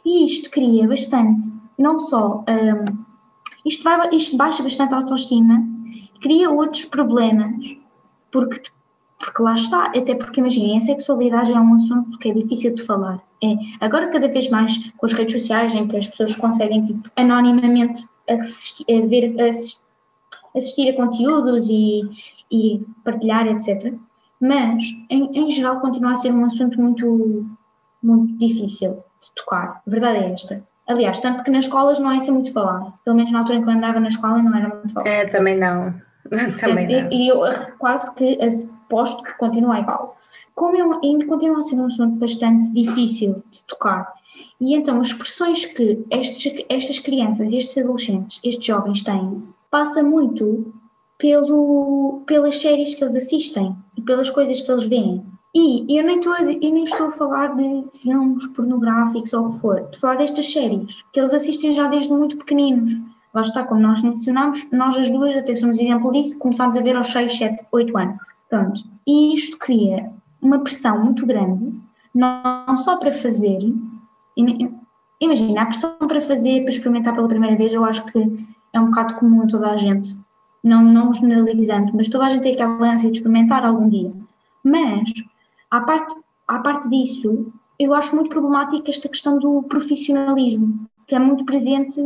E 0.03 0.25
isto 0.25 0.49
cria 0.49 0.85
bastante, 0.85 1.49
não 1.79 1.97
só. 1.97 2.43
Um, 2.49 3.05
isto, 3.65 3.85
vai, 3.85 4.09
isto 4.11 4.35
baixa 4.35 4.61
bastante 4.61 4.93
a 4.93 4.97
autoestima, 4.97 5.76
cria 6.19 6.49
outros 6.49 6.85
problemas, 6.85 7.75
porque 8.31 8.69
porque 9.19 9.41
lá 9.41 9.55
está, 9.55 9.85
até 9.87 10.13
porque 10.13 10.39
imaginem, 10.39 10.77
a 10.77 10.81
sexualidade 10.81 11.51
é 11.51 11.59
um 11.59 11.73
assunto 11.73 12.17
que 12.19 12.29
é 12.29 12.33
difícil 12.33 12.75
de 12.75 12.83
falar. 12.83 13.19
É, 13.43 13.55
agora 13.83 14.09
cada 14.09 14.27
vez 14.27 14.49
mais 14.49 14.91
com 14.95 15.05
as 15.05 15.13
redes 15.13 15.41
sociais 15.41 15.73
em 15.75 15.87
que 15.87 15.97
as 15.97 16.07
pessoas 16.07 16.35
conseguem 16.35 16.85
tipo, 16.85 17.09
anonimamente 17.15 18.03
assistir, 18.29 18.85
a 18.89 19.07
ver, 19.07 19.35
assistir 20.55 20.89
a 20.89 20.95
conteúdos 20.95 21.67
e, 21.69 22.01
e 22.51 22.85
partilhar, 23.03 23.47
etc. 23.47 23.93
Mas, 24.39 24.83
em, 25.09 25.31
em 25.33 25.51
geral, 25.51 25.81
continua 25.81 26.11
a 26.11 26.15
ser 26.15 26.31
um 26.31 26.45
assunto 26.45 26.79
muito, 26.79 27.45
muito 28.01 28.37
difícil 28.37 29.03
de 29.19 29.33
tocar. 29.35 29.81
A 29.85 29.89
verdade 29.89 30.19
é 30.19 30.31
esta. 30.31 30.63
Aliás, 30.87 31.19
tanto 31.19 31.43
que 31.43 31.51
nas 31.51 31.65
escolas 31.65 31.99
não 31.99 32.11
é 32.11 32.17
assim 32.17 32.31
muito 32.31 32.53
falado. 32.53 32.93
Pelo 33.03 33.15
menos 33.15 33.31
na 33.31 33.39
altura 33.39 33.57
em 33.57 33.63
que 33.63 33.69
eu 33.69 33.73
andava 33.73 33.99
na 33.99 34.07
escola 34.07 34.41
não 34.41 34.55
era 34.55 34.69
muito 34.69 34.93
falado. 34.93 35.07
É, 35.07 35.25
também 35.25 35.55
não. 35.55 36.06
também 36.59 36.87
não. 36.87 37.11
E, 37.11 37.27
eu 37.27 37.41
quase 37.77 38.13
que 38.15 38.37
posto 38.89 39.23
que 39.23 39.37
continua 39.37 39.79
igual. 39.79 40.17
Como 40.55 40.75
eu, 40.75 40.99
ainda 41.03 41.25
continua 41.25 41.59
a 41.59 41.63
ser 41.63 41.75
um 41.75 41.85
assunto 41.85 42.15
bastante 42.15 42.71
difícil 42.71 43.43
de 43.51 43.63
tocar, 43.65 44.11
e 44.59 44.73
então 44.73 44.99
as 44.99 45.07
expressões 45.07 45.65
que 45.65 46.03
estes, 46.09 46.65
estas 46.69 46.99
crianças, 46.99 47.53
estes 47.53 47.77
adolescentes, 47.77 48.39
estes 48.43 48.65
jovens 48.65 49.03
têm, 49.03 49.43
passa 49.69 50.01
muito 50.01 50.73
pelo, 51.17 52.23
pelas 52.25 52.59
séries 52.59 52.95
que 52.95 53.03
eles 53.03 53.15
assistem 53.15 53.75
e 53.95 54.01
pelas 54.01 54.29
coisas 54.29 54.61
que 54.61 54.71
eles 54.71 54.87
veem. 54.87 55.23
E 55.55 55.97
eu 55.97 56.05
nem, 56.05 56.19
estou 56.19 56.33
a, 56.33 56.41
eu 56.43 56.71
nem 56.71 56.83
estou 56.83 57.07
a 57.07 57.11
falar 57.11 57.55
de 57.55 57.85
filmes 57.99 58.45
pornográficos 58.47 59.33
ou 59.33 59.47
o 59.47 59.53
que 59.53 59.59
for, 59.59 59.77
estou 59.77 59.97
a 59.97 60.01
falar 60.01 60.15
destas 60.17 60.51
séries, 60.51 61.03
que 61.11 61.19
eles 61.19 61.33
assistem 61.33 61.71
já 61.71 61.87
desde 61.87 62.13
muito 62.13 62.37
pequeninos. 62.37 62.91
Lá 63.37 63.41
está, 63.41 63.63
como 63.63 63.79
nós 63.79 64.01
mencionámos, 64.01 64.67
nós 64.71 64.97
as 64.97 65.11
duas 65.11 65.37
até 65.37 65.53
somos 65.53 65.79
exemplo 65.79 66.11
disso, 66.11 66.39
começámos 66.39 66.75
a 66.75 66.81
ver 66.81 66.95
aos 66.95 67.09
6, 67.09 67.37
7, 67.37 67.67
8 67.71 67.95
anos. 67.95 68.17
Pronto. 68.49 68.81
E 69.05 69.35
isto 69.35 69.59
cria 69.59 70.11
uma 70.41 70.57
pressão 70.57 71.05
muito 71.05 71.23
grande, 71.23 71.71
não 72.15 72.75
só 72.79 72.97
para 72.97 73.11
fazer, 73.11 73.59
imagina, 75.21 75.61
a 75.61 75.65
pressão 75.67 75.95
para 75.99 76.19
fazer, 76.19 76.61
para 76.61 76.71
experimentar 76.71 77.13
pela 77.13 77.27
primeira 77.27 77.55
vez, 77.55 77.71
eu 77.71 77.85
acho 77.85 78.03
que 78.05 78.47
é 78.73 78.79
um 78.79 78.87
bocado 78.87 79.13
comum 79.13 79.43
a 79.43 79.47
toda 79.47 79.69
a 79.69 79.77
gente, 79.77 80.17
não, 80.63 80.81
não 80.81 81.13
generalizando, 81.13 81.91
mas 81.93 82.07
toda 82.07 82.25
a 82.25 82.31
gente 82.31 82.41
tem 82.41 82.53
aquela 82.53 82.91
ânsia 82.91 83.11
de 83.11 83.19
experimentar 83.19 83.63
algum 83.63 83.87
dia. 83.87 84.11
Mas, 84.63 85.13
à 85.69 85.81
parte, 85.81 86.15
à 86.47 86.57
parte 86.57 86.89
disso, 86.89 87.53
eu 87.77 87.93
acho 87.93 88.15
muito 88.15 88.31
problemática 88.31 88.89
esta 88.89 89.07
questão 89.07 89.37
do 89.37 89.61
profissionalismo, 89.61 90.89
que 91.05 91.13
é 91.13 91.19
muito 91.19 91.45
presente 91.45 92.01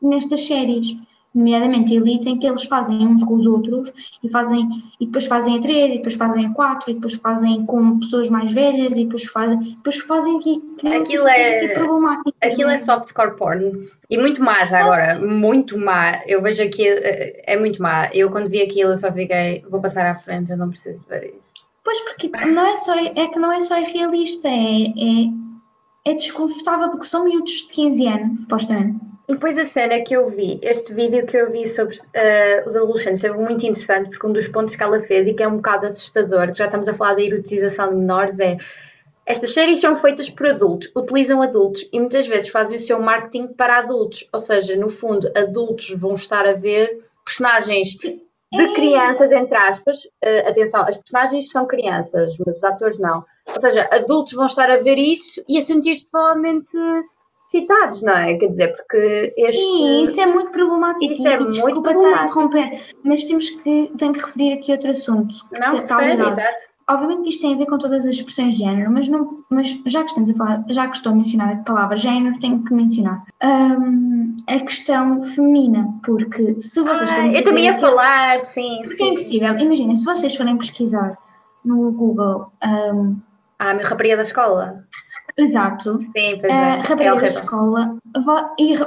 nestas 0.00 0.46
séries 0.46 0.96
nomeadamente 1.34 1.94
Elite, 1.94 2.28
em 2.28 2.38
que 2.38 2.46
eles 2.46 2.64
fazem 2.64 3.06
uns 3.06 3.22
com 3.24 3.34
os 3.34 3.46
outros 3.46 3.92
e 4.22 4.28
fazem 4.28 4.68
e 4.98 5.06
depois 5.06 5.26
fazem 5.26 5.58
a 5.58 5.60
três, 5.60 5.90
e 5.92 5.96
depois 5.96 6.14
fazem 6.16 6.46
a 6.46 6.50
quatro, 6.50 6.90
e 6.90 6.94
depois 6.94 7.14
fazem 7.14 7.64
com 7.66 8.00
pessoas 8.00 8.28
mais 8.28 8.52
velhas, 8.52 8.96
e 8.96 9.04
depois 9.04 9.24
fazem, 9.26 9.58
depois 9.58 9.98
fazem 9.98 10.36
aqui. 10.36 10.62
Aquilo 10.86 11.28
é, 11.28 11.74
aquilo 12.42 12.70
é 12.70 12.78
softcore 12.78 13.36
porn. 13.36 13.88
E 14.08 14.18
muito 14.18 14.42
má 14.42 14.64
já 14.64 14.80
agora, 14.80 15.20
muito 15.20 15.78
má. 15.78 16.20
Eu 16.26 16.42
vejo 16.42 16.62
aqui, 16.62 16.86
é, 16.88 17.54
é 17.54 17.56
muito 17.56 17.80
má. 17.80 18.10
Eu 18.12 18.30
quando 18.30 18.48
vi 18.48 18.60
aquilo 18.60 18.90
eu 18.90 18.96
só 18.96 19.12
fiquei, 19.12 19.64
vou 19.70 19.80
passar 19.80 20.06
à 20.06 20.16
frente, 20.16 20.50
eu 20.50 20.56
não 20.56 20.68
preciso 20.68 21.04
ver 21.08 21.32
isto. 21.38 21.70
Pois 21.84 22.00
porque 22.00 22.28
não 22.46 22.66
é 22.66 22.76
só, 22.76 22.94
é 22.94 23.28
que 23.28 23.38
não 23.38 23.52
é 23.52 23.60
só 23.60 23.78
irrealista, 23.78 24.48
é, 24.48 24.84
é, 24.84 26.10
é 26.10 26.14
desconfortável 26.14 26.90
porque 26.90 27.06
são 27.06 27.24
miúdos 27.24 27.52
de 27.52 27.68
15 27.68 28.06
anos, 28.06 28.40
supostamente 28.40 29.10
e 29.30 29.34
depois 29.34 29.56
a 29.56 29.64
cena 29.64 30.00
que 30.00 30.12
eu 30.12 30.28
vi, 30.28 30.58
este 30.60 30.92
vídeo 30.92 31.24
que 31.24 31.36
eu 31.36 31.52
vi 31.52 31.64
sobre 31.64 31.94
uh, 31.96 32.66
os 32.66 32.74
adolescentes, 32.74 33.20
foi 33.20 33.30
muito 33.30 33.64
interessante 33.64 34.10
porque 34.10 34.26
um 34.26 34.32
dos 34.32 34.48
pontos 34.48 34.74
que 34.74 34.82
ela 34.82 35.00
fez 35.00 35.28
e 35.28 35.34
que 35.34 35.42
é 35.44 35.46
um 35.46 35.56
bocado 35.56 35.86
assustador, 35.86 36.50
que 36.50 36.58
já 36.58 36.64
estamos 36.64 36.88
a 36.88 36.94
falar 36.94 37.14
da 37.14 37.22
erotização 37.22 37.90
de 37.90 37.94
menores, 37.94 38.40
é 38.40 38.56
estas 39.24 39.52
séries 39.52 39.80
são 39.80 39.96
feitas 39.96 40.28
por 40.28 40.48
adultos, 40.48 40.90
utilizam 40.96 41.40
adultos 41.40 41.88
e 41.92 42.00
muitas 42.00 42.26
vezes 42.26 42.48
fazem 42.48 42.76
o 42.76 42.80
seu 42.80 43.00
marketing 43.00 43.46
para 43.46 43.78
adultos, 43.78 44.28
ou 44.32 44.40
seja, 44.40 44.74
no 44.74 44.90
fundo, 44.90 45.30
adultos 45.36 45.90
vão 45.90 46.14
estar 46.14 46.44
a 46.48 46.54
ver 46.54 46.98
personagens 47.24 47.90
de 47.90 48.62
é. 48.62 48.74
crianças, 48.74 49.30
entre 49.30 49.56
aspas, 49.56 50.06
uh, 50.06 50.48
atenção, 50.48 50.80
as 50.80 50.96
personagens 50.96 51.52
são 51.52 51.68
crianças, 51.68 52.36
mas 52.44 52.56
os 52.56 52.64
atores 52.64 52.98
não. 52.98 53.24
Ou 53.46 53.60
seja, 53.60 53.88
adultos 53.92 54.32
vão 54.32 54.46
estar 54.46 54.68
a 54.68 54.78
ver 54.78 54.98
isso 54.98 55.40
e 55.48 55.56
a 55.56 55.62
sentir-se 55.62 56.04
provavelmente 56.10 56.76
citados, 57.50 58.02
não 58.02 58.12
é? 58.12 58.34
Quer 58.34 58.48
dizer, 58.48 58.76
porque 58.76 59.34
este. 59.36 59.60
Sim, 59.60 60.02
isso 60.02 60.20
é 60.20 60.26
muito 60.26 60.50
problemático. 60.50 61.12
Isso 61.12 61.26
é 61.26 61.34
e, 61.34 61.60
muito 61.60 61.82
patático. 61.82 62.22
interromper, 62.22 62.82
mas 63.02 63.24
temos 63.24 63.50
que, 63.50 63.92
tenho 63.98 64.12
que 64.12 64.24
referir 64.24 64.52
aqui 64.52 64.72
outro 64.72 64.90
assunto. 64.90 65.34
Não, 65.58 65.72
refere, 65.72 66.22
exato. 66.22 66.70
Obviamente 66.88 67.22
que 67.22 67.28
isto 67.28 67.42
tem 67.42 67.54
a 67.54 67.56
ver 67.56 67.66
com 67.66 67.78
todas 67.78 68.00
as 68.00 68.16
expressões 68.16 68.54
de 68.54 68.64
género, 68.64 68.90
mas, 68.90 69.08
não, 69.08 69.44
mas 69.48 69.80
já 69.86 70.00
que 70.00 70.08
estamos 70.08 70.30
a 70.30 70.34
falar, 70.34 70.64
já 70.70 70.88
que 70.88 70.96
estou 70.96 71.12
a 71.12 71.14
mencionar 71.14 71.52
a 71.52 71.56
palavra 71.58 71.96
género, 71.96 72.38
tenho 72.40 72.64
que 72.64 72.74
mencionar 72.74 73.22
um, 73.44 74.34
a 74.48 74.58
questão 74.58 75.22
feminina, 75.24 75.88
porque 76.04 76.60
se 76.60 76.82
vocês 76.82 77.10
ah, 77.12 77.28
Eu 77.28 77.44
também 77.44 77.66
ia 77.66 77.78
falar, 77.78 78.40
sim. 78.40 78.78
Porque 78.82 78.96
sim. 78.96 79.04
é 79.04 79.08
impossível. 79.10 79.58
Imaginem, 79.58 79.94
se 79.94 80.04
vocês 80.04 80.34
forem 80.34 80.56
pesquisar 80.56 81.16
no 81.64 81.92
Google. 81.92 82.52
Um, 82.64 83.20
ah, 83.60 83.70
a 83.70 83.74
minha 83.74 83.86
rapariga 83.86 84.16
da 84.16 84.22
escola. 84.22 84.86
Exato. 85.40 85.98
Sim, 85.98 86.38
pois 86.40 86.52
é. 86.52 86.76
Uh, 86.76 86.82
rapariga 86.82 87.16
é 87.16 87.20
da 87.20 87.26
escola 87.26 87.98
e, 88.58 88.76
uh, 88.76 88.86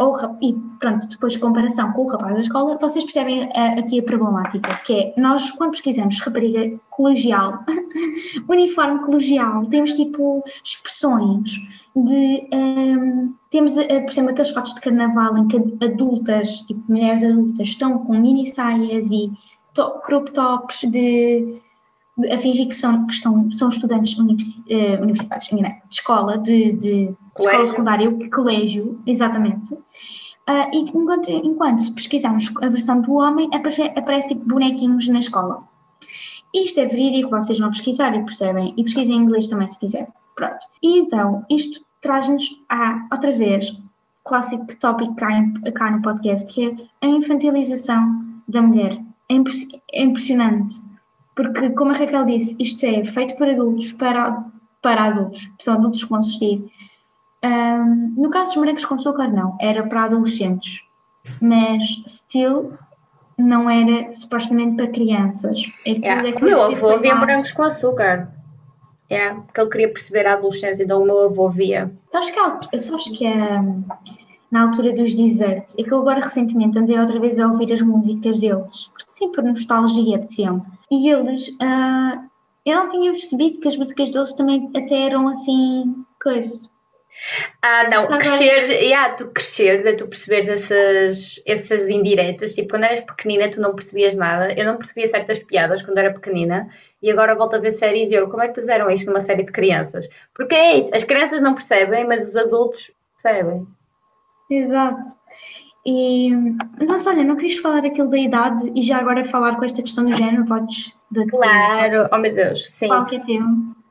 ou, 0.00 0.36
e 0.42 0.54
pronto, 0.78 1.08
depois 1.08 1.32
de 1.32 1.38
comparação 1.38 1.92
com 1.92 2.02
o 2.02 2.08
rapaz 2.08 2.34
da 2.34 2.40
escola, 2.40 2.78
vocês 2.78 3.04
percebem 3.04 3.44
uh, 3.46 3.78
aqui 3.78 4.00
a 4.00 4.02
problemática, 4.02 4.80
que 4.84 4.92
é 4.92 5.20
nós 5.20 5.50
quando 5.52 5.72
pesquisamos 5.72 6.18
rapariga 6.20 6.78
colegial, 6.90 7.52
uniforme 8.48 9.00
colegial, 9.00 9.64
temos 9.66 9.92
tipo 9.92 10.44
expressões 10.64 11.52
de 11.96 12.48
um, 12.52 13.34
temos, 13.50 13.74
por 13.74 14.10
exemplo, 14.10 14.30
aqueles 14.30 14.50
fatos 14.50 14.74
de 14.74 14.80
carnaval 14.80 15.38
em 15.38 15.48
que 15.48 15.56
adultas, 15.82 16.60
tipo 16.60 16.82
mulheres 16.88 17.24
adultas, 17.24 17.68
estão 17.68 17.98
com 17.98 18.18
mini 18.18 18.46
saias 18.46 19.10
e 19.10 19.32
crop 20.04 20.32
tops 20.32 20.82
de 20.90 21.60
a 22.32 22.38
fingir 22.38 22.68
que 22.68 22.74
são, 22.74 23.06
que 23.06 23.14
estão, 23.14 23.50
são 23.52 23.68
estudantes 23.68 24.18
universi, 24.18 24.60
uh, 24.60 25.02
universitários, 25.02 25.48
de 25.48 25.76
escola, 25.90 26.38
de, 26.38 26.72
de 26.72 27.14
escola 27.38 27.66
secundária, 27.66 28.30
colégio, 28.30 29.00
exatamente. 29.06 29.74
Uh, 29.74 30.68
e 30.72 30.78
enquanto, 30.78 31.30
enquanto 31.30 31.92
pesquisamos 31.94 32.52
a 32.62 32.68
versão 32.68 33.00
do 33.00 33.12
homem, 33.14 33.48
aparece, 33.52 33.82
aparece 33.82 34.34
bonequinhos 34.34 35.06
na 35.08 35.18
escola. 35.18 35.62
Isto 36.54 36.80
é 36.80 36.86
verídico, 36.86 37.30
vocês 37.30 37.58
vão 37.58 37.70
pesquisar 37.70 38.14
e 38.16 38.24
percebem, 38.24 38.72
e 38.76 38.82
pesquisem 38.82 39.16
em 39.16 39.20
inglês 39.20 39.46
também 39.46 39.68
se 39.68 39.78
quiser. 39.78 40.08
Pronto. 40.34 40.66
E 40.82 40.98
então, 40.98 41.44
isto 41.50 41.84
traz-nos 42.00 42.48
a, 42.68 43.06
outra 43.12 43.32
vez, 43.32 43.76
clássico 44.24 44.66
tópico 44.78 45.14
cá, 45.16 45.28
cá 45.74 45.90
no 45.90 46.00
podcast, 46.00 46.46
que 46.52 46.64
é 47.02 47.06
a 47.06 47.08
infantilização 47.08 48.24
da 48.48 48.62
mulher. 48.62 48.98
É, 49.30 49.34
é 49.92 50.02
impressionante, 50.02 50.80
porque, 51.38 51.70
como 51.70 51.92
a 51.92 51.94
Raquel 51.94 52.24
disse, 52.24 52.56
isto 52.58 52.84
é 52.84 53.04
feito 53.04 53.36
por 53.36 53.48
adultos, 53.48 53.92
para, 53.92 54.44
para 54.82 55.04
adultos, 55.04 55.48
são 55.60 55.74
adultos 55.74 56.02
que 56.02 56.10
vão 56.10 56.18
assistir. 56.18 56.68
Um, 57.44 58.14
no 58.16 58.28
caso 58.28 58.50
dos 58.50 58.56
morangos 58.56 58.84
com 58.84 58.96
açúcar, 58.96 59.28
não, 59.28 59.56
era 59.60 59.86
para 59.86 60.02
adolescentes, 60.02 60.82
mas 61.40 62.02
still 62.08 62.72
não 63.38 63.70
era 63.70 64.12
supostamente 64.12 64.74
para 64.74 64.88
crianças. 64.88 65.62
Yeah. 65.86 66.28
O 66.40 66.44
meu 66.44 66.60
avô 66.60 66.98
via 66.98 67.14
morangos 67.14 67.52
com 67.52 67.62
açúcar. 67.62 68.34
É, 69.08 69.32
porque 69.32 69.60
ele 69.60 69.70
queria 69.70 69.92
perceber 69.92 70.26
a 70.26 70.32
adolescência, 70.32 70.82
então 70.82 71.00
o 71.00 71.06
meu 71.06 71.26
avô 71.26 71.48
via. 71.48 71.88
Sabes 72.10 72.30
que, 72.30 72.80
sabes 72.80 73.08
que 73.10 73.24
na 74.50 74.62
altura 74.62 74.92
dos 74.92 75.14
desertos, 75.14 75.76
é 75.78 75.84
que 75.84 75.92
eu 75.92 76.00
agora 76.00 76.18
recentemente 76.18 76.76
andei 76.76 76.98
outra 76.98 77.20
vez 77.20 77.38
a 77.38 77.46
ouvir 77.46 77.72
as 77.72 77.80
músicas 77.80 78.40
deles, 78.40 78.90
porque 78.92 79.12
sim, 79.12 79.30
por 79.30 79.44
nostalgia 79.44 80.16
apeteciam. 80.16 80.66
E 80.90 81.10
eles, 81.10 81.48
uh, 81.48 82.28
eu 82.64 82.76
não 82.76 82.90
tinha 82.90 83.12
percebido 83.12 83.60
que 83.60 83.68
as 83.68 83.76
músicas 83.76 84.10
deles 84.10 84.32
também 84.32 84.70
até 84.74 85.06
eram 85.06 85.28
assim, 85.28 86.04
coisas 86.22 86.70
ah, 87.62 87.88
não, 87.88 88.04
Agora... 88.04 88.18
crescer, 88.18 88.70
yeah, 88.70 89.14
tu 89.14 89.28
cresceres 89.28 89.84
é 89.84 89.92
tu 89.92 90.06
perceberes 90.06 90.48
essas, 90.48 91.42
essas 91.46 91.88
indiretas. 91.88 92.54
Tipo, 92.54 92.70
quando 92.70 92.84
eras 92.84 93.00
pequenina, 93.00 93.50
tu 93.50 93.60
não 93.60 93.74
percebias 93.74 94.16
nada. 94.16 94.52
Eu 94.52 94.64
não 94.64 94.76
percebia 94.76 95.06
certas 95.06 95.38
piadas 95.40 95.82
quando 95.82 95.98
era 95.98 96.12
pequenina 96.12 96.68
e 97.02 97.10
agora 97.10 97.34
volto 97.34 97.56
a 97.56 97.58
ver 97.58 97.70
séries 97.70 98.10
e 98.10 98.14
eu, 98.14 98.28
como 98.28 98.42
é 98.42 98.48
que 98.48 98.54
fizeram 98.54 98.90
isto 98.90 99.06
numa 99.06 99.20
série 99.20 99.44
de 99.44 99.52
crianças? 99.52 100.08
Porque 100.34 100.54
é 100.54 100.78
isso, 100.78 100.94
as 100.94 101.04
crianças 101.04 101.42
não 101.42 101.54
percebem, 101.54 102.06
mas 102.06 102.28
os 102.28 102.36
adultos 102.36 102.90
percebem. 103.20 103.66
Exato. 104.50 105.02
E, 105.86 106.30
mas 106.88 107.06
olha, 107.06 107.24
não 107.24 107.36
querias 107.36 107.56
falar 107.58 107.84
aquilo 107.84 108.10
da 108.10 108.18
idade 108.18 108.72
e 108.74 108.82
já 108.82 108.98
agora 108.98 109.24
falar 109.24 109.56
com 109.56 109.64
esta 109.64 109.82
questão 109.82 110.04
do 110.04 110.12
género? 110.12 110.44
Podes? 110.46 110.92
Claro, 111.30 112.08
oh 112.12 112.18
meu 112.18 112.34
Deus, 112.34 112.68
sim. 112.68 112.88
Qual 112.88 113.04
que 113.04 113.16
é 113.16 113.20
teu? 113.20 113.42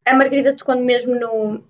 A 0.06 0.14
Margarida 0.14 0.56
tocou 0.56 0.76
mesmo 0.78 1.16
no, 1.16 1.64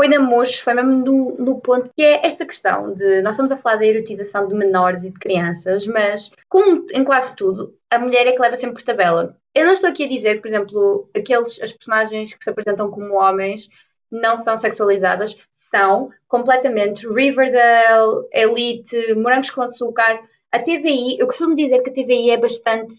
foi 0.00 0.08
na 0.08 0.20
mocho, 0.20 0.62
foi 0.62 0.74
mesmo 0.74 0.92
no, 0.92 1.36
no, 1.38 1.60
ponto 1.60 1.90
que 1.94 2.02
é 2.02 2.26
esta 2.26 2.46
questão 2.46 2.94
de 2.94 3.20
nós 3.22 3.32
estamos 3.32 3.52
a 3.52 3.56
falar 3.56 3.76
da 3.76 3.86
erotização 3.86 4.48
de 4.48 4.54
menores 4.54 5.04
e 5.04 5.10
de 5.10 5.18
crianças, 5.18 5.86
mas 5.86 6.30
como 6.48 6.86
em 6.92 7.04
quase 7.04 7.36
tudo, 7.36 7.74
a 7.90 7.98
mulher 7.98 8.26
é 8.26 8.32
que 8.32 8.40
leva 8.40 8.56
sempre 8.56 8.76
por 8.76 8.82
tabela. 8.82 9.36
Eu 9.54 9.66
não 9.66 9.72
estou 9.72 9.90
aqui 9.90 10.04
a 10.04 10.08
dizer, 10.08 10.40
por 10.40 10.48
exemplo, 10.48 11.10
aqueles 11.14 11.60
as 11.60 11.72
personagens 11.72 12.32
que 12.32 12.42
se 12.42 12.48
apresentam 12.48 12.90
como 12.90 13.14
homens 13.14 13.68
não 14.10 14.36
são 14.36 14.56
sexualizadas, 14.56 15.36
são 15.54 16.10
completamente 16.28 17.06
Riverdale, 17.06 18.26
Elite, 18.32 19.14
Morangos 19.14 19.50
com 19.50 19.62
Açúcar. 19.62 20.20
A 20.50 20.58
TVI, 20.58 21.18
eu 21.18 21.26
costumo 21.26 21.54
dizer 21.54 21.82
que 21.82 21.90
a 21.90 21.92
TVI 21.92 22.30
é 22.30 22.36
bastante 22.36 22.96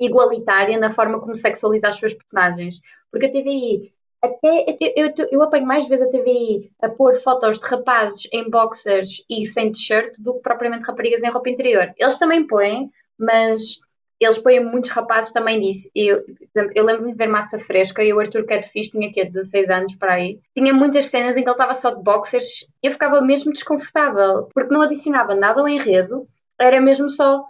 igualitária 0.00 0.78
na 0.78 0.90
forma 0.90 1.20
como 1.20 1.34
sexualiza 1.34 1.88
as 1.88 1.96
suas 1.96 2.14
personagens, 2.14 2.80
porque 3.10 3.26
a 3.26 3.30
TVI 3.30 3.92
até, 4.20 4.64
eu, 4.96 5.12
eu, 5.16 5.28
eu 5.30 5.42
apanho 5.42 5.66
mais 5.66 5.88
vezes 5.88 6.04
a 6.04 6.10
TVI 6.10 6.70
a 6.82 6.88
pôr 6.88 7.14
fotos 7.20 7.58
de 7.58 7.66
rapazes 7.66 8.28
em 8.32 8.50
boxers 8.50 9.24
e 9.30 9.46
sem 9.46 9.70
t-shirt 9.70 10.18
do 10.18 10.34
que 10.34 10.40
propriamente 10.40 10.84
raparigas 10.84 11.22
em 11.22 11.30
roupa 11.30 11.48
interior. 11.48 11.92
Eles 11.96 12.16
também 12.16 12.44
põem, 12.44 12.90
mas 13.16 13.78
eles 14.24 14.38
põem 14.38 14.64
muitos 14.64 14.90
rapazes 14.90 15.32
também 15.32 15.60
disso. 15.60 15.88
Eu, 15.94 16.24
eu 16.74 16.84
lembro-me 16.84 17.12
de 17.12 17.18
ver 17.18 17.28
Massa 17.28 17.58
Fresca 17.58 18.02
e 18.02 18.12
o 18.12 18.18
Arthur 18.18 18.44
Catfish 18.44 18.88
tinha 18.88 19.08
aqui 19.08 19.24
16 19.24 19.70
anos 19.70 19.94
para 19.94 20.14
aí. 20.14 20.40
Tinha 20.56 20.74
muitas 20.74 21.06
cenas 21.06 21.36
em 21.36 21.42
que 21.42 21.48
ele 21.48 21.54
estava 21.54 21.74
só 21.74 21.90
de 21.90 22.02
boxers 22.02 22.62
e 22.82 22.88
eu 22.88 22.92
ficava 22.92 23.20
mesmo 23.20 23.52
desconfortável, 23.52 24.48
porque 24.52 24.74
não 24.74 24.82
adicionava 24.82 25.34
nada 25.34 25.60
ao 25.60 25.68
enredo, 25.68 26.26
era 26.58 26.80
mesmo 26.80 27.08
só. 27.08 27.44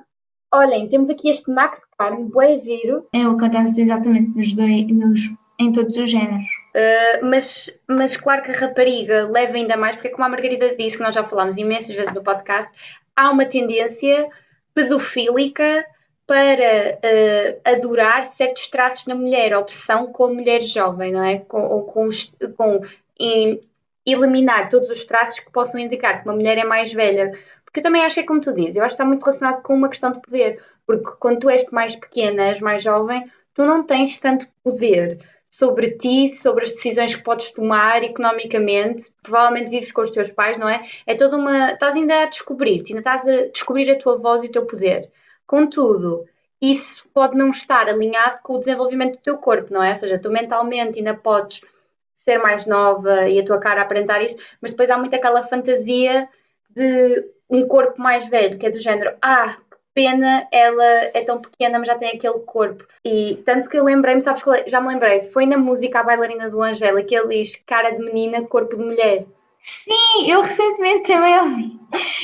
Olhem, 0.52 0.88
temos 0.88 1.10
aqui 1.10 1.28
este 1.28 1.50
naco 1.50 1.76
de 1.76 1.86
carne, 1.98 2.24
bué 2.24 2.56
giro. 2.56 3.06
É 3.12 3.26
o 3.26 3.36
que 3.36 3.44
acontece 3.44 3.82
exatamente 3.82 4.36
nos 4.36 4.52
dois, 4.54 4.86
nos, 4.88 5.20
em 5.58 5.72
todos 5.72 5.96
os 5.96 6.10
géneros. 6.10 6.46
Uh, 6.74 7.24
mas, 7.24 7.70
mas 7.88 8.16
claro 8.16 8.42
que 8.42 8.50
a 8.50 8.54
rapariga 8.54 9.28
leva 9.30 9.54
ainda 9.54 9.76
mais, 9.76 9.96
porque 9.96 10.10
como 10.10 10.24
a 10.24 10.28
Margarida 10.28 10.76
disse, 10.76 10.96
que 10.96 11.02
nós 11.02 11.14
já 11.14 11.24
falámos 11.24 11.56
imensas 11.56 11.94
vezes 11.94 12.12
no 12.14 12.22
podcast, 12.22 12.72
há 13.16 13.30
uma 13.30 13.46
tendência 13.46 14.28
pedofílica 14.74 15.84
para 16.28 16.98
uh, 16.98 17.60
adorar 17.64 18.26
certos 18.26 18.68
traços 18.68 19.06
na 19.06 19.14
mulher, 19.14 19.56
obsessão 19.56 20.12
com 20.12 20.24
a 20.24 20.28
mulher 20.28 20.60
jovem, 20.60 21.10
não 21.10 21.24
é? 21.24 21.38
Com, 21.38 21.62
ou 21.62 21.84
com, 21.84 22.06
com 22.54 22.82
em, 23.18 23.58
eliminar 24.04 24.68
todos 24.68 24.90
os 24.90 25.06
traços 25.06 25.40
que 25.40 25.50
possam 25.50 25.80
indicar 25.80 26.20
que 26.20 26.28
uma 26.28 26.34
mulher 26.34 26.58
é 26.58 26.64
mais 26.64 26.92
velha. 26.92 27.32
Porque 27.64 27.80
eu 27.80 27.82
também 27.82 28.04
acho 28.04 28.16
que 28.16 28.20
é 28.20 28.26
como 28.26 28.42
tu 28.42 28.52
dizes, 28.52 28.76
eu 28.76 28.84
acho 28.84 28.90
que 28.90 29.02
está 29.02 29.06
muito 29.06 29.22
relacionado 29.22 29.62
com 29.62 29.74
uma 29.74 29.88
questão 29.88 30.12
de 30.12 30.20
poder. 30.20 30.62
Porque 30.86 31.10
quando 31.18 31.38
tu 31.40 31.48
és 31.48 31.64
mais 31.70 31.96
pequena, 31.96 32.48
és 32.48 32.60
mais 32.60 32.82
jovem, 32.82 33.24
tu 33.54 33.64
não 33.64 33.82
tens 33.82 34.18
tanto 34.18 34.46
poder 34.62 35.18
sobre 35.50 35.92
ti, 35.92 36.28
sobre 36.28 36.64
as 36.64 36.72
decisões 36.72 37.14
que 37.14 37.22
podes 37.22 37.50
tomar 37.52 38.04
economicamente. 38.04 39.10
Provavelmente 39.22 39.70
vives 39.70 39.92
com 39.92 40.02
os 40.02 40.10
teus 40.10 40.30
pais, 40.30 40.58
não 40.58 40.68
é? 40.68 40.82
É 41.06 41.14
toda 41.14 41.38
uma. 41.38 41.72
Estás 41.72 41.96
ainda 41.96 42.24
a 42.24 42.26
descobrir-te, 42.26 42.92
ainda 42.92 43.00
estás 43.00 43.26
a 43.26 43.46
descobrir 43.50 43.90
a 43.90 43.98
tua 43.98 44.18
voz 44.18 44.44
e 44.44 44.48
o 44.48 44.52
teu 44.52 44.66
poder. 44.66 45.10
Contudo, 45.48 46.26
isso 46.60 47.08
pode 47.14 47.34
não 47.34 47.48
estar 47.48 47.88
alinhado 47.88 48.40
com 48.42 48.52
o 48.52 48.58
desenvolvimento 48.58 49.16
do 49.16 49.22
teu 49.22 49.38
corpo, 49.38 49.72
não 49.72 49.82
é? 49.82 49.90
Ou 49.90 49.96
seja, 49.96 50.18
tu 50.18 50.30
mentalmente 50.30 50.98
ainda 50.98 51.14
podes 51.14 51.62
ser 52.14 52.36
mais 52.36 52.66
nova 52.66 53.26
e 53.28 53.40
a 53.40 53.44
tua 53.44 53.58
cara 53.58 53.80
aparentar 53.80 54.22
isso, 54.22 54.36
mas 54.60 54.72
depois 54.72 54.90
há 54.90 54.98
muito 54.98 55.16
aquela 55.16 55.42
fantasia 55.42 56.28
de 56.68 57.24
um 57.48 57.66
corpo 57.66 57.98
mais 58.00 58.28
velho, 58.28 58.58
que 58.58 58.66
é 58.66 58.70
do 58.70 58.78
género, 58.78 59.16
ah, 59.22 59.56
pena, 59.94 60.46
ela 60.52 60.84
é 61.14 61.24
tão 61.24 61.40
pequena, 61.40 61.78
mas 61.78 61.88
já 61.88 61.96
tem 61.96 62.10
aquele 62.10 62.40
corpo. 62.40 62.86
E 63.02 63.42
tanto 63.46 63.70
que 63.70 63.78
eu 63.78 63.84
lembrei-me, 63.84 64.20
sabes 64.20 64.46
é? 64.46 64.68
Já 64.68 64.82
me 64.82 64.88
lembrei, 64.88 65.22
foi 65.22 65.46
na 65.46 65.56
música 65.56 66.00
A 66.00 66.02
Bailarina 66.02 66.50
do 66.50 66.62
Angela 66.62 67.02
que 67.02 67.14
ele 67.14 67.38
diz 67.38 67.56
cara 67.66 67.90
de 67.90 68.04
menina, 68.04 68.46
corpo 68.46 68.76
de 68.76 68.82
mulher. 68.82 69.24
Sim, 69.68 70.30
eu 70.30 70.40
recentemente 70.40 71.12
também 71.12 71.38
ouvi. 71.38 71.80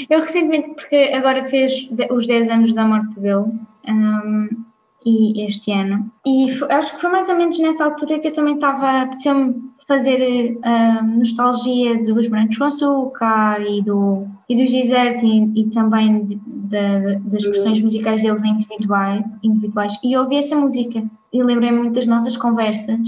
Eu 0.09 0.20
recentemente, 0.20 0.70
porque 0.70 0.97
agora 1.14 1.47
fez 1.51 1.88
os 2.11 2.26
10 2.26 2.49
anos 2.49 2.72
da 2.72 2.86
morte 2.86 3.20
dele. 3.20 3.53
Um, 3.86 4.64
e 5.05 5.45
este 5.45 5.70
ano. 5.70 6.11
E 6.24 6.51
foi, 6.51 6.72
acho 6.72 6.95
que 6.95 7.03
foi 7.03 7.11
mais 7.11 7.28
ou 7.28 7.36
menos 7.36 7.59
nessa 7.59 7.84
altura 7.84 8.18
que 8.18 8.28
eu 8.28 8.32
também 8.32 8.55
estava, 8.55 9.07
podia 9.09 9.55
fazer 9.86 10.57
uh, 10.57 11.05
nostalgia 11.18 12.03
dos 12.03 12.26
brancos 12.28 12.57
com 12.57 12.64
açúcar 12.64 13.61
e, 13.61 13.82
do, 13.82 14.26
e 14.49 14.57
dos 14.57 14.72
desert 14.72 15.22
e, 15.22 15.61
e 15.61 15.68
também 15.68 16.24
de, 16.24 16.36
de, 16.36 17.16
das 17.18 17.45
versões 17.45 17.82
musicais 17.82 18.22
deles 18.22 18.42
individuais, 18.42 19.22
individuais. 19.42 19.99
E 20.03 20.14
eu 20.14 20.22
ouvi 20.22 20.36
essa 20.36 20.57
música 20.57 21.05
e 21.30 21.42
lembrei-me 21.42 21.80
muito 21.80 21.95
das 21.97 22.07
nossas 22.07 22.38
conversas 22.38 22.99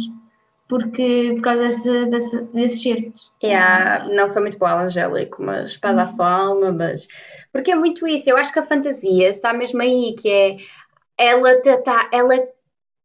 porque 0.69 1.33
por 1.37 1.43
causa 1.43 1.63
desse, 1.63 2.07
desse, 2.07 2.43
desse 2.53 2.83
certo. 2.83 3.21
Yeah, 3.43 4.09
não 4.15 4.33
foi 4.33 4.43
muito 4.43 4.59
bom, 4.59 4.67
Angélico, 4.67 5.43
mas 5.43 5.77
dar 5.79 5.97
uhum. 5.97 6.09
sua 6.09 6.31
alma, 6.31 6.73
mas 6.73 7.07
porque 7.53 7.71
é 7.71 7.75
muito 7.75 8.07
isso, 8.07 8.29
eu 8.29 8.37
acho 8.37 8.53
que 8.53 8.59
a 8.59 8.67
fantasia 8.67 9.31
está 9.31 9.53
mesmo 9.53 9.81
aí, 9.81 10.15
que 10.19 10.29
é 10.29 10.57
ela 11.19 11.61
tá, 11.83 12.11
ela 12.13 12.35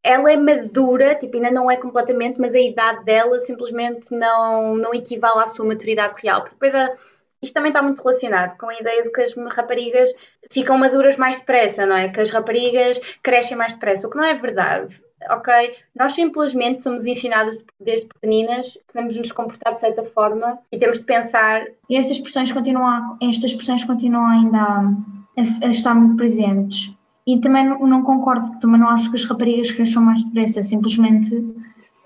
ela 0.03 0.31
é 0.31 0.37
madura, 0.37 1.15
tipo, 1.15 1.35
ainda 1.37 1.51
não 1.51 1.69
é 1.69 1.77
completamente, 1.77 2.39
mas 2.39 2.55
a 2.55 2.59
idade 2.59 3.05
dela 3.05 3.39
simplesmente 3.39 4.11
não, 4.15 4.75
não 4.75 4.93
equivale 4.93 5.43
à 5.43 5.45
sua 5.45 5.65
maturidade 5.65 6.19
real. 6.21 6.41
Porque 6.41 6.55
depois 6.55 6.73
a, 6.73 6.95
isto 7.41 7.53
também 7.53 7.69
está 7.69 7.81
muito 7.81 8.01
relacionado 8.01 8.57
com 8.57 8.69
a 8.69 8.75
ideia 8.75 9.03
de 9.03 9.11
que 9.11 9.21
as 9.21 9.33
raparigas 9.35 10.11
ficam 10.51 10.77
maduras 10.77 11.17
mais 11.17 11.37
depressa, 11.37 11.85
não 11.85 11.95
é? 11.95 12.09
Que 12.09 12.19
as 12.19 12.31
raparigas 12.31 12.99
crescem 13.21 13.57
mais 13.57 13.73
depressa, 13.73 14.07
o 14.07 14.09
que 14.09 14.17
não 14.17 14.25
é 14.25 14.33
verdade. 14.33 15.01
Ok? 15.29 15.53
Nós 15.95 16.13
simplesmente 16.13 16.81
somos 16.81 17.05
ensinadas 17.05 17.63
desde 17.79 18.07
pequeninas 18.07 18.77
de 18.93 19.19
nos 19.19 19.31
comportar 19.31 19.73
de 19.73 19.79
certa 19.79 20.03
forma 20.03 20.59
e 20.71 20.77
temos 20.77 20.99
de 20.99 21.05
pensar. 21.05 21.65
E 21.89 21.95
estas 21.95 22.17
expressões 22.17 22.51
continuam, 22.51 23.17
estas 23.21 23.51
expressões 23.51 23.83
continuam 23.83 24.25
ainda 24.25 24.59
a, 24.59 25.67
a 25.67 25.69
estar 25.69 25.93
muito 25.93 26.17
presentes 26.17 26.93
e 27.25 27.39
também 27.39 27.67
não, 27.67 27.79
não 27.85 28.03
concordo, 28.03 28.59
também 28.59 28.79
não 28.79 28.89
acho 28.89 29.09
que 29.09 29.15
as 29.15 29.25
raparigas 29.25 29.71
cresçam 29.71 30.03
mais 30.03 30.23
depressa, 30.23 30.63
simplesmente 30.63 31.55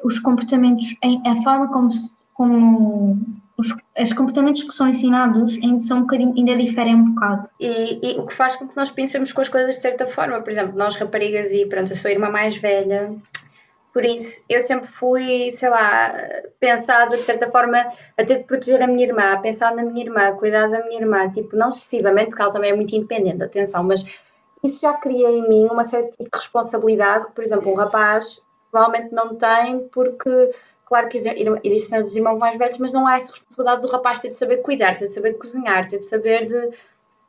os 0.04 0.20
comportamentos, 0.20 0.96
a 1.26 1.36
forma 1.42 1.68
como, 1.70 1.90
como 2.34 3.18
os, 3.58 3.74
os 4.00 4.14
comportamentos 4.14 4.64
que 4.64 4.72
são 4.72 4.88
ensinados 4.88 5.58
ainda, 5.62 5.80
são 5.82 6.00
um 6.00 6.02
bocadinho, 6.02 6.34
ainda 6.36 6.56
diferem 6.56 6.96
um 6.96 7.14
bocado. 7.14 7.50
E, 7.60 8.16
e, 8.16 8.20
o 8.20 8.26
que 8.26 8.34
faz 8.34 8.56
com 8.56 8.68
que 8.68 8.76
nós 8.76 8.92
pensemos 8.92 9.32
com 9.32 9.42
as 9.42 9.50
coisas 9.50 9.76
de 9.76 9.82
certa 9.82 10.06
forma, 10.06 10.42
por 10.42 10.50
exemplo, 10.50 10.78
nós 10.78 10.96
raparigas 10.96 11.52
e 11.52 11.66
pronto, 11.66 11.92
eu 11.92 11.96
sou 11.96 12.10
a 12.10 12.12
irmã 12.12 12.30
mais 12.30 12.58
velha, 12.58 13.16
por 13.94 14.04
isso 14.04 14.44
eu 14.50 14.60
sempre 14.60 14.90
fui, 14.90 15.50
sei 15.52 15.70
lá, 15.70 16.14
pensada 16.60 17.16
de 17.16 17.24
certa 17.24 17.50
forma 17.50 17.78
até 18.18 18.40
de 18.40 18.44
proteger 18.44 18.82
a 18.82 18.88
minha 18.88 19.08
irmã, 19.08 19.42
pensar 19.42 19.74
na 19.74 19.84
minha 19.84 20.04
irmã, 20.04 20.36
cuidar 20.36 20.68
da 20.68 20.84
minha 20.86 21.00
irmã, 21.00 21.30
tipo, 21.32 21.56
não 21.56 21.70
excessivamente, 21.70 22.30
porque 22.30 22.42
ela 22.42 22.52
também 22.52 22.72
é 22.72 22.76
muito 22.76 22.94
independente, 22.94 23.42
atenção, 23.42 23.84
mas 23.86 24.04
isso 24.62 24.82
já 24.82 24.94
cria 24.94 25.30
em 25.30 25.48
mim 25.48 25.66
uma 25.72 25.86
certa 25.86 26.12
tipo 26.12 26.24
de 26.24 26.38
responsabilidade 26.38 27.28
por 27.34 27.44
exemplo, 27.44 27.72
um 27.72 27.76
rapaz 27.76 28.42
provavelmente 28.70 29.14
não 29.14 29.36
tem 29.36 29.88
porque 29.94 30.52
claro 30.86 31.10
que 31.10 31.18
existem 31.64 32.02
os 32.02 32.16
irmãos 32.16 32.38
mais 32.38 32.58
velhos, 32.58 32.78
mas 32.78 32.94
não 32.94 33.06
há 33.08 33.18
essa 33.18 33.32
responsabilidade 33.32 33.82
do 33.82 33.88
rapaz 33.88 34.20
ter 34.20 34.30
de 34.30 34.38
saber 34.38 34.58
cuidar, 34.58 34.98
ter 34.98 35.08
de 35.08 35.14
saber 35.14 35.34
cozinhar, 35.34 35.88
ter 35.88 36.00
de 36.00 36.06
saber 36.06 36.48
de. 36.48 36.70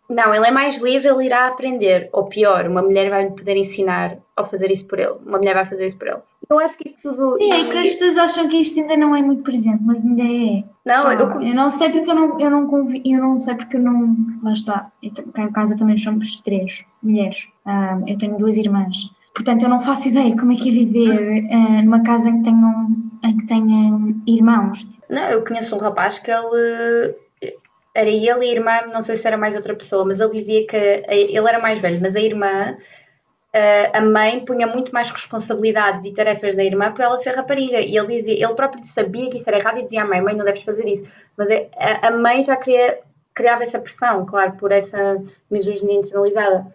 Não, 0.09 0.33
ele 0.33 0.47
é 0.47 0.51
mais 0.53 0.79
livre, 0.79 1.09
ele 1.09 1.27
irá 1.27 1.49
aprender. 1.49 2.09
Ou 2.13 2.27
pior, 2.27 2.67
uma 2.69 2.81
mulher 2.81 3.11
vai 3.11 3.29
poder 3.29 3.57
ensinar 3.57 4.19
ou 4.37 4.45
fazer 4.45 4.71
isso 4.71 4.87
por 4.87 5.01
ele. 5.01 5.15
Uma 5.27 5.39
mulher 5.39 5.55
vai 5.55 5.65
fazer 5.65 5.85
isso 5.87 5.99
por 5.99 6.07
ele. 6.07 6.21
Eu 6.49 6.61
acho 6.61 6.79
que 6.79 6.87
isto 6.87 7.03
tudo. 7.03 7.37
Sim, 7.39 7.51
é 7.51 7.69
que 7.69 7.79
as 7.79 7.91
pessoas 7.91 8.17
acham 8.17 8.49
que 8.49 8.59
isto 8.59 8.79
ainda 8.79 8.97
não 8.97 9.17
é 9.17 9.23
muito 9.23 9.43
presente, 9.43 9.83
mas 9.83 10.01
ainda 10.05 10.23
é. 10.23 10.63
Não, 10.85 11.09
Ah, 11.09 11.15
eu, 11.15 11.43
eu 11.43 11.55
não 11.55 11.71
sei 11.71 11.91
porque 11.91 12.09
eu 12.09 12.15
não, 12.15 12.39
eu 12.39 12.51
não 12.51 12.69
convi, 12.69 13.03
eu 13.05 13.19
não 13.21 13.41
sei 13.41 13.57
porque 13.57 13.77
eu 13.77 13.81
não. 13.83 14.15
Lá 14.45 14.53
está. 14.53 14.93
Eu, 15.03 15.11
cá 15.33 15.43
em 15.43 15.51
casa 15.51 15.77
também 15.77 15.99
somos 15.99 16.41
três 16.43 16.85
mulheres. 17.03 17.49
Ah, 17.65 17.99
eu 18.07 18.17
tenho 18.17 18.39
duas 18.39 18.57
irmãs. 18.57 19.11
Portanto, 19.35 19.65
eu 19.65 19.69
não 19.69 19.83
faço 19.83 20.09
ideia 20.09 20.37
como 20.37 20.53
é 20.53 20.57
que 20.57 20.69
é 20.69 20.73
viver 20.73 21.49
ah, 21.53 21.83
numa 21.83 22.01
casa 22.05 22.31
em 22.31 22.39
que 22.39 22.45
tenham, 22.45 22.89
em 23.23 23.37
que 23.37 23.47
tenham 23.47 24.15
irmãos. 24.27 24.87
Não, 25.09 25.29
eu 25.31 25.45
conheço 25.45 25.75
um 25.75 25.79
rapaz 25.79 26.19
que 26.19 26.31
ele 26.31 27.15
era 27.95 28.11
ele 28.11 28.27
e 28.27 28.31
a 28.31 28.45
irmã, 28.45 28.73
não 28.93 29.01
sei 29.01 29.17
se 29.17 29.27
era 29.27 29.39
mais 29.39 29.57
outra 29.57 29.75
pessoa, 29.75 30.05
mas 30.05 30.21
ele 30.21 30.33
dizia 30.33 30.67
que 30.67 30.77
ele 30.77 31.49
era 31.49 31.59
mais 31.59 31.79
velho, 31.79 31.99
mas 32.01 32.15
a 32.15 32.21
irmã, 32.21 32.77
a 33.93 34.01
mãe 34.03 34.45
punha 34.45 34.67
muito 34.67 34.93
mais 34.93 35.11
responsabilidades 35.11 36.05
e 36.05 36.13
tarefas 36.13 36.55
na 36.55 36.63
irmã 36.63 36.93
por 36.93 37.01
ela 37.01 37.17
ser 37.17 37.35
rapariga. 37.35 37.81
E 37.81 37.97
ele 37.97 38.17
dizia, 38.17 38.35
ele 38.35 38.55
próprio 38.55 38.85
sabia 38.85 39.31
que 39.31 39.39
isso 39.39 39.49
era 39.49 39.59
errado 39.59 39.79
e 39.79 39.85
dizia 39.85 40.03
à 40.03 40.07
mãe, 40.07 40.21
mãe, 40.21 40.37
não 40.37 40.45
deves 40.45 40.63
fazer 40.63 40.87
isso. 40.87 41.09
Mas 41.39 41.49
é- 41.49 41.71
a 42.03 42.11
mãe 42.11 42.43
já 42.43 42.55
queria, 42.57 42.99
criava 43.35 43.63
essa 43.63 43.79
pressão, 43.79 44.25
claro, 44.27 44.53
por 44.59 44.71
essa 44.73 45.23
misoginia 45.51 45.99
internalizada. 46.01 46.67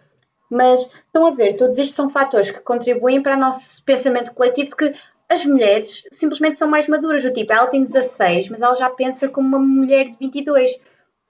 Mas 0.50 0.82
estão 0.82 1.24
a 1.26 1.30
ver, 1.30 1.54
todos 1.54 1.78
estes 1.78 1.94
são 1.94 2.10
fatores 2.10 2.50
que 2.50 2.60
contribuem 2.60 3.22
para 3.22 3.36
o 3.36 3.40
nosso 3.40 3.82
pensamento 3.84 4.32
coletivo 4.34 4.70
de 4.70 4.76
que 4.76 4.92
as 5.32 5.44
mulheres 5.46 6.04
simplesmente 6.12 6.58
são 6.58 6.68
mais 6.68 6.86
maduras. 6.88 7.22
Do 7.22 7.32
tipo, 7.32 7.52
ela 7.52 7.66
tem 7.66 7.84
16, 7.84 8.48
mas 8.50 8.60
ela 8.60 8.74
já 8.74 8.88
pensa 8.90 9.28
como 9.28 9.48
uma 9.48 9.58
mulher 9.58 10.06
de 10.10 10.16
22, 10.18 10.70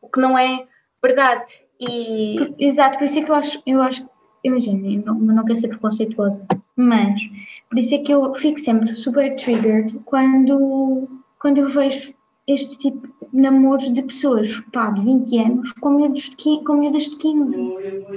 o 0.00 0.08
que 0.08 0.20
não 0.20 0.36
é 0.38 0.64
verdade. 1.02 1.44
E 1.80 2.36
Por- 2.38 2.54
Exato, 2.58 2.98
por 2.98 3.04
isso 3.04 3.18
é 3.18 3.22
que 3.22 3.30
eu 3.30 3.34
acho, 3.34 3.62
eu 3.66 3.82
acho, 3.82 4.08
imagina, 4.44 4.88
eu 4.88 5.02
não, 5.04 5.14
não 5.14 5.44
quero 5.44 5.56
ser 5.58 5.68
preconceituosa, 5.68 6.46
mas 6.76 7.20
por 7.68 7.78
isso 7.78 7.94
é 7.94 7.98
que 7.98 8.12
eu 8.12 8.34
fico 8.34 8.58
sempre 8.60 8.94
super 8.94 9.34
triggered 9.36 9.98
quando, 10.04 11.08
quando 11.40 11.58
eu 11.58 11.68
vejo 11.68 12.14
este 12.46 12.76
tipo 12.76 13.06
de 13.32 13.40
namoros 13.40 13.92
de 13.92 14.02
pessoas, 14.02 14.60
pá, 14.72 14.90
de 14.90 15.00
20 15.04 15.38
anos 15.38 15.72
com 15.74 15.90
miúdos 15.90 16.22
de 16.22 16.36
15, 16.36 16.64
com 16.64 16.74
miúdas 16.74 17.04
de 17.04 17.16
15. 17.16 17.56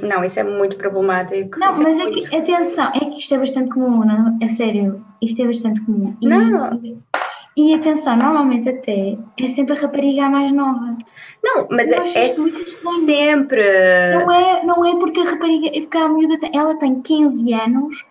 não, 0.02 0.24
isso 0.24 0.40
é 0.40 0.44
muito 0.44 0.78
problemático. 0.78 1.60
Não, 1.60 1.70
Isso 1.70 1.84
mas 1.84 1.98
é 2.00 2.04
muito- 2.04 2.28
que, 2.30 2.36
atenção, 2.36 2.92
é 2.94 3.00
que 3.02 3.20
isto 3.20 3.34
é 3.36 3.38
bastante 3.38 3.70
comum, 3.70 4.04
não? 4.06 4.38
É 4.42 4.48
sério, 4.50 5.04
isto 5.26 5.42
é 5.42 5.46
bastante 5.46 5.82
comum. 5.82 6.16
E, 6.22 6.28
Não. 6.28 6.80
E 7.58 7.74
atenção, 7.74 8.18
normalmente 8.18 8.68
até 8.68 9.18
é 9.40 9.48
sempre 9.48 9.78
a 9.78 9.80
rapariga 9.80 10.26
a 10.26 10.30
mais 10.30 10.52
nova. 10.52 10.98
Não, 11.42 11.68
mas 11.72 11.90
é, 11.90 11.96
é 11.96 12.26
sempre. 12.26 13.62
Não 14.14 14.32
é, 14.32 14.64
não 14.66 14.86
é 14.86 15.00
porque 15.00 15.22
a 15.22 15.24
rapariga, 15.24 15.68
é 15.68 15.82
porque 15.82 15.98
a 15.98 16.10
miúda 16.10 16.38
tem, 16.38 16.52
ela 16.54 16.76
tem 16.78 17.02
15 17.02 17.54
anos 17.54 18.06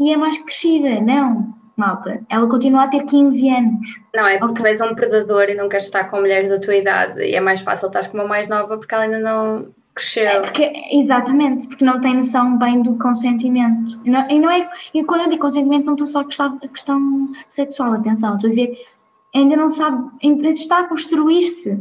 e 0.00 0.12
é 0.12 0.16
mais 0.16 0.38
crescida, 0.38 1.00
não, 1.00 1.54
malta. 1.76 2.20
Ela 2.28 2.48
continua 2.48 2.84
a 2.84 2.88
ter 2.88 3.04
15 3.04 3.48
anos. 3.48 4.00
Não, 4.14 4.26
é 4.26 4.36
porque 4.36 4.60
Ok. 4.60 4.64
tu 4.64 4.66
és 4.66 4.80
um 4.80 4.94
predador 4.96 5.48
e 5.48 5.54
não 5.54 5.68
queres 5.68 5.86
estar 5.86 6.04
com 6.10 6.18
mulheres 6.18 6.48
da 6.48 6.58
tua 6.58 6.74
idade. 6.74 7.22
E 7.22 7.36
é 7.36 7.40
mais 7.40 7.60
fácil 7.60 7.86
estar 7.86 8.08
com 8.08 8.18
uma 8.18 8.26
mais 8.26 8.48
nova 8.48 8.78
porque 8.78 8.94
ela 8.94 9.04
ainda 9.04 9.20
não 9.20 9.68
cresceu. 9.98 10.26
É 10.26 10.40
porque, 10.40 10.72
exatamente, 10.92 11.66
porque 11.66 11.84
não 11.84 12.00
tem 12.00 12.16
noção 12.16 12.56
bem 12.56 12.82
do 12.82 12.96
consentimento. 12.96 14.00
E 14.04 14.10
não, 14.10 14.30
e 14.30 14.38
não 14.38 14.50
é, 14.50 14.70
e 14.94 15.04
quando 15.04 15.22
eu 15.22 15.28
digo 15.28 15.42
consentimento, 15.42 15.84
não 15.84 15.94
estou 15.94 16.06
só 16.06 16.20
a 16.20 16.24
questão, 16.24 16.58
a 16.62 16.68
questão 16.68 17.32
sexual, 17.48 17.92
atenção, 17.92 18.34
estou 18.34 18.46
a 18.46 18.50
dizer, 18.50 18.86
ainda 19.34 19.56
não 19.56 19.68
sabe, 19.68 20.08
ainda 20.22 20.48
está 20.48 20.80
a 20.80 20.88
construir-se. 20.88 21.78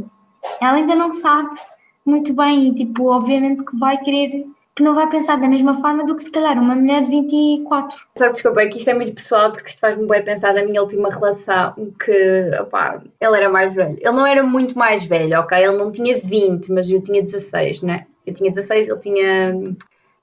Ela 0.59 0.74
ainda 0.74 0.95
não 0.95 1.13
sabe 1.13 1.59
muito 2.05 2.34
bem, 2.34 2.70
e 2.70 2.76
tipo, 2.76 3.05
obviamente 3.07 3.63
que 3.63 3.78
vai 3.78 3.97
querer, 3.97 4.47
que 4.78 4.84
não 4.84 4.93
vai 4.93 5.09
pensar 5.09 5.41
da 5.41 5.49
mesma 5.49 5.82
forma 5.82 6.05
do 6.05 6.15
que 6.15 6.21
se 6.21 6.32
calhar 6.32 6.55
uma 6.55 6.75
mulher 6.75 7.01
de 7.01 7.09
24. 7.09 7.99
Só 8.15 8.30
desculpa, 8.30 8.61
é 8.61 8.67
que 8.67 8.78
isto 8.78 8.88
é 8.91 8.93
muito 8.93 9.11
pessoal 9.11 9.51
porque 9.51 9.69
isto 9.69 9.80
faz-me 9.80 10.07
bem 10.07 10.23
pensar 10.23 10.53
na 10.53 10.63
minha 10.63 10.80
última 10.84 11.09
relação 11.09 11.73
que, 11.99 12.51
opá, 12.61 13.01
ele 13.19 13.38
era 13.38 13.49
mais 13.49 13.73
velho. 13.73 13.97
Ele 13.99 14.11
não 14.11 14.23
era 14.23 14.43
muito 14.43 14.78
mais 14.78 15.03
velho, 15.03 15.39
ok? 15.39 15.57
Ele 15.57 15.78
não 15.78 15.91
tinha 15.91 16.21
20, 16.23 16.71
mas 16.71 16.88
eu 16.88 17.01
tinha 17.01 17.23
16, 17.23 17.82
né? 17.82 18.05
Eu 18.23 18.36
tinha 18.36 18.51
16, 18.51 18.88
ele 18.88 18.99
tinha, 18.99 19.51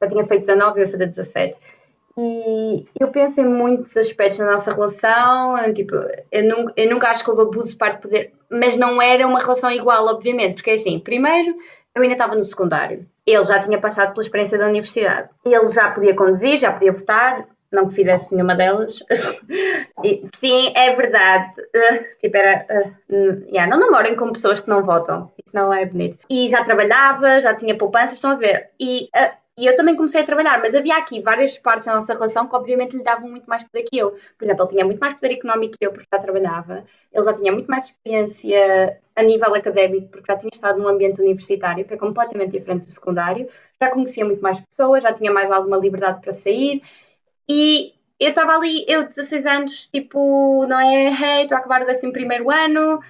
já 0.00 0.08
tinha 0.08 0.24
feito 0.24 0.42
19, 0.42 0.78
eu 0.78 0.86
ia 0.86 0.90
fazer 0.92 1.06
17. 1.08 1.58
E 2.16 2.86
eu 3.00 3.08
penso 3.08 3.40
em 3.40 3.48
muitos 3.48 3.96
aspectos 3.96 4.38
da 4.38 4.52
nossa 4.52 4.72
relação, 4.72 5.56
tipo, 5.74 5.96
eu 6.30 6.44
nunca, 6.44 6.72
eu 6.76 6.90
nunca 6.90 7.08
acho 7.08 7.24
que 7.24 7.30
houve 7.30 7.42
abuso 7.42 7.70
de 7.70 7.76
parte 7.76 7.96
de 7.96 8.02
poder, 8.02 8.32
mas 8.54 8.76
não 8.76 9.02
era 9.02 9.26
uma 9.26 9.40
relação 9.40 9.70
igual, 9.70 10.06
obviamente, 10.06 10.54
porque 10.54 10.70
assim, 10.70 10.98
primeiro, 10.98 11.56
eu 11.94 12.02
ainda 12.02 12.14
estava 12.14 12.34
no 12.34 12.44
secundário. 12.44 13.06
Ele 13.26 13.44
já 13.44 13.58
tinha 13.58 13.80
passado 13.80 14.12
pela 14.12 14.22
experiência 14.22 14.58
da 14.58 14.66
universidade. 14.66 15.28
Ele 15.44 15.68
já 15.70 15.90
podia 15.90 16.14
conduzir, 16.14 16.58
já 16.58 16.70
podia 16.70 16.92
votar, 16.92 17.46
não 17.72 17.88
que 17.88 17.94
fizesse 17.94 18.34
nenhuma 18.34 18.54
delas. 18.54 19.00
E, 20.04 20.22
sim, 20.34 20.70
é 20.76 20.94
verdade. 20.94 21.54
Uh, 21.58 22.04
tipo, 22.20 22.36
era. 22.36 22.66
Uh, 23.08 23.42
yeah, 23.48 23.66
não 23.66 23.80
namorem 23.80 24.14
com 24.16 24.30
pessoas 24.32 24.60
que 24.60 24.68
não 24.68 24.82
votam. 24.82 25.32
Isso 25.42 25.56
não 25.56 25.72
é 25.72 25.86
bonito. 25.86 26.18
E 26.28 26.46
já 26.50 26.62
trabalhava, 26.62 27.40
já 27.40 27.54
tinha 27.54 27.78
poupanças, 27.78 28.16
estão 28.16 28.32
a 28.32 28.34
ver. 28.34 28.68
E, 28.78 29.08
uh, 29.16 29.32
e 29.56 29.66
eu 29.66 29.76
também 29.76 29.94
comecei 29.94 30.20
a 30.20 30.26
trabalhar, 30.26 30.58
mas 30.60 30.74
havia 30.74 30.96
aqui 30.96 31.22
várias 31.22 31.56
partes 31.58 31.86
da 31.86 31.94
nossa 31.94 32.12
relação 32.12 32.48
que, 32.48 32.56
obviamente, 32.56 32.96
lhe 32.96 33.04
davam 33.04 33.30
muito 33.30 33.46
mais 33.48 33.62
poder 33.62 33.84
que 33.84 33.96
eu. 33.96 34.10
Por 34.36 34.44
exemplo, 34.44 34.64
ele 34.64 34.70
tinha 34.70 34.84
muito 34.84 34.98
mais 34.98 35.14
poder 35.14 35.32
económico 35.34 35.76
que 35.78 35.86
eu, 35.86 35.92
porque 35.92 36.08
já 36.12 36.18
trabalhava. 36.18 36.84
Ele 37.12 37.22
já 37.24 37.32
tinha 37.32 37.52
muito 37.52 37.70
mais 37.70 37.84
experiência 37.84 39.00
a 39.14 39.22
nível 39.22 39.54
académico, 39.54 40.08
porque 40.08 40.32
já 40.32 40.36
tinha 40.38 40.50
estado 40.52 40.78
num 40.80 40.88
ambiente 40.88 41.20
universitário, 41.20 41.84
que 41.84 41.94
é 41.94 41.96
completamente 41.96 42.50
diferente 42.50 42.86
do 42.86 42.90
secundário. 42.92 43.48
Já 43.80 43.90
conhecia 43.90 44.24
muito 44.24 44.42
mais 44.42 44.60
pessoas, 44.60 45.02
já 45.04 45.12
tinha 45.12 45.32
mais 45.32 45.50
alguma 45.50 45.76
liberdade 45.76 46.20
para 46.20 46.32
sair. 46.32 46.82
E 47.48 47.94
eu 48.18 48.30
estava 48.30 48.52
ali, 48.56 48.84
eu 48.88 49.06
16 49.06 49.46
anos, 49.46 49.86
tipo, 49.92 50.66
não 50.66 50.80
é? 50.80 51.08
Hey, 51.10 51.42
estou 51.44 51.56
a 51.56 51.60
acabar 51.60 51.82
o 51.82 51.86
11 51.90 52.06
ano, 52.52 53.00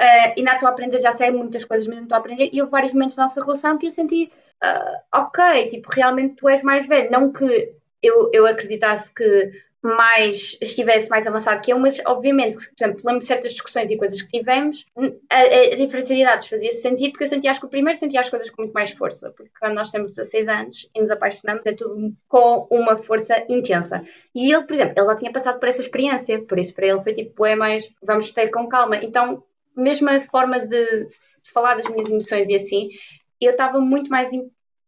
uh, 0.00 0.34
ainda 0.36 0.54
estou 0.54 0.68
a 0.68 0.72
aprender, 0.72 1.00
já 1.00 1.12
sei 1.12 1.30
muitas 1.30 1.64
coisas, 1.64 1.86
mas 1.86 1.96
não 1.96 2.04
estou 2.04 2.16
a 2.16 2.18
aprender. 2.18 2.50
E 2.52 2.60
houve 2.60 2.70
vários 2.70 2.92
momentos 2.92 3.16
da 3.16 3.24
nossa 3.24 3.40
relação 3.40 3.78
que 3.78 3.86
eu 3.86 3.92
senti, 3.92 4.30
uh, 4.64 5.18
ok, 5.20 5.68
tipo, 5.68 5.90
realmente 5.90 6.36
tu 6.36 6.48
és 6.48 6.62
mais 6.62 6.86
velho. 6.86 7.10
Não 7.10 7.32
que 7.32 7.74
eu, 8.02 8.30
eu 8.32 8.46
acreditasse 8.46 9.12
que 9.12 9.52
mais 9.84 10.56
estivesse 10.62 11.10
mais 11.10 11.26
avançado 11.26 11.60
que 11.60 11.70
eu, 11.70 11.78
mas 11.78 12.00
obviamente, 12.06 12.54
por 12.54 12.72
exemplo, 12.80 13.02
lembro 13.04 13.18
de 13.18 13.26
certas 13.26 13.52
discussões 13.52 13.90
e 13.90 13.98
coisas 13.98 14.20
que 14.22 14.38
tivemos, 14.38 14.86
a, 15.28 15.40
a 15.40 15.76
diferença 15.76 16.14
de 16.14 16.22
idades 16.22 16.48
fazia-se 16.48 16.80
sentir, 16.80 17.10
porque 17.10 17.24
eu 17.24 17.28
sentia, 17.28 17.50
acho 17.50 17.60
que 17.60 17.66
o 17.66 17.68
primeiro 17.68 17.98
sentia 17.98 18.22
as 18.22 18.30
coisas 18.30 18.48
com 18.48 18.62
muito 18.62 18.72
mais 18.72 18.92
força, 18.92 19.30
porque 19.36 19.52
quando 19.60 19.74
nós 19.74 19.90
temos 19.90 20.16
16 20.16 20.48
anos 20.48 20.90
e 20.94 21.00
nos 21.00 21.10
apaixonamos, 21.10 21.66
é 21.66 21.72
tudo 21.72 22.14
com 22.26 22.66
uma 22.70 22.96
força 22.96 23.44
intensa. 23.46 24.02
E 24.34 24.54
ele, 24.54 24.64
por 24.64 24.72
exemplo, 24.72 24.94
ele 24.96 25.06
já 25.06 25.16
tinha 25.16 25.32
passado 25.32 25.60
por 25.60 25.68
essa 25.68 25.82
experiência, 25.82 26.40
por 26.40 26.58
isso 26.58 26.72
para 26.72 26.86
ele 26.86 27.00
foi 27.00 27.12
tipo, 27.12 27.44
é 27.44 27.54
mais, 27.54 27.92
vamos 28.02 28.30
ter 28.30 28.48
com 28.48 28.66
calma. 28.66 28.96
Então, 28.96 29.44
mesmo 29.76 30.08
a 30.08 30.20
forma 30.20 30.60
de 30.60 31.04
falar 31.52 31.76
das 31.76 31.88
minhas 31.88 32.08
emoções 32.08 32.48
e 32.48 32.54
assim, 32.54 32.88
eu 33.40 33.52
estava 33.52 33.80
muito 33.80 34.10
mais 34.10 34.30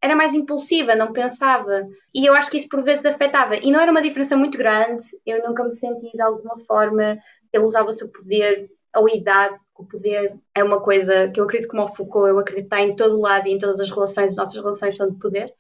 era 0.03 0.14
mais 0.14 0.34
impulsiva, 0.34 0.95
não 0.95 1.12
pensava. 1.12 1.89
E 2.14 2.26
eu 2.26 2.34
acho 2.34 2.51
que 2.51 2.59
isso 2.59 2.68
por 2.68 2.82
vezes 2.82 3.05
afetava. 3.07 3.57
E 3.57 3.72
não 3.72 3.80
era 3.80 3.91
uma 3.91 4.03
diferença 4.03 4.37
muito 4.37 4.57
grande, 4.59 5.03
eu 5.24 5.43
nunca 5.43 5.64
me 5.64 5.72
senti 5.72 6.11
de 6.12 6.22
alguma 6.22 6.59
forma 6.61 7.16
que 7.51 7.57
ele 7.57 7.64
usava 7.64 7.91
o 7.91 7.93
seu 7.93 8.09
poder 8.09 8.70
ou 8.95 9.09
idade, 9.09 9.59
o 9.78 9.84
poder 9.84 10.34
é 10.55 10.64
uma 10.64 10.80
coisa 10.80 11.30
que 11.30 11.39
eu 11.39 11.45
acredito 11.45 11.70
como 11.70 11.84
o 11.84 11.89
Foucault, 11.89 12.28
eu 12.28 12.39
acredito 12.39 12.68
que 12.68 12.74
está 12.74 12.80
em 12.80 12.97
todo 12.97 13.20
lado 13.20 13.47
e 13.47 13.53
em 13.53 13.59
todas 13.59 13.80
as 13.80 13.91
relações, 13.91 14.30
as 14.30 14.37
nossas 14.37 14.57
relações 14.57 14.97
são 14.97 15.11
de 15.11 15.18
poder, 15.18 15.53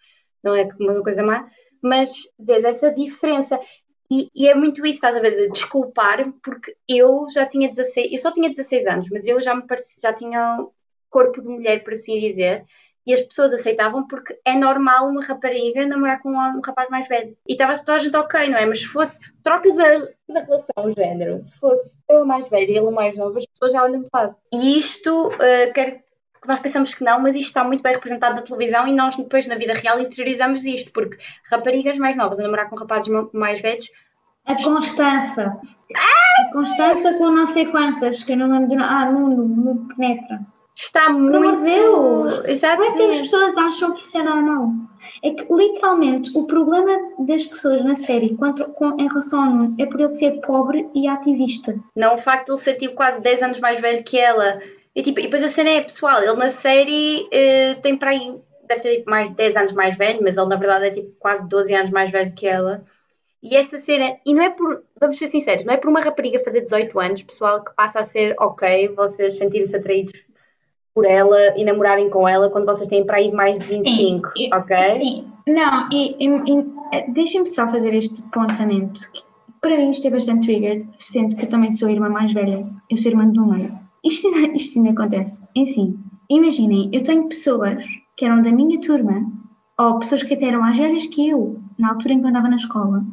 não 0.42 0.54
é 0.54 0.68
uma 0.80 1.02
coisa 1.02 1.22
má, 1.22 1.46
mas 1.82 2.22
vês 2.38 2.64
essa 2.64 2.90
diferença. 2.90 3.58
E, 4.10 4.30
e, 4.34 4.48
é 4.48 4.54
muito 4.54 4.84
isso, 4.86 4.96
estás 4.96 5.16
a 5.16 5.20
ver, 5.20 5.36
de 5.36 5.48
desculpar, 5.50 6.32
porque 6.42 6.76
eu 6.88 7.26
já 7.32 7.46
tinha 7.46 7.68
16, 7.68 8.12
eu 8.12 8.18
só 8.18 8.32
tinha 8.32 8.48
16 8.48 8.86
anos, 8.86 9.08
mas 9.10 9.26
eu 9.26 9.40
já 9.40 9.54
me 9.54 9.66
parecia, 9.66 10.00
já 10.02 10.12
tinha 10.12 10.64
corpo 11.10 11.40
de 11.40 11.48
mulher, 11.48 11.82
por 11.82 11.92
assim 11.92 12.20
dizer, 12.20 12.64
e 13.06 13.14
as 13.14 13.22
pessoas 13.22 13.52
aceitavam 13.52 14.06
porque 14.08 14.38
é 14.44 14.54
normal 14.54 15.08
uma 15.08 15.24
rapariga 15.24 15.86
namorar 15.86 16.20
com 16.20 16.30
um, 16.30 16.60
rapaz 16.64 16.90
mais 16.90 17.06
velho. 17.06 17.36
E 17.46 17.52
estava 17.52 17.78
toda 17.78 17.94
a 17.94 17.98
gente 18.00 18.16
ok, 18.16 18.48
não 18.48 18.58
é? 18.58 18.66
Mas 18.66 18.80
se 18.80 18.86
fosse, 18.86 19.20
trocas 19.44 19.78
a, 19.78 19.84
a 19.84 20.40
relação, 20.40 20.84
o 20.84 20.90
género, 20.90 21.38
se 21.38 21.56
fosse 21.58 21.98
eu 22.08 22.22
a 22.22 22.24
mais 22.24 22.48
velha 22.48 22.70
e 22.70 22.76
ele 22.76 22.90
mais 22.90 23.16
novo, 23.16 23.38
as 23.38 23.46
pessoas 23.46 23.72
já 23.72 23.82
olham 23.84 24.02
de 24.02 24.10
lado. 24.12 24.34
E 24.52 24.78
isto, 24.78 25.28
uh, 25.28 25.72
quer 25.72 26.04
que 26.40 26.48
nós 26.48 26.60
pensamos 26.60 26.94
que 26.94 27.04
não, 27.04 27.20
mas 27.20 27.34
isto 27.34 27.48
está 27.48 27.64
muito 27.64 27.82
bem 27.82 27.92
representado 27.92 28.36
na 28.36 28.42
televisão 28.42 28.86
e 28.86 28.92
nós 28.92 29.16
depois 29.16 29.46
na 29.46 29.56
vida 29.56 29.74
real 29.74 30.00
interiorizamos 30.00 30.64
isto, 30.64 30.92
porque 30.92 31.18
raparigas 31.50 31.98
mais 31.98 32.16
novas 32.16 32.38
a 32.38 32.42
namorar 32.42 32.68
com 32.68 32.76
rapazes 32.76 33.12
mais 33.32 33.60
velhos. 33.60 33.88
A 34.46 34.54
Constança. 34.54 35.58
A 35.96 36.52
Constança 36.52 37.14
com 37.14 37.30
não 37.30 37.46
sei 37.46 37.66
quantas, 37.66 38.22
que 38.22 38.32
eu 38.32 38.36
não 38.36 38.50
lembro 38.50 38.68
de. 38.68 38.76
Ah, 38.76 39.10
Nuno, 39.10 39.44
Nuno 39.44 39.88
Penetra. 39.88 40.40
está 40.74 41.10
muito. 41.10 41.62
Deus! 41.62 42.44
Exato. 42.44 42.76
Como 42.76 42.90
é 42.90 42.96
que 42.96 43.02
as 43.08 43.20
pessoas 43.22 43.56
acham 43.56 43.92
que 43.94 44.02
isso 44.02 44.16
é 44.16 44.22
normal? 44.22 44.70
É 45.22 45.30
que, 45.30 45.52
literalmente, 45.52 46.30
o 46.36 46.44
problema 46.46 46.96
das 47.26 47.44
pessoas 47.44 47.82
na 47.82 47.96
série 47.96 48.36
quanto, 48.36 48.64
com, 48.72 48.96
em 49.00 49.08
relação 49.08 49.42
ao 49.42 49.50
Nuno 49.50 49.74
é 49.78 49.86
por 49.86 49.98
ele 50.00 50.08
ser 50.10 50.40
pobre 50.42 50.88
e 50.94 51.08
ativista. 51.08 51.76
Não 51.94 52.14
o 52.14 52.18
facto 52.18 52.46
de 52.46 52.52
ele 52.52 52.58
ser 52.58 52.74
tipo 52.76 52.94
quase 52.94 53.20
10 53.20 53.42
anos 53.42 53.60
mais 53.60 53.80
velho 53.80 54.04
que 54.04 54.18
ela. 54.18 54.60
E, 54.96 55.02
tipo, 55.02 55.20
e 55.20 55.24
depois 55.24 55.42
a 55.44 55.50
cena 55.50 55.68
é 55.70 55.82
pessoal, 55.82 56.22
ele 56.22 56.32
na 56.32 56.48
série 56.48 57.28
eh, 57.30 57.74
tem 57.82 57.96
para 57.98 58.10
aí, 58.10 58.34
deve 58.66 58.80
ser 58.80 58.96
tipo, 58.96 59.10
mais 59.10 59.28
de 59.28 59.36
10 59.36 59.54
anos 59.54 59.72
mais 59.74 59.94
velho, 59.96 60.20
mas 60.22 60.38
ele 60.38 60.46
na 60.48 60.56
verdade 60.56 60.86
é 60.86 60.90
tipo 60.90 61.12
quase 61.18 61.46
12 61.48 61.74
anos 61.74 61.90
mais 61.90 62.10
velho 62.10 62.34
que 62.34 62.46
ela. 62.46 62.82
E 63.42 63.54
essa 63.54 63.76
cena, 63.78 64.16
e 64.24 64.32
não 64.34 64.42
é 64.42 64.48
por, 64.50 64.82
vamos 64.98 65.18
ser 65.18 65.28
sinceros, 65.28 65.66
não 65.66 65.74
é 65.74 65.76
por 65.76 65.90
uma 65.90 66.00
rapariga 66.00 66.42
fazer 66.42 66.62
18 66.62 66.98
anos, 66.98 67.22
pessoal, 67.22 67.62
que 67.62 67.74
passa 67.76 68.00
a 68.00 68.04
ser 68.04 68.34
ok 68.40 68.88
vocês 68.96 69.36
sentirem-se 69.36 69.76
atraídos 69.76 70.24
por 70.94 71.04
ela 71.04 71.38
e 71.58 71.62
namorarem 71.64 72.08
com 72.08 72.26
ela 72.26 72.48
quando 72.48 72.64
vocês 72.64 72.88
têm 72.88 73.04
para 73.04 73.18
aí 73.18 73.30
mais 73.30 73.58
de 73.58 73.66
25, 73.66 74.30
e- 74.34 74.48
ok? 74.54 74.76
Sim, 74.96 75.26
não, 75.46 75.90
e, 75.92 76.16
e- 76.18 76.52
e- 76.98 77.12
deixem-me 77.12 77.46
só 77.46 77.68
fazer 77.68 77.92
este 77.94 78.22
apontamento. 78.22 79.12
que 79.12 79.22
Para 79.60 79.76
mim 79.76 79.90
isto 79.90 80.06
é 80.06 80.10
bastante 80.10 80.46
triggered, 80.46 80.88
sendo 80.98 81.36
que 81.36 81.44
eu 81.44 81.48
também 81.50 81.70
sou 81.70 81.86
a 81.88 81.92
irmã 81.92 82.08
mais 82.08 82.32
velha, 82.32 82.66
eu 82.90 82.96
sou 82.96 83.10
irmã 83.10 83.28
do 83.28 83.46
meio. 83.46 83.85
Isto, 84.06 84.28
ainda- 84.28 84.56
isto 84.56 84.78
ainda 84.78 84.90
acontece. 84.90 85.42
Enfim, 85.54 85.98
imaginem, 86.30 86.88
eu 86.92 87.02
tenho 87.02 87.28
pessoas 87.28 87.82
que 88.16 88.24
eram 88.24 88.42
da 88.42 88.50
minha 88.52 88.80
turma, 88.80 89.26
ou 89.78 89.98
pessoas 89.98 90.22
que 90.22 90.34
até 90.34 90.46
eram 90.46 90.60
mais 90.60 90.78
velhas 90.78 91.06
que 91.06 91.28
eu, 91.28 91.58
na 91.78 91.90
altura 91.90 92.14
em 92.14 92.18
que 92.20 92.24
eu 92.24 92.30
andava 92.30 92.48
na 92.48 92.56
escola, 92.56 93.04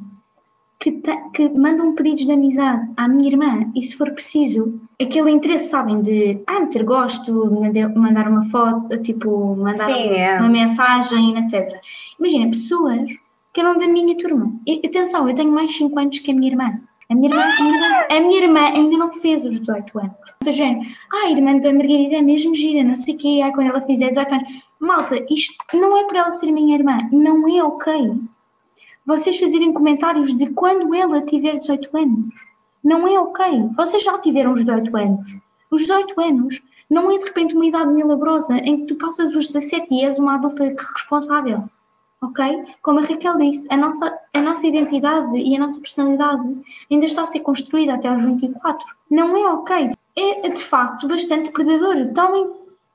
que, 0.79 0.91
te- 0.91 1.29
que 1.33 1.49
mandam 1.49 1.93
pedidos 1.95 2.25
de 2.25 2.31
amizade 2.31 2.89
à 2.97 3.07
minha 3.07 3.29
irmã, 3.29 3.71
e 3.75 3.81
se 3.81 3.95
for 3.95 4.11
preciso, 4.11 4.79
aquele 5.01 5.31
interesse, 5.31 5.69
sabem, 5.69 6.01
de 6.01 6.41
ah, 6.47 6.59
meter 6.61 6.83
gosto, 6.83 7.33
mandar 7.95 8.27
uma 8.29 8.45
foto, 8.49 8.97
tipo, 9.01 9.55
mandar 9.55 9.89
Sim, 9.89 10.09
é. 10.09 10.39
uma 10.39 10.49
mensagem, 10.49 11.37
etc. 11.37 11.73
Imagina, 12.19 12.47
pessoas 12.47 13.09
que 13.53 13.61
eram 13.61 13.77
da 13.77 13.87
minha 13.87 14.17
turma. 14.17 14.51
E, 14.67 14.81
atenção, 14.85 15.27
eu 15.29 15.35
tenho 15.35 15.51
mais 15.51 15.75
5 15.75 15.97
anos 15.99 16.19
que 16.19 16.31
a 16.31 16.33
minha 16.33 16.51
irmã. 16.51 16.79
A 17.09 17.15
minha 17.15 17.29
irmã, 17.29 17.43
a 18.09 18.19
minha 18.19 18.41
irmã 18.43 18.59
ainda 18.61 18.97
não 18.97 19.11
fez 19.11 19.43
os 19.43 19.59
18 19.59 19.99
anos. 19.99 20.13
Ou 20.41 20.43
seja, 20.43 20.65
ah, 20.65 21.25
a 21.25 21.31
irmã 21.31 21.57
da 21.57 21.73
Margarida 21.73 22.15
é 22.15 22.21
mesmo 22.21 22.55
gira, 22.55 22.83
não 22.83 22.95
sei 22.95 23.15
o 23.15 23.17
quê, 23.17 23.41
ah, 23.43 23.51
quando 23.51 23.67
ela 23.67 23.81
fizer 23.81 24.09
18 24.09 24.33
anos. 24.33 24.47
Malta, 24.79 25.25
isto 25.29 25.55
não 25.73 25.97
é 25.97 26.03
por 26.05 26.15
ela 26.15 26.31
ser 26.31 26.51
minha 26.51 26.75
irmã, 26.75 26.97
não 27.11 27.47
é 27.47 27.63
ok. 27.63 28.13
Vocês 29.05 29.37
fazerem 29.37 29.73
comentários 29.73 30.33
de 30.33 30.47
quando 30.51 30.93
ela 30.95 31.21
tiver 31.21 31.57
18 31.57 31.97
anos. 31.97 32.33
Não 32.83 33.07
é 33.07 33.19
ok. 33.19 33.69
Vocês 33.75 34.03
já 34.03 34.17
tiveram 34.19 34.53
os 34.53 34.63
18 34.63 34.95
anos. 34.97 35.37
Os 35.69 35.81
18 35.81 36.21
anos 36.21 36.61
não 36.89 37.11
é 37.11 37.17
de 37.17 37.25
repente 37.25 37.55
uma 37.55 37.65
idade 37.65 37.91
milagrosa 37.91 38.55
em 38.57 38.81
que 38.81 38.85
tu 38.87 38.95
passas 38.95 39.35
os 39.35 39.47
17 39.47 39.87
e 39.93 40.05
és 40.05 40.19
uma 40.19 40.35
adulta 40.35 40.73
responsável. 40.93 41.63
Ok? 42.23 42.65
Como 42.81 42.99
a 42.99 43.03
Raquel 43.03 43.37
disse, 43.37 43.67
a 43.69 43.75
nossa, 43.77 44.17
a 44.33 44.41
nossa 44.41 44.65
identidade 44.65 45.35
e 45.37 45.55
a 45.55 45.59
nossa 45.59 45.79
personalidade 45.81 46.43
ainda 46.89 47.05
está 47.05 47.23
a 47.23 47.27
ser 47.27 47.41
construída 47.41 47.95
até 47.95 48.07
aos 48.07 48.23
24. 48.23 48.85
Não 49.11 49.35
é 49.35 49.49
ok. 49.51 49.89
É 50.15 50.47
de 50.49 50.63
facto 50.63 51.07
bastante 51.07 51.51
predador. 51.51 52.13
Tomem, 52.13 52.45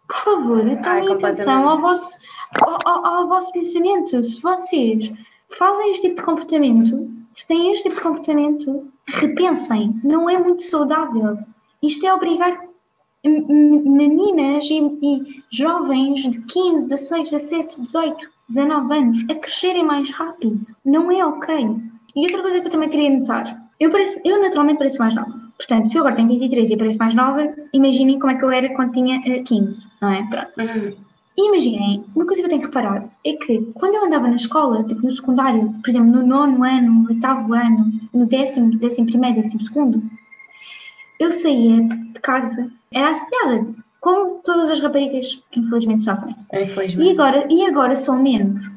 por 0.07 0.16
favor, 0.16 0.61
tomem 0.61 0.76
atenção 0.79 1.07
completamente. 1.07 1.49
ao 1.68 1.79
vosso, 1.81 2.18
ao, 2.62 2.79
ao- 2.87 3.07
ao 3.07 3.29
vosso 3.29 3.53
pensamento. 3.53 4.22
Se 4.22 4.41
vocês 4.41 5.12
fazem 5.59 5.91
este 5.91 6.03
tipo 6.09 6.16
de 6.20 6.22
comportamento, 6.22 7.11
se 7.35 7.47
têm 7.47 7.72
este 7.72 7.85
tipo 7.85 7.97
de 7.97 8.03
comportamento, 8.03 8.89
repensem. 9.07 10.01
Não 10.05 10.29
é 10.31 10.39
muito 10.39 10.62
saudável. 10.62 11.39
Isto 11.83 12.07
é 12.07 12.14
obrigar 12.14 12.66
meninas 13.24 14.64
e, 14.70 14.79
e 15.03 15.43
jovens 15.51 16.22
de 16.22 16.41
15, 16.43 16.87
16, 16.89 17.31
17, 17.31 17.83
18, 17.83 18.29
19 18.49 18.94
anos 18.94 19.24
a 19.30 19.34
crescerem 19.34 19.84
mais 19.84 20.11
rápido. 20.11 20.61
Não 20.84 21.11
é 21.11 21.24
ok. 21.24 21.76
E 22.16 22.22
outra 22.22 22.42
coisa 22.42 22.61
que 22.61 22.66
eu 22.66 22.70
também 22.70 22.88
queria 22.88 23.11
notar. 23.11 23.68
Eu, 23.78 23.92
pareço, 23.92 24.20
eu 24.24 24.40
naturalmente 24.40 24.78
pareço 24.78 24.99
mais 24.99 25.14
nova. 25.14 25.49
Portanto, 25.57 25.88
se 25.88 25.96
eu 25.96 26.01
agora 26.01 26.16
tenho 26.16 26.28
23 26.28 26.70
e 26.70 26.76
pareço 26.76 26.99
mais 26.99 27.14
nova, 27.14 27.55
imaginem 27.72 28.18
como 28.18 28.32
é 28.32 28.36
que 28.36 28.44
eu 28.44 28.51
era 28.51 28.74
quando 28.74 28.92
tinha 28.92 29.20
eh, 29.26 29.42
15, 29.42 29.88
não 30.01 30.12
é? 30.12 30.22
Pronto. 30.28 30.61
Uhum. 30.61 30.96
E 31.36 31.49
imaginem, 31.49 32.05
uma 32.16 32.26
coisa 32.26 32.42
que 32.42 32.46
eu 32.46 32.49
tenho 32.49 32.62
que 32.62 32.66
reparar 32.66 33.09
é 33.24 33.32
que 33.34 33.61
quando 33.74 33.94
eu 33.94 34.05
andava 34.05 34.26
na 34.26 34.34
escola, 34.34 34.82
tipo 34.82 35.03
no 35.03 35.12
secundário, 35.12 35.72
por 35.80 35.88
exemplo, 35.88 36.11
no 36.11 36.26
nono 36.26 36.64
ano, 36.64 37.03
no 37.03 37.09
oitavo 37.09 37.55
ano, 37.55 37.92
no 38.12 38.26
décimo, 38.26 38.76
décimo 38.76 39.07
primeiro, 39.07 39.36
décimo 39.36 39.62
segundo, 39.62 40.03
eu 41.20 41.30
saía 41.30 41.80
de 41.80 42.20
casa, 42.20 42.68
era 42.92 43.11
assediada, 43.11 43.66
como 44.09 44.40
todas 44.42 44.70
as 44.70 44.80
raparigas 44.80 45.42
que 45.50 45.61
infelizmente 45.61 46.02
sofrem. 46.02 46.34
E 46.52 46.62
Infelizmente. 46.62 47.11
agora, 47.12 47.46
e 47.50 47.66
agora 47.66 47.94
sou 47.96 48.14
menos, 48.16 48.70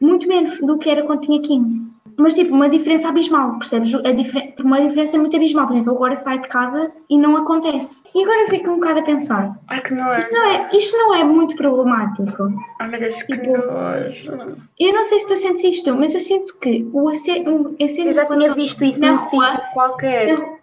muito 0.00 0.26
menos 0.26 0.58
do 0.60 0.78
que 0.78 0.88
era 0.90 1.02
quando 1.04 1.20
tinha 1.22 1.40
15. 1.40 1.92
Mas 2.16 2.32
tipo, 2.34 2.54
uma 2.54 2.68
diferença 2.68 3.08
abismal, 3.08 3.58
percebes? 3.58 3.92
A 3.92 4.12
difer 4.12 4.54
uma 4.62 4.80
diferença 4.80 5.18
muito 5.18 5.34
abismal. 5.36 5.66
Por 5.66 5.72
exemplo, 5.74 5.92
eu 5.92 5.96
agora 5.96 6.14
saio 6.14 6.40
de 6.40 6.46
casa 6.48 6.92
e 7.10 7.18
não 7.18 7.36
acontece. 7.36 8.02
E 8.14 8.22
agora 8.22 8.42
eu 8.42 8.48
fico 8.48 8.70
um 8.70 8.76
bocado 8.76 9.00
a 9.00 9.02
pensar, 9.02 9.58
Ai 9.68 9.80
que 9.82 9.92
nojo. 9.94 10.20
isto 10.20 10.32
não 10.32 10.44
é, 10.46 10.70
isto 10.76 10.96
não 10.96 11.14
é 11.14 11.24
muito 11.24 11.56
problemático. 11.56 12.52
Ai 12.80 12.88
meu 12.88 13.00
Deus, 13.00 13.20
que 13.20 13.32
Tipo, 13.32 13.56
nojo. 13.56 14.56
Eu 14.78 14.92
não 14.94 15.02
sei 15.02 15.18
se 15.20 15.26
tu 15.26 15.36
sentes 15.36 15.64
isto, 15.64 15.92
mas 15.92 16.14
eu 16.14 16.20
sinto 16.20 16.56
que 16.60 16.88
o 16.92 17.08
assédio, 17.08 17.74
o 17.78 17.84
assédio 17.84 18.06
Eu 18.10 18.12
já 18.12 18.26
tinha 18.26 18.54
visto 18.54 18.84
isso 18.84 19.04
num 19.04 19.18
sítio 19.18 19.60
qualquer. 19.72 20.38
na- 20.38 20.53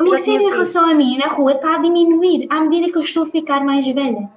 O 0.00 0.06
já 0.06 0.16
assédio 0.16 0.48
em 0.48 0.50
relação 0.50 0.88
a 0.90 0.94
mim 0.94 1.18
na 1.18 1.28
rua 1.28 1.52
está 1.52 1.76
a 1.76 1.78
diminuir 1.78 2.46
à 2.50 2.60
medida 2.60 2.90
que 2.92 2.98
eu 2.98 3.02
estou 3.02 3.24
a 3.24 3.28
ficar 3.28 3.64
mais 3.64 3.86
velha. 3.88 4.30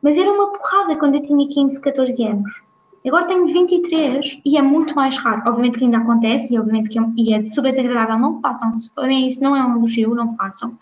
Mas 0.00 0.16
era 0.18 0.30
uma 0.32 0.52
porrada 0.52 0.96
quando 0.96 1.14
eu 1.16 1.22
tinha 1.22 1.46
15, 1.48 1.80
14 1.80 2.22
anos. 2.24 2.62
Agora 3.04 3.26
tenho 3.26 3.46
23 3.48 4.40
e 4.44 4.56
é 4.56 4.62
muito 4.62 4.94
mais 4.94 5.16
raro. 5.16 5.42
Obviamente 5.46 5.78
que 5.78 5.84
ainda 5.84 5.98
acontece 5.98 6.54
e 6.54 6.58
obviamente 6.58 6.88
que 6.88 6.98
é, 6.98 7.02
e 7.16 7.34
é 7.34 7.42
super 7.44 7.70
desagradável. 7.72 8.18
Não 8.18 8.40
façam. 8.40 8.72
Se 8.74 8.90
forem 8.94 9.26
isso 9.26 9.42
não 9.42 9.56
é 9.56 9.64
um 9.64 9.76
elogio, 9.76 10.14
não 10.14 10.36
façam. 10.36 10.76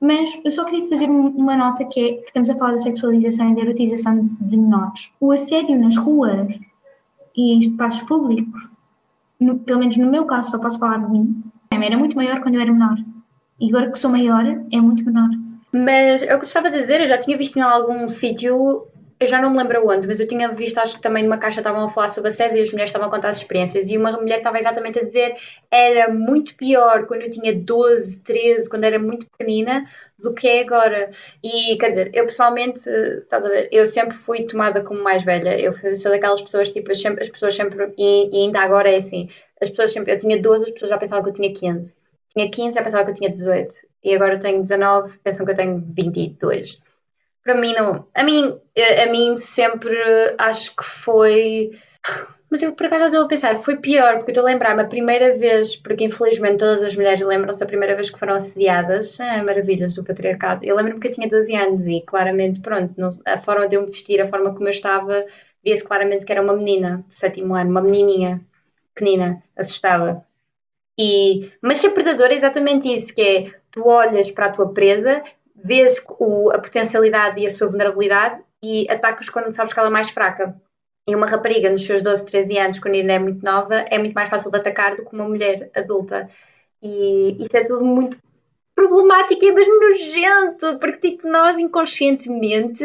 Mas 0.00 0.40
eu 0.44 0.50
só 0.50 0.64
queria 0.64 0.88
fazer 0.88 1.08
um- 1.08 1.28
uma 1.28 1.56
nota 1.56 1.84
que 1.84 2.00
é 2.00 2.12
que 2.14 2.26
estamos 2.26 2.50
a 2.50 2.56
falar 2.56 2.72
da 2.72 2.78
sexualização 2.78 3.52
e 3.52 3.54
da 3.54 3.60
erotização 3.60 4.28
de 4.40 4.58
menores. 4.58 5.12
O 5.20 5.30
assédio 5.30 5.78
nas 5.78 5.96
ruas 5.96 6.58
e 7.36 7.52
em 7.54 7.60
espaços 7.60 8.02
públicos, 8.08 8.68
no- 9.38 9.60
pelo 9.60 9.78
menos 9.78 9.96
no 9.96 10.10
meu 10.10 10.24
caso, 10.24 10.50
só 10.50 10.58
posso 10.58 10.80
falar 10.80 10.98
de 10.98 11.10
mim, 11.12 11.42
era 11.70 11.96
muito 11.96 12.16
maior 12.16 12.40
quando 12.40 12.56
eu 12.56 12.60
era 12.60 12.72
menor. 12.72 12.96
E 13.62 13.66
agora 13.68 13.90
que 13.90 13.98
sou 13.98 14.10
maior, 14.10 14.44
é 14.72 14.76
muito 14.88 15.04
menor. 15.04 15.30
Mas 15.72 16.22
é 16.22 16.32
eu 16.32 16.38
estava 16.38 16.68
a 16.68 16.70
dizer, 16.70 17.00
eu 17.00 17.06
já 17.06 17.18
tinha 17.18 17.36
visto 17.38 17.56
em 17.58 17.62
algum 17.62 18.08
sítio, 18.08 18.86
eu 19.20 19.26
já 19.28 19.40
não 19.40 19.50
me 19.50 19.58
lembro 19.58 19.88
onde, 19.88 20.06
mas 20.08 20.18
eu 20.20 20.26
tinha 20.28 20.48
visto, 20.48 20.78
acho 20.78 20.96
que 20.96 21.02
também 21.02 21.22
numa 21.22 21.38
caixa 21.38 21.60
estavam 21.60 21.84
a 21.84 21.88
falar 21.88 22.08
sobre 22.08 22.28
assédio 22.28 22.58
e 22.58 22.62
as 22.62 22.70
mulheres 22.72 22.90
estavam 22.90 23.08
a 23.08 23.10
contar 23.10 23.28
as 23.30 23.36
experiências. 23.38 23.88
E 23.88 23.96
uma 23.96 24.10
mulher 24.12 24.38
estava 24.38 24.58
exatamente 24.58 24.98
a 24.98 25.04
dizer 25.04 25.36
era 25.70 26.12
muito 26.12 26.54
pior 26.56 27.06
quando 27.06 27.22
eu 27.22 27.30
tinha 27.30 27.54
12, 27.54 28.20
13, 28.22 28.68
quando 28.68 28.84
era 28.84 28.98
muito 28.98 29.26
pequenina, 29.30 29.84
do 30.18 30.34
que 30.34 30.46
é 30.48 30.60
agora. 30.62 31.08
E 31.42 31.78
quer 31.78 31.88
dizer, 31.90 32.10
eu 32.14 32.26
pessoalmente, 32.26 32.80
estás 32.90 33.44
a 33.46 33.48
ver, 33.48 33.68
eu 33.72 33.86
sempre 33.86 34.16
fui 34.16 34.42
tomada 34.44 34.82
como 34.82 35.02
mais 35.02 35.22
velha. 35.24 35.58
Eu 35.58 35.72
sou 35.96 36.10
daquelas 36.10 36.42
pessoas, 36.42 36.70
tipo, 36.72 36.90
as 36.92 37.00
sempre- 37.00 37.22
as 37.22 37.28
pessoas 37.30 37.54
sempre, 37.54 37.94
e, 37.96 38.28
e 38.36 38.44
ainda 38.46 38.60
agora 38.60 38.90
é 38.90 38.96
assim, 38.96 39.28
as 39.60 39.70
pessoas 39.70 39.92
sempre, 39.92 40.12
eu 40.12 40.18
tinha 40.18 40.40
12, 40.42 40.64
as 40.64 40.70
pessoas 40.72 40.90
já 40.90 40.98
pensavam 40.98 41.22
que 41.24 41.30
eu 41.30 41.34
tinha 41.34 41.52
15. 41.54 41.96
Tinha 42.32 42.50
15, 42.50 42.74
já 42.76 42.82
pensavam 42.82 43.06
que 43.06 43.12
eu 43.12 43.16
tinha 43.16 43.30
18. 43.30 43.74
E 44.04 44.14
agora 44.14 44.34
eu 44.34 44.38
tenho 44.40 44.62
19, 44.62 45.18
pensam 45.18 45.44
que 45.46 45.52
eu 45.52 45.56
tenho 45.56 45.80
22. 45.94 46.78
Para 47.44 47.54
mim 47.56 47.72
não. 47.74 48.06
A 48.14 48.22
mim, 48.24 48.58
a 49.02 49.06
mim 49.10 49.36
sempre 49.36 49.94
acho 50.38 50.74
que 50.76 50.84
foi. 50.84 51.70
Mas 52.50 52.62
eu 52.62 52.72
por 52.74 52.86
acaso 52.86 53.06
estou 53.06 53.22
a 53.22 53.28
pensar, 53.28 53.56
foi 53.56 53.78
pior, 53.78 54.16
porque 54.16 54.30
eu 54.30 54.34
estou 54.34 54.46
a 54.46 54.50
lembrar-me 54.52 54.82
a 54.82 54.86
primeira 54.86 55.36
vez, 55.38 55.74
porque 55.76 56.04
infelizmente 56.04 56.58
todas 56.58 56.82
as 56.82 56.94
mulheres 56.94 57.22
lembram-se 57.26 57.62
a 57.64 57.66
primeira 57.66 57.94
vez 57.96 58.10
que 58.10 58.18
foram 58.18 58.34
assediadas, 58.34 59.18
ah, 59.20 59.42
maravilhas 59.42 59.94
do 59.94 60.04
patriarcado. 60.04 60.62
Eu 60.64 60.76
lembro-me 60.76 61.00
que 61.00 61.08
eu 61.08 61.12
tinha 61.12 61.28
12 61.28 61.54
anos 61.56 61.86
e 61.86 62.02
claramente, 62.02 62.60
pronto, 62.60 62.92
não- 62.98 63.08
a 63.24 63.40
forma 63.40 63.66
de 63.68 63.76
eu 63.76 63.80
me 63.82 63.88
vestir, 63.88 64.20
a 64.20 64.28
forma 64.28 64.52
como 64.54 64.66
eu 64.68 64.70
estava, 64.70 65.24
via-se 65.64 65.82
claramente 65.84 66.26
que 66.26 66.32
era 66.32 66.42
uma 66.42 66.54
menina 66.54 67.04
do 67.08 67.14
sétimo 67.14 67.54
ano, 67.54 67.70
uma 67.70 67.80
menininha 67.82 68.40
pequenina, 68.94 69.42
assustada. 69.56 70.22
E, 70.98 71.50
mas 71.62 71.78
ser 71.78 71.90
predador 71.90 72.26
é 72.26 72.34
exatamente 72.34 72.92
isso, 72.92 73.14
que 73.14 73.22
é 73.22 73.60
tu 73.70 73.86
olhas 73.88 74.30
para 74.30 74.46
a 74.46 74.50
tua 74.52 74.72
presa, 74.72 75.22
vês 75.56 76.02
o- 76.18 76.50
a 76.50 76.58
potencialidade 76.58 77.40
e 77.40 77.46
a 77.46 77.50
sua 77.50 77.68
vulnerabilidade 77.68 78.42
e 78.62 78.88
atacas 78.90 79.28
quando 79.28 79.52
sabes 79.54 79.72
que 79.72 79.78
ela 79.78 79.88
é 79.88 79.92
mais 79.92 80.10
fraca. 80.10 80.54
E 81.08 81.16
uma 81.16 81.26
rapariga 81.26 81.70
nos 81.70 81.84
seus 81.84 82.02
12, 82.02 82.24
13 82.26 82.56
anos, 82.58 82.78
quando 82.78 82.94
ainda 82.94 83.14
é 83.14 83.18
muito 83.18 83.44
nova, 83.44 83.74
é 83.90 83.98
muito 83.98 84.14
mais 84.14 84.28
fácil 84.28 84.50
de 84.50 84.58
atacar 84.58 84.94
do 84.94 85.04
que 85.04 85.12
uma 85.14 85.28
mulher 85.28 85.70
adulta. 85.74 86.28
E 86.82 87.36
isso 87.42 87.56
é 87.56 87.64
tudo 87.64 87.84
muito 87.84 88.18
problemático, 88.74 89.44
é 89.44 89.52
mesmo 89.52 89.80
nojento, 89.80 90.78
porque 90.78 91.10
tipo, 91.10 91.28
nós 91.28 91.58
inconscientemente, 91.58 92.84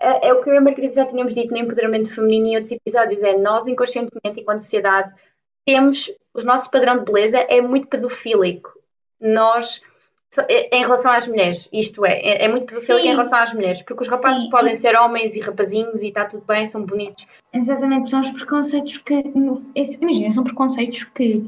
é, 0.00 0.28
é 0.28 0.32
o 0.32 0.42
que 0.42 0.50
eu 0.50 0.54
e 0.54 0.58
a 0.58 0.60
Margarida 0.60 0.94
já 0.94 1.06
tínhamos 1.06 1.34
dito 1.34 1.50
no 1.50 1.58
empoderamento 1.58 2.14
feminino 2.14 2.46
em 2.48 2.54
outros 2.56 2.72
episódios, 2.72 3.22
é 3.22 3.36
nós 3.36 3.66
inconscientemente, 3.66 4.40
enquanto 4.40 4.60
sociedade, 4.60 5.12
temos, 5.66 6.10
o 6.34 6.42
nosso 6.42 6.70
padrão 6.70 6.98
de 6.98 7.04
beleza 7.04 7.38
é 7.38 7.60
muito 7.60 7.88
pedofílico. 7.88 8.78
Nós 9.20 9.82
em 10.48 10.82
relação 10.82 11.10
às 11.10 11.26
mulheres, 11.26 11.68
isto 11.72 12.04
é, 12.04 12.20
é, 12.20 12.44
é 12.44 12.48
muito 12.48 12.66
pedofílico 12.66 13.04
em 13.04 13.10
relação 13.10 13.38
às 13.38 13.52
mulheres, 13.52 13.82
porque 13.82 14.04
os 14.04 14.08
rapazes 14.08 14.44
Sim. 14.44 14.50
podem 14.50 14.74
ser 14.76 14.94
homens 14.94 15.34
e 15.34 15.40
rapazinhos 15.40 16.02
e 16.02 16.08
está 16.08 16.24
tudo 16.24 16.44
bem, 16.46 16.66
são 16.66 16.84
bonitos. 16.84 17.26
Exatamente, 17.52 18.08
são 18.08 18.20
os 18.20 18.30
preconceitos 18.30 18.98
que, 18.98 19.24
imagina, 19.74 20.30
são 20.30 20.44
preconceitos 20.44 21.02
que 21.02 21.44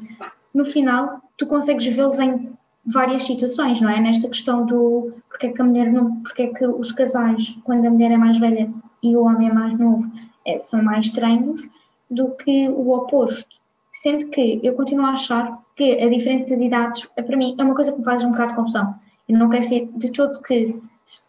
no 0.52 0.64
final 0.64 1.20
tu 1.36 1.46
consegues 1.46 1.86
vê-los 1.86 2.18
em 2.18 2.52
várias 2.84 3.22
situações, 3.22 3.80
não 3.80 3.88
é? 3.88 4.00
Nesta 4.00 4.28
questão 4.28 4.66
do 4.66 5.12
porque 5.28 5.46
é 5.46 5.52
que 5.52 5.62
a 5.62 5.64
mulher 5.64 5.92
não, 5.92 6.16
porque 6.22 6.42
é 6.42 6.46
que 6.48 6.66
os 6.66 6.90
casais, 6.90 7.56
quando 7.64 7.86
a 7.86 7.90
mulher 7.90 8.10
é 8.10 8.16
mais 8.16 8.38
velha 8.38 8.68
e 9.00 9.16
o 9.16 9.24
homem 9.24 9.48
é 9.48 9.52
mais 9.52 9.78
novo, 9.78 10.10
é, 10.44 10.58
são 10.58 10.82
mais 10.82 11.06
estranhos 11.06 11.66
do 12.10 12.30
que 12.32 12.68
o 12.68 12.92
oposto. 12.92 13.61
Sendo 13.92 14.28
que 14.28 14.60
eu 14.62 14.74
continuo 14.74 15.06
a 15.06 15.10
achar 15.10 15.62
que 15.76 16.00
a 16.00 16.08
diferença 16.08 16.56
de 16.56 16.64
idades, 16.64 17.06
para 17.14 17.36
mim, 17.36 17.54
é 17.58 17.62
uma 17.62 17.74
coisa 17.74 17.92
que 17.92 17.98
me 17.98 18.04
faz 18.04 18.24
um 18.24 18.30
bocado 18.30 18.50
de 18.50 18.56
confusão. 18.56 18.94
Eu 19.28 19.38
não 19.38 19.48
quero 19.48 19.64
ser 19.64 19.88
de 19.94 20.10
todo 20.12 20.40
que, 20.42 20.74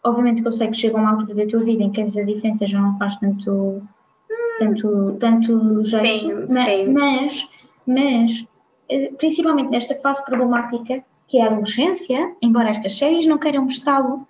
obviamente 0.02 0.42
que 0.42 0.48
eu 0.48 0.52
sei 0.52 0.68
que 0.68 0.76
chega 0.76 0.96
a 0.96 1.00
uma 1.00 1.10
altura 1.10 1.34
da 1.34 1.46
tua 1.46 1.62
vida 1.62 1.82
em 1.82 1.90
que 1.90 2.00
a 2.00 2.06
diferença 2.06 2.66
já 2.66 2.80
não 2.80 2.98
faz 2.98 3.16
tanto, 3.16 3.82
tanto, 4.58 5.16
tanto 5.20 5.82
jeito, 5.82 6.26
sim, 6.26 6.46
mas, 6.48 6.64
sim. 6.64 6.88
mas, 6.88 7.48
mas 7.86 8.48
eh, 8.88 9.12
principalmente 9.18 9.70
nesta 9.70 9.94
fase 9.96 10.24
problemática 10.24 11.04
que 11.26 11.38
é 11.38 11.42
a 11.42 11.46
adolescência, 11.46 12.34
embora 12.42 12.70
estas 12.70 12.96
séries 12.96 13.26
não 13.26 13.38
queiram 13.38 13.64
mostrá-lo, 13.64 14.26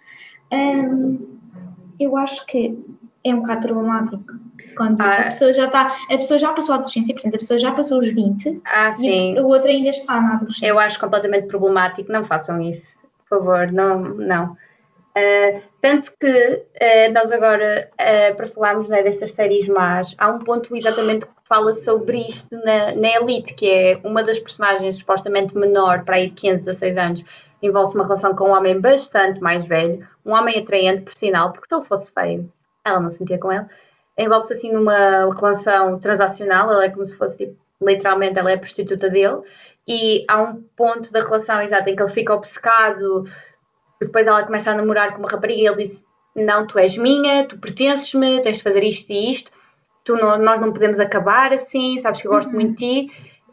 hum, 0.53 1.19
eu 1.99 2.17
acho 2.17 2.47
que 2.47 2.79
é 3.25 3.35
um 3.35 3.41
bocado 3.41 3.67
problemático. 3.67 4.25
Quando 4.77 5.01
ah. 5.01 5.15
a 5.15 5.25
pessoa 5.25 5.53
já 5.53 5.67
está, 5.67 5.97
a 6.11 6.17
pessoa 6.17 6.39
já 6.39 6.53
passou 6.53 6.75
a 6.75 6.77
adolescência, 6.77 7.15
portanto, 7.15 7.35
a 7.35 7.39
pessoa 7.39 7.59
já 7.59 7.73
passou 7.73 7.99
os 7.99 8.09
20 8.09 8.61
ah, 8.67 8.91
e 9.01 9.41
o 9.41 9.47
outro 9.47 9.71
ainda 9.71 9.91
está 9.91 10.21
na 10.21 10.35
adolescência. 10.35 10.67
Eu 10.67 10.79
acho 10.79 11.01
completamente 11.01 11.47
problemático, 11.47 12.13
não 12.13 12.25
façam 12.25 12.61
isso, 12.61 12.95
por 13.29 13.39
favor, 13.39 13.73
não, 13.73 14.01
não. 14.01 14.57
Uh, 15.17 15.63
tanto 15.81 16.13
que 16.19 16.27
uh, 16.27 17.13
nós 17.13 17.31
agora, 17.31 17.89
uh, 17.93 18.35
para 18.35 18.49
falarmos 18.49 18.89
né, 18.89 19.01
dessas 19.01 19.31
séries 19.31 19.69
más, 19.69 20.13
há 20.19 20.29
um 20.29 20.41
ponto 20.41 20.75
exatamente 20.75 21.25
que 21.25 21.33
fala 21.45 21.73
sobre 21.73 22.19
isto 22.27 22.57
na, 22.57 22.97
na 22.97 23.09
Elite, 23.21 23.55
que 23.55 23.71
é 23.71 24.01
uma 24.03 24.25
das 24.25 24.41
personagens 24.41 24.97
supostamente 24.97 25.57
menor, 25.57 26.05
para 26.05 26.17
aí 26.17 26.31
de 26.31 26.35
15, 26.35 26.63
16 26.63 26.97
anos, 26.97 27.25
envolve-se 27.63 27.95
uma 27.95 28.03
relação 28.03 28.35
com 28.35 28.49
um 28.49 28.53
homem 28.53 28.81
bastante 28.81 29.41
mais 29.41 29.69
velho, 29.69 30.05
um 30.27 30.33
homem 30.33 30.59
atraente, 30.59 31.03
por 31.03 31.15
sinal, 31.15 31.53
porque 31.53 31.69
se 31.69 31.75
ele 31.77 31.85
fosse 31.85 32.11
feio, 32.13 32.53
ela 32.85 33.01
não 33.01 33.11
se 33.11 33.21
metia 33.21 33.39
com 33.39 33.53
ele, 33.53 33.67
envolve-se 34.19 34.53
assim 34.53 34.73
numa 34.73 35.33
relação 35.35 35.99
transacional, 35.99 36.71
ela 36.71 36.85
é 36.85 36.91
como 36.91 37.05
se 37.05 37.17
fosse 37.17 37.39
tipo, 37.39 37.57
literalmente 37.83 38.39
ela 38.39 38.51
é 38.51 38.55
a 38.55 38.59
prostituta 38.59 39.11
dele, 39.11 39.41
e 39.87 40.25
há 40.29 40.41
um 40.41 40.63
ponto 40.77 41.13
da 41.13 41.21
relação 41.21 41.61
exato 41.61 41.89
em 41.89 41.97
que 41.97 42.03
ele 42.03 42.13
fica 42.13 42.35
obcecado 42.35 43.25
depois 44.01 44.27
ela 44.27 44.45
começa 44.45 44.71
a 44.71 44.75
namorar 44.75 45.13
com 45.13 45.19
uma 45.19 45.29
rapariga 45.29 45.61
e 45.61 45.67
ele 45.67 45.83
disse: 45.83 46.07
Não, 46.35 46.67
tu 46.67 46.79
és 46.79 46.97
minha, 46.97 47.47
tu 47.47 47.59
pertences-me, 47.59 48.43
tens 48.43 48.59
de 48.59 48.63
fazer 48.63 48.83
isto 48.83 49.11
e 49.11 49.31
isto, 49.31 49.51
tu 50.05 50.17
não, 50.17 50.39
nós 50.39 50.61
não 50.61 50.73
podemos 50.73 51.01
acabar 51.01 51.53
assim, 51.53 51.99
sabes 51.99 52.21
que 52.21 52.27
eu 52.27 52.33
gosto 52.33 52.49
uhum. 52.49 52.55
muito 52.55 52.71
de 52.71 53.07
ti 53.07 53.13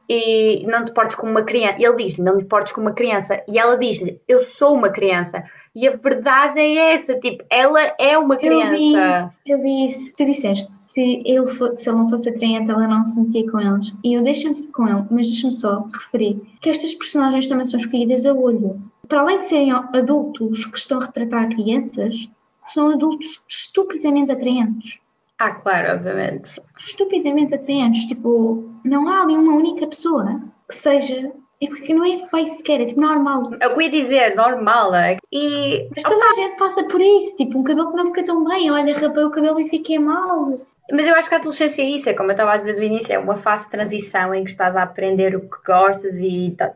e 0.10 0.66
não 0.68 0.84
te 0.84 0.94
portes 0.94 1.16
como 1.16 1.32
uma 1.32 1.44
criança. 1.44 1.78
Ele 1.80 1.96
diz-lhe: 1.96 2.24
Não 2.24 2.38
te 2.38 2.46
portes 2.46 2.74
como 2.74 2.88
uma 2.88 2.94
criança. 2.94 3.42
E 3.48 3.58
ela 3.58 3.78
diz-lhe: 3.78 4.22
Eu 4.28 4.40
sou 4.40 4.76
uma 4.76 4.90
criança. 4.90 5.44
E 5.76 5.88
a 5.88 5.92
verdade 5.96 6.60
é 6.60 6.94
essa: 6.94 7.16
tipo, 7.20 7.44
ela 7.50 7.82
é 7.98 8.18
uma 8.18 8.38
criança. 8.38 9.30
Eu 9.46 9.60
disse, 9.62 10.14
tu 10.16 10.26
disseste. 10.26 10.72
Se 10.86 11.22
ele, 11.26 11.48
for, 11.54 11.74
se 11.76 11.90
ele 11.90 11.98
não 12.00 12.10
fosse 12.10 12.28
atraente, 12.30 12.70
ela 12.70 12.88
não 12.88 13.06
se 13.06 13.20
metia 13.20 13.50
com 13.50 13.60
eles. 13.60 13.94
E 14.04 14.14
eu 14.14 14.22
deixo-me 14.22 14.68
com 14.68 14.88
ele, 14.88 15.06
mas 15.10 15.28
deixa-me 15.28 15.54
só 15.54 15.88
referir 15.94 16.42
que 16.60 16.70
estas 16.70 16.94
personagens 16.94 17.48
também 17.48 17.66
são 17.66 17.80
escolhidas 17.80 18.26
a 18.26 18.34
olho 18.34 18.82
para 19.12 19.20
além 19.20 19.40
de 19.40 19.46
serem 19.46 19.74
adultos 19.74 20.64
que 20.64 20.78
estão 20.78 21.02
a 21.02 21.06
retratar 21.06 21.50
crianças, 21.50 22.30
são 22.66 22.92
adultos 22.92 23.44
estupidamente 23.50 24.32
atraentes. 24.32 25.00
Ah, 25.38 25.52
claro, 25.52 25.96
obviamente. 25.98 26.62
Estupidamente 26.80 27.54
atraentes. 27.54 28.06
Tipo, 28.06 28.72
não 28.86 29.10
há 29.10 29.24
ali 29.24 29.36
uma 29.36 29.54
única 29.54 29.86
pessoa 29.86 30.42
que 30.66 30.74
seja. 30.74 31.30
É 31.62 31.68
porque 31.68 31.94
não 31.94 32.04
é 32.04 32.18
feio 32.28 32.48
sequer, 32.48 32.82
é 32.82 32.86
tipo 32.86 33.00
normal. 33.00 33.52
Eu 33.62 33.80
ia 33.80 33.90
dizer, 33.90 34.36
normal. 34.36 34.96
É? 34.96 35.18
E... 35.32 35.88
Mas 35.96 36.04
toda 36.04 36.26
a 36.26 36.32
gente 36.32 36.58
passa 36.58 36.84
por 36.86 37.00
isso. 37.00 37.36
Tipo, 37.36 37.60
um 37.60 37.64
cabelo 37.64 37.92
que 37.92 37.98
não 37.98 38.08
fica 38.08 38.24
tão 38.24 38.44
bem. 38.44 38.72
Olha, 38.72 38.98
rapei 38.98 39.24
o 39.24 39.30
cabelo 39.30 39.60
e 39.60 39.70
fiquei 39.70 40.00
mal. 40.00 40.60
Mas 40.92 41.08
eu 41.08 41.16
acho 41.16 41.30
que 41.30 41.36
a 41.36 41.38
adolescência 41.38 41.82
é 41.84 41.86
isso, 41.86 42.10
é 42.10 42.14
como 42.14 42.30
eu 42.30 42.34
estava 42.34 42.54
a 42.54 42.58
dizer 42.58 42.74
do 42.74 42.84
início, 42.84 43.14
é 43.14 43.20
uma 43.20 43.38
fase 43.38 43.66
de 43.66 43.72
transição 43.72 44.34
em 44.34 44.44
que 44.44 44.50
estás 44.50 44.76
a 44.76 44.84
aprender 44.84 45.36
o 45.36 45.42
que 45.42 45.58
gostas 45.66 46.20
e 46.20 46.54
tá, 46.58 46.74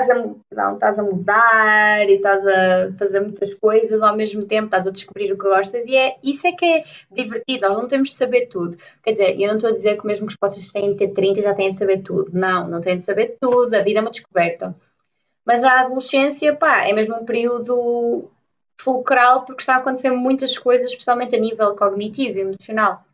estás 0.00 0.10
a, 0.10 0.14
não, 0.54 0.74
estás 0.74 0.98
a 0.98 1.02
mudar 1.02 2.08
e 2.08 2.14
estás 2.14 2.46
a 2.46 2.92
fazer 2.98 3.20
muitas 3.20 3.54
coisas 3.54 4.02
ao 4.02 4.16
mesmo 4.16 4.44
tempo, 4.44 4.66
estás 4.66 4.86
a 4.86 4.90
descobrir 4.90 5.32
o 5.32 5.38
que 5.38 5.44
gostas 5.44 5.86
e 5.86 5.96
é, 5.96 6.16
isso 6.22 6.46
é 6.46 6.52
que 6.52 6.64
é 6.64 6.82
divertido, 7.10 7.68
nós 7.68 7.78
não 7.78 7.88
temos 7.88 8.10
de 8.10 8.16
saber 8.16 8.46
tudo. 8.46 8.76
Quer 9.02 9.12
dizer, 9.12 9.40
eu 9.40 9.48
não 9.48 9.56
estou 9.56 9.70
a 9.70 9.74
dizer 9.74 9.98
que 9.98 10.06
mesmo 10.06 10.26
que 10.26 10.34
vocês 10.40 10.70
têm 10.70 10.92
de 10.92 10.98
ter 10.98 11.08
30 11.08 11.42
já 11.42 11.54
têm 11.54 11.70
de 11.70 11.76
saber 11.76 12.02
tudo. 12.02 12.30
Não, 12.32 12.68
não 12.68 12.80
têm 12.80 12.96
de 12.96 13.04
saber 13.04 13.36
tudo, 13.40 13.74
a 13.74 13.82
vida 13.82 14.00
é 14.00 14.02
uma 14.02 14.10
descoberta. 14.10 14.74
Mas 15.44 15.62
a 15.62 15.80
adolescência, 15.80 16.54
pá, 16.54 16.86
é 16.86 16.92
mesmo 16.92 17.16
um 17.16 17.24
período 17.24 18.30
fulcral 18.78 19.44
porque 19.44 19.62
está 19.62 19.76
a 19.76 19.78
acontecer 19.78 20.10
muitas 20.10 20.58
coisas, 20.58 20.90
especialmente 20.90 21.34
a 21.34 21.38
nível 21.38 21.74
cognitivo 21.76 22.38
e 22.38 22.42
emocional. 22.42 23.04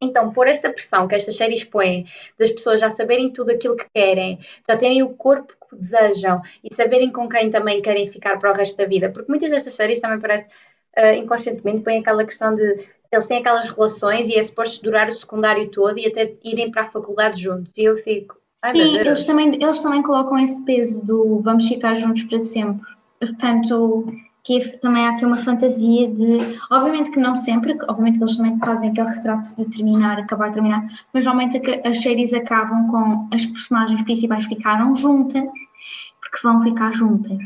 Então, 0.00 0.32
por 0.32 0.46
esta 0.46 0.70
pressão 0.70 1.08
que 1.08 1.14
estas 1.14 1.36
séries 1.36 1.64
põem, 1.64 2.04
das 2.38 2.50
pessoas 2.50 2.80
já 2.80 2.90
saberem 2.90 3.32
tudo 3.32 3.50
aquilo 3.50 3.76
que 3.76 3.86
querem, 3.94 4.38
já 4.68 4.76
terem 4.76 5.02
o 5.02 5.10
corpo 5.10 5.54
que 5.68 5.76
desejam 5.76 6.42
e 6.62 6.74
saberem 6.74 7.10
com 7.10 7.28
quem 7.28 7.50
também 7.50 7.80
querem 7.80 8.10
ficar 8.10 8.38
para 8.38 8.52
o 8.52 8.54
resto 8.54 8.76
da 8.76 8.84
vida, 8.84 9.10
porque 9.10 9.30
muitas 9.30 9.50
destas 9.50 9.74
séries 9.74 10.00
também 10.00 10.20
parece 10.20 10.48
uh, 10.98 11.14
inconscientemente 11.16 11.82
põem 11.82 12.00
aquela 12.00 12.24
questão 12.24 12.54
de 12.54 12.86
eles 13.10 13.26
têm 13.26 13.38
aquelas 13.38 13.70
relações 13.70 14.28
e 14.28 14.36
é 14.36 14.42
suposto 14.42 14.82
durar 14.82 15.08
o 15.08 15.12
secundário 15.12 15.70
todo 15.70 15.98
e 15.98 16.06
até 16.06 16.34
irem 16.44 16.70
para 16.70 16.82
a 16.82 16.90
faculdade 16.90 17.40
juntos. 17.40 17.76
E 17.78 17.84
eu 17.84 17.96
fico. 17.96 18.36
Sim, 18.72 18.96
eles 18.98 19.24
também, 19.24 19.54
eles 19.54 19.80
também 19.80 20.02
colocam 20.02 20.38
esse 20.38 20.62
peso 20.64 21.04
do 21.04 21.40
vamos 21.40 21.68
ficar 21.68 21.94
juntos 21.94 22.24
para 22.24 22.40
sempre. 22.40 22.86
Portanto, 23.20 24.12
que 24.46 24.60
também 24.78 25.04
há 25.04 25.10
aqui 25.10 25.26
uma 25.26 25.36
fantasia 25.36 26.08
de, 26.08 26.38
obviamente 26.70 27.10
que 27.10 27.18
não 27.18 27.34
sempre, 27.34 27.76
obviamente 27.88 28.18
que 28.18 28.24
eles 28.24 28.36
também 28.36 28.56
fazem 28.60 28.90
aquele 28.90 29.08
retrato 29.08 29.54
de 29.56 29.68
terminar, 29.68 30.20
acabar, 30.20 30.52
terminar, 30.52 30.86
mas 31.12 31.24
normalmente 31.24 31.60
as 31.84 32.00
séries 32.00 32.32
acabam 32.32 32.88
com 32.88 33.28
as 33.34 33.44
personagens 33.44 34.00
principais 34.02 34.46
ficaram 34.46 34.94
juntas, 34.94 35.42
porque 36.20 36.38
vão 36.44 36.62
ficar 36.62 36.94
juntas, 36.94 37.42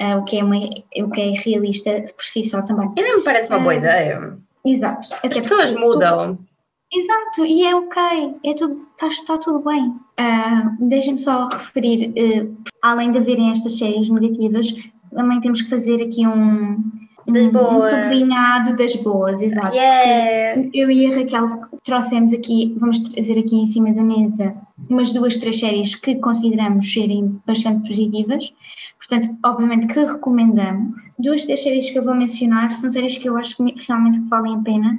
uh, 0.00 0.18
o, 0.18 0.24
que 0.24 0.38
é 0.38 0.44
uma, 0.44 0.56
o 0.56 1.10
que 1.10 1.20
é 1.20 1.32
realista 1.40 2.04
por 2.14 2.24
si 2.24 2.44
só 2.44 2.62
também. 2.62 2.88
Não 2.96 3.18
me 3.18 3.24
parece 3.24 3.48
uma 3.48 3.58
boa 3.58 3.74
uh, 3.74 3.78
ideia. 3.78 4.38
Exato. 4.64 5.08
As 5.14 5.38
pessoas 5.38 5.72
mudam. 5.72 6.36
Tu, 6.36 6.98
exato, 7.00 7.44
e 7.46 7.64
é 7.64 7.74
ok, 7.74 8.02
é 8.44 8.54
tudo, 8.54 8.86
está, 8.92 9.08
está 9.08 9.38
tudo 9.38 9.58
bem. 9.68 9.88
Uh, 9.88 10.88
Deixem-me 10.88 11.18
só 11.18 11.48
referir, 11.48 12.10
uh, 12.10 12.56
além 12.82 13.10
de 13.10 13.18
haverem 13.18 13.50
estas 13.50 13.76
séries 13.76 14.08
negativas, 14.08 14.72
também 15.14 15.40
temos 15.40 15.62
que 15.62 15.70
fazer 15.70 16.02
aqui 16.02 16.26
um, 16.26 16.82
das 17.26 17.46
boas. 17.48 17.84
um 17.84 17.88
sublinhado 17.88 18.76
das 18.76 18.94
boas, 18.96 19.42
exato. 19.42 19.74
Yeah. 19.74 20.68
Eu 20.72 20.90
e 20.90 21.06
a 21.06 21.16
Raquel 21.16 21.60
trouxemos 21.84 22.32
aqui, 22.32 22.74
vamos 22.78 22.98
trazer 22.98 23.38
aqui 23.38 23.56
em 23.56 23.66
cima 23.66 23.92
da 23.92 24.02
mesa 24.02 24.54
umas 24.88 25.12
duas, 25.12 25.36
três 25.36 25.58
séries 25.58 25.94
que 25.94 26.16
consideramos 26.16 26.90
serem 26.90 27.40
bastante 27.46 27.86
positivas, 27.86 28.52
portanto, 28.98 29.36
obviamente 29.44 29.86
que 29.92 30.00
recomendamos. 30.00 30.98
Duas, 31.18 31.44
três 31.44 31.62
séries 31.62 31.90
que 31.90 31.98
eu 31.98 32.04
vou 32.04 32.14
mencionar 32.14 32.70
são 32.72 32.88
séries 32.88 33.16
que 33.18 33.28
eu 33.28 33.36
acho 33.36 33.56
que 33.56 33.74
realmente 33.86 34.20
que 34.20 34.28
valem 34.28 34.54
a 34.54 34.60
pena, 34.60 34.98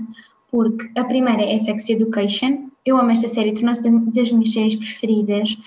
porque 0.51 0.89
a 0.99 1.03
primeira 1.03 1.43
é 1.43 1.57
Sex 1.57 1.89
Education, 1.89 2.70
eu 2.86 2.97
amo 2.97 3.12
esta 3.12 3.28
série, 3.28 3.53
tornou-se 3.53 3.82
das 3.82 4.32
minhas 4.32 4.51
séries 4.51 4.76
preferidas 4.76 5.57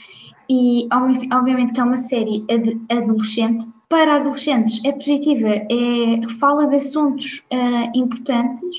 e 0.48 0.88
obviamente 0.92 1.72
que 1.72 1.80
é 1.80 1.84
uma 1.84 1.96
série 1.96 2.44
adolescente 2.90 3.66
para 3.92 4.16
adolescentes 4.16 4.82
é 4.86 4.92
positiva, 4.92 5.48
é, 5.48 6.28
fala 6.40 6.66
de 6.66 6.76
assuntos 6.76 7.44
uh, 7.52 7.94
importantes 7.94 8.78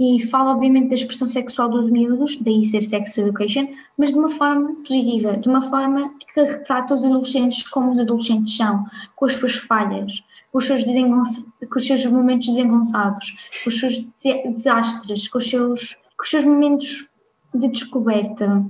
e 0.00 0.20
fala 0.26 0.50
obviamente 0.50 0.88
da 0.88 0.96
expressão 0.96 1.28
sexual 1.28 1.68
dos 1.68 1.88
miúdos, 1.88 2.40
daí 2.40 2.64
ser 2.64 2.82
sex 2.82 3.16
education, 3.18 3.68
mas 3.96 4.10
de 4.10 4.18
uma 4.18 4.28
forma 4.28 4.74
positiva, 4.84 5.36
de 5.36 5.48
uma 5.48 5.62
forma 5.62 6.12
que 6.18 6.40
retrata 6.40 6.92
os 6.92 7.04
adolescentes 7.04 7.68
como 7.68 7.92
os 7.92 8.00
adolescentes 8.00 8.56
são, 8.56 8.84
com 9.14 9.26
as 9.26 9.34
suas 9.34 9.54
falhas, 9.54 10.24
com 10.50 10.58
os 10.58 10.66
seus, 10.66 10.82
com 10.82 11.76
os 11.76 11.86
seus 11.86 12.04
momentos 12.06 12.48
desengonçados, 12.48 13.36
com 13.62 13.70
os 13.70 13.78
seus 13.78 14.04
desastres, 14.44 15.28
com 15.28 15.38
os 15.38 15.48
seus, 15.48 15.94
com 16.16 16.24
os 16.24 16.30
seus 16.30 16.44
momentos 16.44 17.06
de 17.54 17.68
descoberta. 17.68 18.64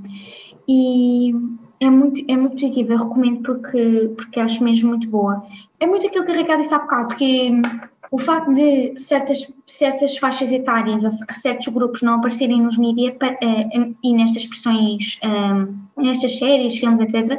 E 0.69 1.33
é 1.81 1.89
muito, 1.89 2.23
é 2.29 2.37
muito 2.37 2.53
positiva, 2.53 2.93
eu 2.93 2.99
recomendo 2.99 3.43
porque, 3.43 4.13
porque 4.17 4.39
acho 4.39 4.63
mesmo 4.63 4.91
muito 4.91 5.09
boa. 5.09 5.43
É 5.81 5.87
muito 5.87 6.07
aquilo 6.07 6.25
que 6.25 6.33
a 6.33 6.37
Raquel 6.37 6.59
disse 6.59 6.75
há 6.75 6.79
bocado, 6.79 7.15
que 7.15 7.53
o 8.11 8.19
facto 8.19 8.53
de 8.53 8.99
certas, 8.99 9.53
certas 9.67 10.17
faixas 10.17 10.51
etárias, 10.51 11.03
certos 11.35 11.69
grupos 11.69 12.03
não 12.03 12.15
aparecerem 12.15 12.63
nos 12.63 12.79
mídias 12.79 13.15
uh, 13.15 13.97
e 14.03 14.13
nestas 14.13 14.43
expressões, 14.43 15.21
um, 15.25 16.03
nestas 16.03 16.39
séries, 16.39 16.79
filmes, 16.79 17.13
etc., 17.13 17.39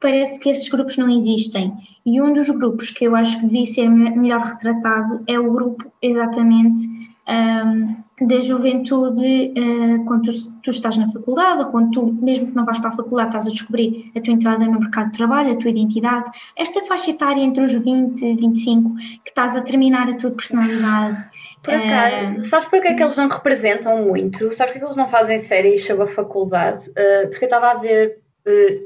parece 0.00 0.38
que 0.40 0.50
esses 0.50 0.68
grupos 0.68 0.96
não 0.96 1.08
existem. 1.08 1.72
E 2.04 2.20
um 2.20 2.32
dos 2.32 2.48
grupos 2.50 2.90
que 2.90 3.04
eu 3.04 3.14
acho 3.14 3.38
que 3.38 3.46
devia 3.46 3.66
ser 3.66 3.88
melhor 3.88 4.40
retratado 4.40 5.22
é 5.26 5.38
o 5.38 5.52
grupo 5.52 5.92
exatamente 6.02 6.88
um, 7.30 8.26
da 8.26 8.40
juventude 8.40 9.54
uh, 9.56 10.04
quando 10.04 10.30
tu, 10.30 10.52
tu, 10.62 10.70
estás 10.70 10.98
na 10.98 11.08
faculdade, 11.10 11.60
ou 11.60 11.66
quando 11.66 11.90
tu, 11.92 12.12
mesmo 12.20 12.48
que 12.48 12.56
não 12.56 12.66
vais 12.66 12.78
para 12.78 12.88
a 12.88 12.92
faculdade, 12.92 13.28
estás 13.28 13.46
a 13.46 13.50
descobrir 13.50 14.10
a 14.14 14.20
tua 14.20 14.34
entrada 14.34 14.66
no 14.66 14.78
mercado 14.78 15.06
de 15.06 15.16
trabalho, 15.16 15.52
a 15.52 15.56
tua 15.56 15.70
identidade, 15.70 16.30
esta 16.56 16.82
faixa 16.82 17.10
etária 17.10 17.40
entre 17.42 17.62
os 17.62 17.72
20 17.72 18.22
e 18.22 18.34
25, 18.36 18.94
que 19.24 19.30
estás 19.30 19.56
a 19.56 19.62
terminar 19.62 20.08
a 20.08 20.14
tua 20.14 20.30
personalidade. 20.32 21.24
Por 21.62 21.74
acaso, 21.74 22.38
uh, 22.38 22.42
sabes 22.42 22.68
porque 22.68 22.88
é 22.88 22.94
que 22.94 23.02
eles 23.02 23.16
não 23.16 23.28
representam 23.28 24.04
muito? 24.04 24.38
Sabes 24.52 24.58
porque 24.58 24.78
é 24.78 24.80
que 24.80 24.84
eles 24.84 24.96
não 24.96 25.08
fazem 25.08 25.38
séries 25.38 25.86
sobre 25.86 26.04
a 26.04 26.08
faculdade? 26.08 26.90
Uh, 26.90 27.28
porque 27.30 27.44
eu 27.44 27.48
estava 27.48 27.70
a 27.70 27.74
ver 27.74 28.18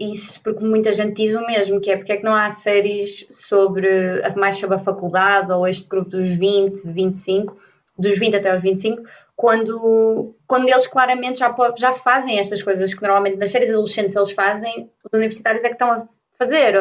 isso 0.01 0.43
porque 0.43 0.65
muita 0.65 0.93
gente 0.93 1.15
diz 1.15 1.35
o 1.35 1.47
mesmo, 1.47 1.81
que 1.81 1.91
é 1.91 1.97
porque 1.97 2.13
é 2.13 2.17
que 2.17 2.25
não 2.25 2.35
há 2.35 2.51
séries 2.51 3.25
sobre 3.31 3.89
mais 4.37 4.59
sobre 4.59 4.77
a 4.77 4.81
faculdade 4.81 5.51
ou 5.53 5.67
este 5.67 5.89
grupo 5.89 6.11
dos 6.11 6.29
20, 6.31 6.83
25, 6.85 7.57
dos 7.99 8.19
20 8.19 8.37
até 8.37 8.51
aos 8.51 8.63
25, 8.63 9.03
quando, 9.37 10.35
quando 10.47 10.69
eles 10.69 10.87
claramente 10.87 11.39
já, 11.39 11.55
já 11.77 11.93
fazem 11.93 12.39
estas 12.39 12.63
coisas 12.63 12.95
que 12.95 13.03
normalmente 13.03 13.37
nas 13.37 13.51
séries 13.51 13.71
adolescentes 13.71 14.17
eles 14.17 14.33
fazem, 14.33 14.91
os 15.05 15.13
universitários 15.13 15.65
é 15.65 15.69
que 15.69 15.75
estão 15.75 15.91
a 15.91 16.09
fazer. 16.39 16.75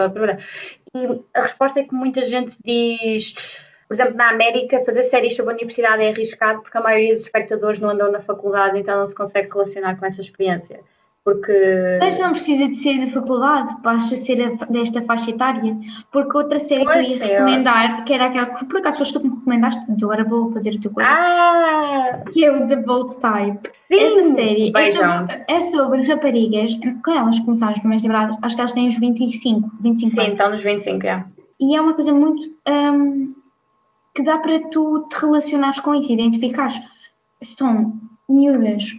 E 0.96 1.24
a 1.34 1.42
resposta 1.42 1.80
é 1.80 1.84
que 1.84 1.94
muita 1.94 2.22
gente 2.24 2.56
diz. 2.64 3.34
Por 3.88 3.96
exemplo, 3.96 4.16
na 4.16 4.30
América, 4.30 4.84
fazer 4.84 5.04
séries 5.04 5.36
sobre 5.36 5.52
a 5.54 5.56
universidade 5.56 6.04
é 6.04 6.10
arriscado 6.10 6.62
porque 6.62 6.78
a 6.78 6.82
maioria 6.82 7.14
dos 7.14 7.24
espectadores 7.24 7.80
não 7.80 7.90
andam 7.90 8.12
na 8.12 8.20
faculdade, 8.20 8.80
então 8.80 8.98
não 8.98 9.06
se 9.06 9.14
consegue 9.14 9.52
relacionar 9.52 9.98
com 9.98 10.06
essa 10.06 10.22
experiência 10.22 10.80
porque... 11.24 11.98
Mas 12.02 12.20
não 12.20 12.32
precisa 12.32 12.68
de 12.68 12.76
ser 12.76 13.06
da 13.06 13.12
faculdade, 13.12 13.76
basta 13.82 14.18
ser 14.18 14.58
desta 14.70 15.02
faixa 15.04 15.32
etária, 15.32 15.78
porque 16.12 16.38
outra 16.38 16.60
série 16.60 16.84
pois 16.84 17.06
que 17.06 17.14
eu 17.14 17.18
ia 17.18 17.40
recomendar, 17.40 18.04
que 18.04 18.14
era 18.14 18.26
aquela 18.26 18.46
que 18.48 18.66
por 18.66 18.80
acaso 18.80 18.98
foste 18.98 19.14
tu 19.14 19.22
que 19.22 19.28
me 19.28 19.36
recomendaste, 19.36 19.80
portanto 19.82 20.04
agora 20.06 20.24
vou 20.26 20.52
fazer 20.52 20.76
o 20.76 20.82
teu 20.82 20.92
coisa, 20.92 21.10
ah! 21.10 22.24
que 22.34 22.44
é 22.44 22.52
o 22.52 22.68
The 22.68 22.76
Bold 22.78 23.18
Type. 23.18 23.70
Sim, 23.88 24.00
Essa 24.00 24.34
série 24.34 24.74
é 24.76 24.92
sobre, 24.92 25.46
é 25.48 25.62
sobre, 25.62 26.02
raparigas, 26.04 26.74
quando 27.04 27.18
elas 27.18 27.40
começaram 27.40 27.74
as 27.74 27.80
primeiras 27.80 28.04
temporadas, 28.04 28.38
acho 28.42 28.56
que 28.56 28.62
elas 28.62 28.74
têm 28.74 28.88
uns 28.88 29.00
25, 29.00 29.72
25 29.82 30.12
Sim, 30.12 30.20
anos. 30.20 30.32
estão 30.34 30.52
nos 30.52 30.64
25, 30.64 31.08
é. 31.08 31.26
E 31.60 31.76
é 31.76 31.82
uma 31.82 31.94
coisa 31.94 32.14
muito... 32.14 32.46
Um, 32.68 33.34
que 34.16 34.24
dá 34.24 34.38
para 34.38 34.60
tu 34.70 35.08
te 35.10 35.20
relacionares 35.22 35.80
com 35.80 35.96
isso, 35.96 36.14
identificares. 36.14 36.80
São 37.42 38.00
miúdas 38.30 38.94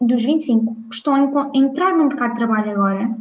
dos 0.00 0.24
25 0.24 0.76
estão 0.92 1.14
a 1.14 1.50
entrar 1.54 1.96
no 1.96 2.06
mercado 2.08 2.30
de 2.30 2.36
trabalho 2.36 2.70
agora, 2.72 3.16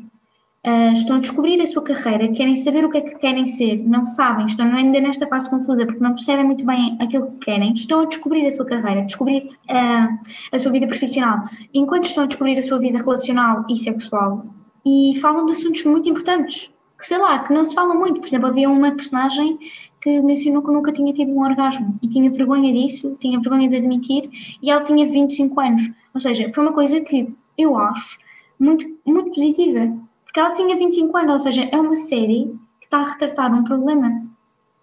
uh, 0.65 0.93
estão 0.93 1.17
a 1.17 1.19
descobrir 1.19 1.61
a 1.61 1.67
sua 1.67 1.81
carreira, 1.81 2.31
querem 2.33 2.55
saber 2.55 2.85
o 2.85 2.89
que 2.89 2.97
é 2.97 3.01
que 3.01 3.15
querem 3.15 3.47
ser, 3.47 3.77
não 3.87 4.05
sabem, 4.05 4.45
estão 4.45 4.67
ainda 4.67 4.99
nesta 4.99 5.27
fase 5.27 5.49
confusa 5.49 5.85
porque 5.85 6.03
não 6.03 6.11
percebem 6.11 6.45
muito 6.45 6.65
bem 6.65 6.97
aquilo 7.01 7.31
que 7.31 7.45
querem, 7.45 7.73
estão 7.73 8.01
a 8.01 8.05
descobrir 8.05 8.45
a 8.45 8.51
sua 8.51 8.65
carreira, 8.65 9.03
descobrir 9.03 9.57
uh, 9.69 10.19
a 10.51 10.59
sua 10.59 10.71
vida 10.71 10.87
profissional, 10.87 11.47
enquanto 11.73 12.05
estão 12.05 12.25
a 12.25 12.27
descobrir 12.27 12.57
a 12.59 12.63
sua 12.63 12.79
vida 12.79 12.97
relacional 12.97 13.65
e 13.69 13.77
sexual. 13.77 14.45
E 14.85 15.17
falam 15.19 15.47
de 15.47 15.53
assuntos 15.53 15.83
muito 15.85 16.07
importantes, 16.07 16.71
que 16.99 17.07
sei 17.07 17.17
lá, 17.17 17.39
que 17.39 17.51
não 17.51 17.63
se 17.63 17.73
fala 17.73 17.95
muito. 17.95 18.19
Por 18.19 18.27
exemplo, 18.27 18.47
havia 18.47 18.69
uma 18.69 18.91
personagem 18.91 19.57
que 20.05 20.21
mencionou 20.21 20.61
que 20.61 20.71
nunca 20.71 20.91
tinha 20.91 21.11
tido 21.11 21.31
um 21.31 21.41
orgasmo 21.41 21.97
e 21.99 22.07
tinha 22.07 22.29
vergonha 22.29 22.71
disso, 22.71 23.17
tinha 23.19 23.39
vergonha 23.39 23.67
de 23.67 23.77
admitir, 23.77 24.29
e 24.61 24.69
ela 24.69 24.83
tinha 24.83 25.03
25 25.09 25.59
anos. 25.59 25.89
Ou 26.13 26.21
seja, 26.21 26.51
foi 26.53 26.63
uma 26.63 26.73
coisa 26.73 27.01
que 27.01 27.35
eu 27.57 27.75
acho 27.75 28.19
muito, 28.59 28.85
muito 29.03 29.31
positiva, 29.31 29.97
porque 30.23 30.39
ela 30.39 30.53
tinha 30.53 30.77
25 30.77 31.17
anos, 31.17 31.33
ou 31.33 31.39
seja, 31.39 31.67
é 31.71 31.75
uma 31.75 31.95
série 31.95 32.55
que 32.79 32.85
está 32.85 32.99
a 32.99 33.07
retratar 33.07 33.51
um 33.51 33.63
problema 33.63 34.27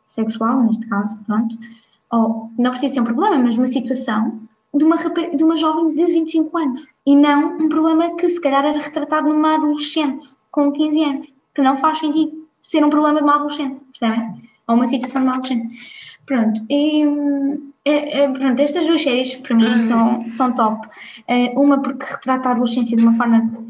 sexual, 0.09 0.65
neste 0.65 0.85
caso, 0.89 1.17
pronto, 1.25 1.57
ou 2.11 2.51
não 2.59 2.73
precisa 2.73 2.95
ser 2.95 3.01
um 3.03 3.05
problema, 3.05 3.39
mas 3.39 3.57
uma 3.57 3.69
situação 3.69 4.41
de 4.75 4.85
uma, 4.85 4.97
de 4.97 5.45
uma 5.45 5.57
jovem 5.57 5.95
de 5.95 6.05
25 6.05 6.59
anos 6.59 6.85
e 7.07 7.15
não 7.15 7.59
um 7.59 7.69
problema 7.69 8.17
que 8.17 8.29
se 8.29 8.41
calhar 8.41 8.65
era 8.65 8.81
retratado 8.81 9.29
numa 9.29 9.55
adolescente 9.55 10.31
com 10.51 10.73
15 10.73 11.05
anos, 11.05 11.33
que 11.55 11.63
não 11.63 11.77
faz 11.77 11.99
sentido 11.99 12.45
ser 12.61 12.85
um 12.85 12.91
problema 12.91 13.19
de 13.19 13.25
uma 13.25 13.37
adolescente, 13.37 13.81
percebem? 13.93 14.51
Uma 14.75 14.87
situação 14.87 15.23
de 15.23 15.29
adolescente. 15.29 15.69
Pronto, 16.25 16.63
e 16.71 17.05
é, 17.85 18.23
é, 18.23 18.29
pronto, 18.29 18.61
estas 18.61 18.87
duas 18.87 19.03
séries 19.03 19.35
para 19.37 19.57
mim 19.57 19.65
uhum. 19.65 19.89
são, 19.89 20.29
são 20.29 20.55
top. 20.55 20.89
É, 21.27 21.51
uma 21.59 21.83
porque 21.83 22.05
retrata 22.05 22.49
a 22.49 22.53
adolescência 22.53 22.97
de 22.97 23.03
uma 23.03 23.17
forma 23.17 23.65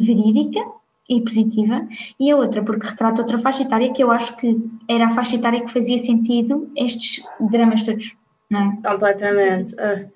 verídica 0.00 0.60
e 1.08 1.20
positiva, 1.20 1.86
e 2.18 2.30
a 2.30 2.36
outra 2.36 2.62
porque 2.62 2.86
retrata 2.86 3.22
outra 3.22 3.38
faixa 3.38 3.62
etária 3.62 3.92
que 3.92 4.02
eu 4.02 4.10
acho 4.10 4.36
que 4.36 4.56
era 4.88 5.06
a 5.06 5.10
faixa 5.12 5.36
etária 5.36 5.60
que 5.60 5.72
fazia 5.72 5.98
sentido 5.98 6.70
estes 6.76 7.24
dramas 7.40 7.82
todos, 7.82 8.16
não 8.48 8.60
é? 8.60 8.88
Completamente. 8.88 9.74
Uh. 9.74 10.10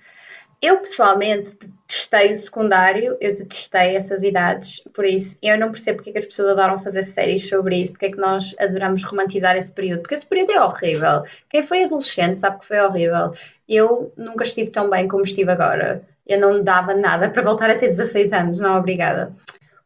Eu 0.62 0.78
pessoalmente 0.78 1.56
detestei 1.86 2.32
o 2.32 2.36
secundário, 2.36 3.16
eu 3.20 3.34
detestei 3.36 3.96
essas 3.96 4.22
idades, 4.22 4.82
por 4.92 5.04
isso 5.04 5.38
eu 5.40 5.56
não 5.56 5.70
percebo 5.70 5.98
porque 5.98 6.10
é 6.10 6.12
que 6.14 6.18
as 6.18 6.26
pessoas 6.26 6.50
adoram 6.50 6.78
fazer 6.80 7.04
séries 7.04 7.48
sobre 7.48 7.76
isso, 7.80 7.92
porque 7.92 8.06
é 8.06 8.10
que 8.10 8.18
nós 8.18 8.54
adoramos 8.58 9.04
romantizar 9.04 9.56
esse 9.56 9.72
período, 9.72 10.00
porque 10.00 10.14
esse 10.14 10.26
período 10.26 10.52
é 10.52 10.60
horrível. 10.60 11.22
Quem 11.48 11.62
foi 11.62 11.84
adolescente 11.84 12.38
sabe 12.38 12.58
que 12.58 12.66
foi 12.66 12.80
horrível. 12.80 13.32
Eu 13.68 14.12
nunca 14.16 14.44
estive 14.44 14.70
tão 14.70 14.90
bem 14.90 15.06
como 15.06 15.22
estive 15.22 15.50
agora. 15.50 16.02
Eu 16.26 16.40
não 16.40 16.62
dava 16.62 16.92
nada 16.92 17.30
para 17.30 17.42
voltar 17.42 17.70
a 17.70 17.78
ter 17.78 17.86
16 17.86 18.32
anos, 18.32 18.58
não 18.58 18.78
obrigada. 18.78 19.32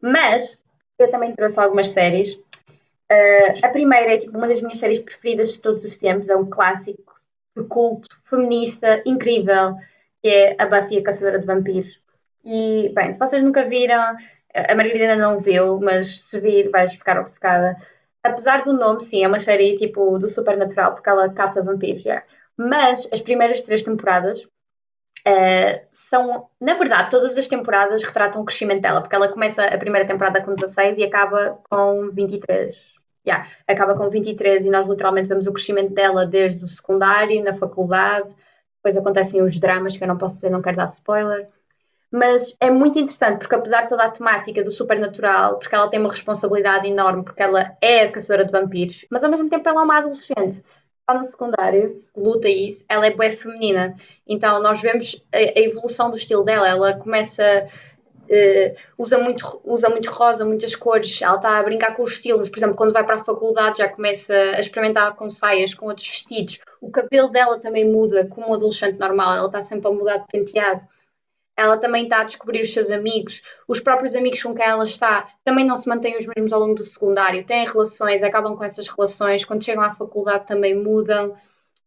Mas 0.00 0.58
eu 0.98 1.10
também 1.10 1.34
trouxe 1.34 1.60
algumas 1.60 1.88
séries. 1.88 2.32
Uh, 2.32 3.58
a 3.62 3.68
primeira 3.68 4.14
é 4.14 4.18
tipo, 4.18 4.38
uma 4.38 4.48
das 4.48 4.62
minhas 4.62 4.78
séries 4.78 5.00
preferidas 5.00 5.52
de 5.52 5.60
todos 5.60 5.84
os 5.84 5.96
tempos, 5.96 6.30
é 6.30 6.36
um 6.36 6.48
clássico 6.48 7.14
de 7.54 7.64
culto, 7.64 8.08
feminista, 8.24 9.02
incrível 9.04 9.76
que 10.22 10.28
é 10.28 10.56
a 10.58 10.66
Buffy 10.66 10.98
a 10.98 11.02
Caçadora 11.02 11.38
de 11.38 11.46
Vampiros. 11.46 12.00
E, 12.44 12.90
bem, 12.94 13.12
se 13.12 13.18
vocês 13.18 13.42
nunca 13.42 13.64
viram, 13.64 14.16
a 14.54 14.74
Margarida 14.74 15.12
ainda 15.12 15.16
não 15.16 15.40
viu, 15.40 15.78
mas 15.80 16.22
se 16.22 16.40
vir 16.40 16.70
vais 16.70 16.92
ficar 16.92 17.18
obcecada. 17.18 17.76
Apesar 18.22 18.64
do 18.64 18.72
nome, 18.72 19.00
sim, 19.00 19.22
é 19.24 19.28
uma 19.28 19.38
série 19.38 19.76
tipo 19.76 20.18
do 20.18 20.28
supernatural, 20.28 20.94
porque 20.94 21.08
ela 21.08 21.32
caça 21.32 21.62
vampiros, 21.62 22.04
yeah. 22.04 22.24
Mas 22.56 23.08
as 23.12 23.20
primeiras 23.20 23.62
três 23.62 23.82
temporadas 23.82 24.42
uh, 24.42 25.86
são, 25.90 26.48
na 26.60 26.74
verdade, 26.74 27.10
todas 27.10 27.38
as 27.38 27.48
temporadas 27.48 28.02
retratam 28.02 28.42
o 28.42 28.44
crescimento 28.44 28.82
dela, 28.82 29.00
porque 29.00 29.16
ela 29.16 29.28
começa 29.28 29.64
a 29.64 29.78
primeira 29.78 30.06
temporada 30.06 30.42
com 30.42 30.54
16 30.54 30.98
e 30.98 31.04
acaba 31.04 31.58
com 31.70 32.10
23. 32.10 33.00
Yeah, 33.26 33.46
acaba 33.68 33.94
com 33.94 34.08
23 34.08 34.64
e 34.64 34.70
nós 34.70 34.88
literalmente 34.88 35.28
vemos 35.28 35.46
o 35.46 35.52
crescimento 35.52 35.92
dela 35.92 36.26
desde 36.26 36.64
o 36.64 36.68
secundário, 36.68 37.42
na 37.44 37.54
faculdade, 37.54 38.28
depois 38.82 38.96
acontecem 38.96 39.42
os 39.42 39.58
dramas 39.58 39.96
que 39.96 40.02
eu 40.02 40.08
não 40.08 40.16
posso 40.16 40.34
dizer, 40.36 40.50
não 40.50 40.62
quero 40.62 40.78
dar 40.78 40.86
spoiler. 40.86 41.48
Mas 42.10 42.56
é 42.58 42.70
muito 42.70 42.98
interessante 42.98 43.38
porque, 43.38 43.54
apesar 43.54 43.82
de 43.82 43.90
toda 43.90 44.04
a 44.04 44.10
temática 44.10 44.64
do 44.64 44.72
supernatural, 44.72 45.58
porque 45.58 45.74
ela 45.74 45.88
tem 45.88 46.00
uma 46.00 46.10
responsabilidade 46.10 46.88
enorme, 46.88 47.22
porque 47.22 47.42
ela 47.42 47.76
é 47.80 48.04
a 48.04 48.12
caçadora 48.12 48.44
de 48.44 48.50
vampiros, 48.50 49.06
mas 49.10 49.22
ao 49.22 49.30
mesmo 49.30 49.48
tempo 49.48 49.68
ela 49.68 49.82
é 49.82 49.84
uma 49.84 49.98
adolescente. 49.98 50.64
Está 51.00 51.14
no 51.14 51.26
secundário, 51.26 52.04
luta 52.16 52.48
isso, 52.48 52.84
ela 52.88 53.06
é 53.06 53.10
boa 53.14 53.30
feminina. 53.30 53.94
Então 54.26 54.60
nós 54.60 54.80
vemos 54.80 55.24
a, 55.32 55.38
a 55.38 55.60
evolução 55.60 56.10
do 56.10 56.16
estilo 56.16 56.44
dela. 56.44 56.68
Ela 56.68 56.98
começa 56.98 57.68
Uh, 58.30 58.76
usa, 58.96 59.18
muito, 59.18 59.60
usa 59.64 59.88
muito 59.88 60.08
rosa, 60.08 60.44
muitas 60.44 60.76
cores, 60.76 61.20
ela 61.20 61.34
está 61.34 61.58
a 61.58 61.62
brincar 61.64 61.96
com 61.96 62.04
os 62.04 62.12
estilos, 62.12 62.48
por 62.48 62.58
exemplo, 62.58 62.76
quando 62.76 62.92
vai 62.92 63.04
para 63.04 63.16
a 63.16 63.24
faculdade 63.24 63.78
já 63.78 63.88
começa 63.88 64.32
a 64.32 64.60
experimentar 64.60 65.16
com 65.16 65.28
saias, 65.28 65.74
com 65.74 65.86
outros 65.86 66.06
vestidos. 66.06 66.60
O 66.80 66.92
cabelo 66.92 67.28
dela 67.28 67.58
também 67.58 67.84
muda, 67.84 68.24
como 68.28 68.50
um 68.50 68.54
adolescente 68.54 69.00
normal, 69.00 69.34
ela 69.34 69.46
está 69.46 69.62
sempre 69.62 69.88
a 69.88 69.90
mudar 69.90 70.18
de 70.18 70.26
penteado. 70.28 70.80
Ela 71.56 71.76
também 71.76 72.04
está 72.04 72.20
a 72.20 72.24
descobrir 72.24 72.62
os 72.62 72.72
seus 72.72 72.88
amigos, 72.88 73.42
os 73.66 73.80
próprios 73.80 74.14
amigos 74.14 74.40
com 74.40 74.54
quem 74.54 74.64
ela 74.64 74.84
está. 74.84 75.28
Também 75.44 75.66
não 75.66 75.76
se 75.76 75.88
mantêm 75.88 76.16
os 76.16 76.24
mesmos 76.24 76.52
ao 76.52 76.60
longo 76.60 76.76
do 76.76 76.84
secundário, 76.84 77.44
têm 77.44 77.66
relações, 77.66 78.22
acabam 78.22 78.56
com 78.56 78.62
essas 78.62 78.86
relações, 78.86 79.44
quando 79.44 79.64
chegam 79.64 79.82
à 79.82 79.92
faculdade 79.92 80.46
também 80.46 80.74
mudam. 80.74 81.36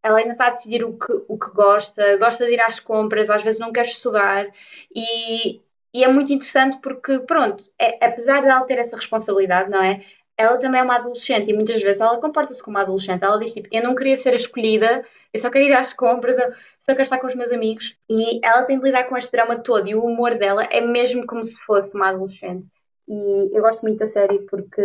Ela 0.03 0.19
ainda 0.19 0.33
está 0.33 0.47
a 0.47 0.49
decidir 0.49 0.83
o 0.83 0.97
que, 0.97 1.23
o 1.25 1.39
que 1.39 1.49
gosta, 1.51 2.17
gosta 2.17 2.45
de 2.45 2.51
ir 2.53 2.59
às 2.59 2.81
compras, 2.81 3.29
às 3.29 3.41
vezes 3.41 3.61
não 3.61 3.71
quer 3.71 3.85
estudar. 3.85 4.45
E 4.93 5.61
e 5.93 6.03
é 6.03 6.07
muito 6.07 6.33
interessante 6.33 6.79
porque, 6.81 7.19
pronto, 7.19 7.63
é, 7.79 8.03
apesar 8.03 8.41
de 8.41 8.47
ela 8.47 8.65
ter 8.65 8.79
essa 8.79 8.95
responsabilidade, 8.95 9.69
não 9.69 9.81
é? 9.81 10.03
Ela 10.35 10.57
também 10.57 10.81
é 10.81 10.83
uma 10.83 10.95
adolescente 10.95 11.51
e 11.51 11.53
muitas 11.53 11.81
vezes 11.81 12.01
ela 12.01 12.19
comporta-se 12.19 12.63
como 12.63 12.75
uma 12.75 12.81
adolescente. 12.83 13.23
Ela 13.23 13.37
diz 13.37 13.53
tipo: 13.53 13.69
Eu 13.71 13.83
não 13.83 13.93
queria 13.93 14.17
ser 14.17 14.33
a 14.33 14.35
escolhida, 14.35 15.05
eu 15.31 15.39
só 15.39 15.51
quero 15.51 15.65
ir 15.65 15.73
às 15.73 15.93
compras, 15.93 16.39
eu 16.39 16.51
só 16.81 16.93
quero 16.93 17.03
estar 17.03 17.19
com 17.19 17.27
os 17.27 17.35
meus 17.35 17.51
amigos. 17.51 17.95
E 18.09 18.39
ela 18.43 18.63
tem 18.63 18.79
de 18.79 18.85
lidar 18.85 19.03
com 19.03 19.15
este 19.15 19.31
drama 19.31 19.59
todo 19.59 19.87
e 19.87 19.93
o 19.93 20.03
humor 20.03 20.35
dela 20.35 20.63
é 20.71 20.81
mesmo 20.81 21.27
como 21.27 21.45
se 21.45 21.57
fosse 21.59 21.95
uma 21.95 22.09
adolescente. 22.09 22.67
E 23.07 23.55
eu 23.55 23.61
gosto 23.61 23.83
muito 23.83 23.99
da 23.99 24.07
série 24.07 24.39
porque 24.39 24.81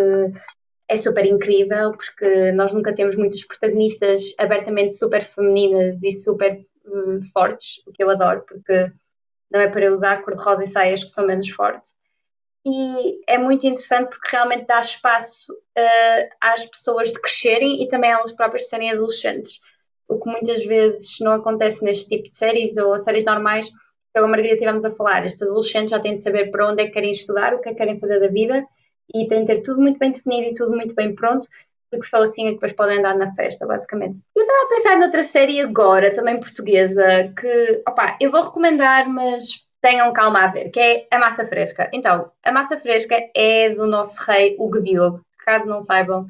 é 0.89 0.97
super 0.97 1.25
incrível, 1.25 1.93
porque 1.93 2.53
nós 2.53 2.75
nunca 2.75 2.95
temos 2.95 3.17
muitas 3.17 3.43
protagonistas 3.45 4.35
abertamente 4.39 4.95
super 4.95 5.25
femininas 5.25 6.03
e 6.03 6.13
super 6.13 6.59
uh, 6.87 7.23
fortes, 7.33 7.83
o 7.87 7.93
que 7.93 8.03
eu 8.03 8.11
adoro, 8.11 8.45
porque 8.47 8.91
não 9.51 9.61
é 9.61 9.69
para 9.69 9.85
eu 9.85 9.93
usar 9.93 10.23
cor-de-rosa 10.23 10.65
e 10.65 10.69
saias 10.69 11.03
que 11.03 11.11
são 11.11 11.27
menos 11.27 11.49
fortes. 11.49 11.95
e 12.67 13.21
é 13.27 13.39
muito 13.39 13.67
interessante 13.67 14.11
porque 14.11 14.29
realmente 14.31 14.67
dá 14.67 14.81
espaço 14.81 15.53
uh, 15.53 16.29
às 16.41 16.67
pessoas 16.67 17.13
de 17.13 17.21
crescerem 17.21 17.83
e 17.83 17.89
também 17.89 18.11
elas 18.11 18.33
próprias 18.33 18.69
serem 18.69 18.91
adolescentes. 18.91 19.61
O 20.09 20.19
que 20.21 20.31
muitas 20.31 20.65
vezes 20.65 21.19
não 21.21 21.33
acontece 21.33 21.85
neste 21.85 22.09
tipo 22.09 22.29
de 22.29 22.37
séries 22.37 22.77
ou 22.77 22.99
séries 22.99 23.25
normais, 23.25 23.69
que 23.69 24.19
a 24.19 24.27
Margarida 24.27 24.55
estivemos 24.55 24.85
a 24.85 24.91
falar. 24.91 25.25
Estes 25.25 25.43
adolescentes 25.43 25.91
já 25.91 26.01
têm 26.01 26.17
de 26.17 26.23
saber 26.23 26.51
para 26.51 26.69
onde 26.69 26.83
é 26.83 26.87
que 26.87 26.93
querem 26.93 27.13
estudar, 27.13 27.55
o 27.55 27.61
que 27.61 27.69
é 27.69 27.73
que 27.73 27.79
querem 27.79 27.99
fazer 28.01 28.21
da 28.21 28.29
vida 28.29 28.65
e 29.15 29.27
têm 29.29 29.45
de 29.45 29.55
ter 29.55 29.63
tudo 29.63 29.81
muito 29.81 29.99
bem 29.99 30.13
definido 30.13 30.49
e 30.49 30.55
tudo 30.55 30.73
muito 30.73 30.95
bem 30.95 31.15
pronto, 31.15 31.49
porque 31.91 32.07
só 32.07 32.23
assim 32.23 32.53
depois 32.53 32.73
podem 32.73 32.99
andar 32.99 33.17
na 33.17 33.35
festa, 33.35 33.67
basicamente. 33.67 34.23
Eu 34.37 34.43
estava 34.43 34.65
a 34.65 34.69
pensar 34.69 34.99
noutra 34.99 35.23
série 35.23 35.61
agora, 35.61 36.13
também 36.15 36.39
portuguesa, 36.39 37.33
que, 37.39 37.83
opá, 37.89 38.17
eu 38.21 38.31
vou 38.31 38.43
recomendar, 38.43 39.09
mas 39.09 39.67
tenham 39.81 40.13
calma 40.13 40.45
a 40.45 40.49
ver, 40.49 40.71
que 40.71 40.81
é 40.81 41.07
a 41.11 41.19
massa 41.19 41.45
fresca. 41.47 41.89
Então, 41.93 42.31
a 42.43 42.53
massa 42.53 42.77
fresca 42.77 43.17
é 43.35 43.71
do 43.71 43.87
nosso 43.87 44.21
rei 44.25 44.57
Hugo 44.59 44.83
Diogo. 44.83 45.25
Caso 45.45 45.67
não 45.67 45.81
saibam, 45.81 46.27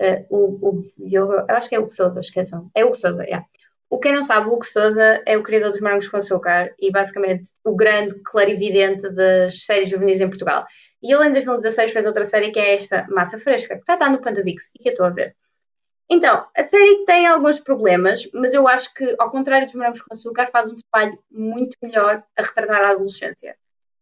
uh, 0.00 0.26
o 0.28 0.68
Hugo 0.68 0.80
Diogo, 0.98 1.32
eu 1.32 1.56
acho 1.56 1.68
que 1.68 1.76
é 1.76 1.78
Hugo 1.78 1.90
Souza, 1.90 2.20
esqueçam. 2.20 2.70
É 2.74 2.84
Hugo 2.84 2.96
Souza, 2.96 3.24
yeah. 3.24 3.46
O 3.88 3.98
quem 3.98 4.14
não 4.14 4.22
sabe, 4.22 4.48
o 4.48 4.52
Hugo 4.52 4.64
Souza 4.64 5.20
é 5.26 5.36
o 5.36 5.42
criador 5.42 5.72
dos 5.72 5.80
morangos 5.80 6.08
com 6.08 6.16
açúcar 6.16 6.72
e 6.78 6.92
basicamente 6.92 7.50
o 7.64 7.74
grande 7.74 8.14
clarividente 8.24 9.10
das 9.10 9.64
séries 9.64 9.90
juvenis 9.90 10.20
em 10.20 10.28
Portugal. 10.28 10.64
E 11.02 11.12
ele 11.12 11.28
em 11.28 11.32
2016 11.32 11.92
fez 11.92 12.06
outra 12.06 12.24
série 12.24 12.50
que 12.50 12.58
é 12.58 12.74
esta, 12.74 13.06
Massa 13.08 13.38
Fresca, 13.38 13.74
que 13.74 13.80
está 13.80 13.96
dar 13.96 14.10
no 14.10 14.20
Pandavix 14.20 14.70
e 14.74 14.82
que 14.82 14.88
eu 14.88 14.92
estou 14.92 15.06
a 15.06 15.10
ver. 15.10 15.34
Então, 16.08 16.44
a 16.56 16.62
série 16.64 17.04
tem 17.04 17.26
alguns 17.26 17.60
problemas, 17.60 18.28
mas 18.34 18.52
eu 18.52 18.66
acho 18.66 18.92
que, 18.94 19.14
ao 19.18 19.30
contrário 19.30 19.66
dos 19.66 19.76
Morangos 19.76 20.02
com 20.02 20.12
Açúcar, 20.12 20.48
faz 20.50 20.66
um 20.66 20.74
trabalho 20.74 21.16
muito 21.30 21.76
melhor 21.80 22.22
a 22.36 22.42
retratar 22.42 22.82
a 22.82 22.90
adolescência. 22.90 23.56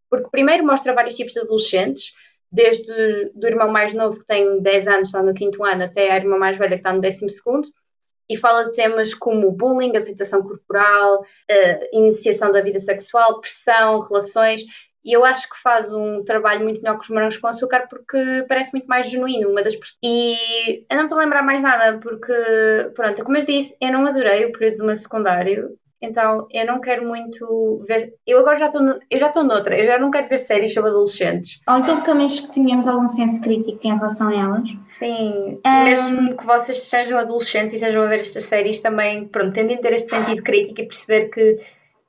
Porque 0.08 0.30
primeiro 0.30 0.64
mostra 0.64 0.94
vários 0.94 1.14
tipos 1.14 1.34
de 1.34 1.40
adolescentes, 1.40 2.14
desde 2.50 3.30
do 3.34 3.46
irmão 3.46 3.70
mais 3.70 3.92
novo, 3.92 4.18
que 4.18 4.26
tem 4.26 4.60
10 4.62 4.88
anos, 4.88 5.08
está 5.08 5.22
no 5.22 5.34
quinto 5.34 5.62
ano, 5.62 5.84
até 5.84 6.10
a 6.10 6.16
irmã 6.16 6.38
mais 6.38 6.56
velha, 6.56 6.70
que 6.70 6.76
está 6.76 6.94
no 6.94 7.00
décimo 7.02 7.28
segundo, 7.28 7.68
e 8.26 8.36
fala 8.36 8.64
de 8.64 8.72
temas 8.72 9.12
como 9.12 9.50
bullying, 9.50 9.94
aceitação 9.94 10.42
corporal, 10.42 11.20
uh, 11.20 11.88
iniciação 11.92 12.50
da 12.50 12.62
vida 12.62 12.78
sexual, 12.78 13.40
pressão, 13.40 14.00
relações, 14.00 14.62
e 15.04 15.12
eu 15.16 15.24
acho 15.24 15.48
que 15.48 15.60
faz 15.62 15.92
um 15.92 16.22
trabalho 16.24 16.62
muito 16.62 16.82
melhor 16.82 16.98
que 16.98 17.04
os 17.04 17.10
morangos 17.10 17.36
com 17.36 17.46
açúcar 17.46 17.86
porque 17.88 18.44
parece 18.48 18.72
muito 18.72 18.86
mais 18.86 19.08
genuíno. 19.08 19.50
Uma 19.50 19.62
das 19.62 19.74
E 20.02 20.84
eu 20.90 20.96
não 20.96 21.04
estou 21.04 21.18
a 21.18 21.22
lembrar 21.22 21.42
mais 21.42 21.62
nada, 21.62 21.98
porque, 21.98 22.32
pronto, 22.94 23.24
como 23.24 23.36
eu 23.36 23.44
disse, 23.44 23.76
eu 23.80 23.92
não 23.92 24.04
adorei 24.06 24.44
o 24.44 24.52
período 24.52 24.78
do 24.78 24.86
meu 24.86 24.96
secundário. 24.96 25.78
Então 26.00 26.46
eu 26.52 26.64
não 26.64 26.80
quero 26.80 27.06
muito 27.06 27.84
ver. 27.86 28.14
Eu 28.26 28.38
agora 28.38 28.56
já 28.56 28.66
estou 28.66 28.80
no... 28.80 29.00
eu 29.10 29.18
já 29.18 29.28
estou 29.28 29.42
noutra, 29.42 29.76
eu 29.76 29.84
já 29.84 29.98
não 29.98 30.10
quero 30.10 30.28
ver 30.28 30.38
séries 30.38 30.72
sobre 30.72 30.90
adolescentes. 30.90 31.60
Ou 31.68 31.76
então 31.76 32.00
pelo 32.02 32.16
menos 32.16 32.38
que 32.38 32.52
tínhamos 32.52 32.86
algum 32.86 33.08
senso 33.08 33.40
crítico 33.40 33.80
em 33.82 33.96
relação 33.96 34.28
a 34.28 34.34
elas. 34.34 34.70
Sim, 34.86 35.60
um... 35.66 35.84
mesmo 35.84 36.36
que 36.36 36.46
vocês 36.46 36.82
sejam 36.82 37.18
adolescentes 37.18 37.72
e 37.72 37.76
estejam 37.76 38.02
a 38.02 38.06
ver 38.06 38.20
estas 38.20 38.44
séries 38.44 38.78
também, 38.78 39.26
pronto, 39.26 39.52
tendem 39.52 39.76
a 39.76 39.80
ter 39.80 39.92
este 39.94 40.10
sentido 40.10 40.42
crítico 40.42 40.80
e 40.80 40.86
perceber 40.86 41.30
que 41.30 41.58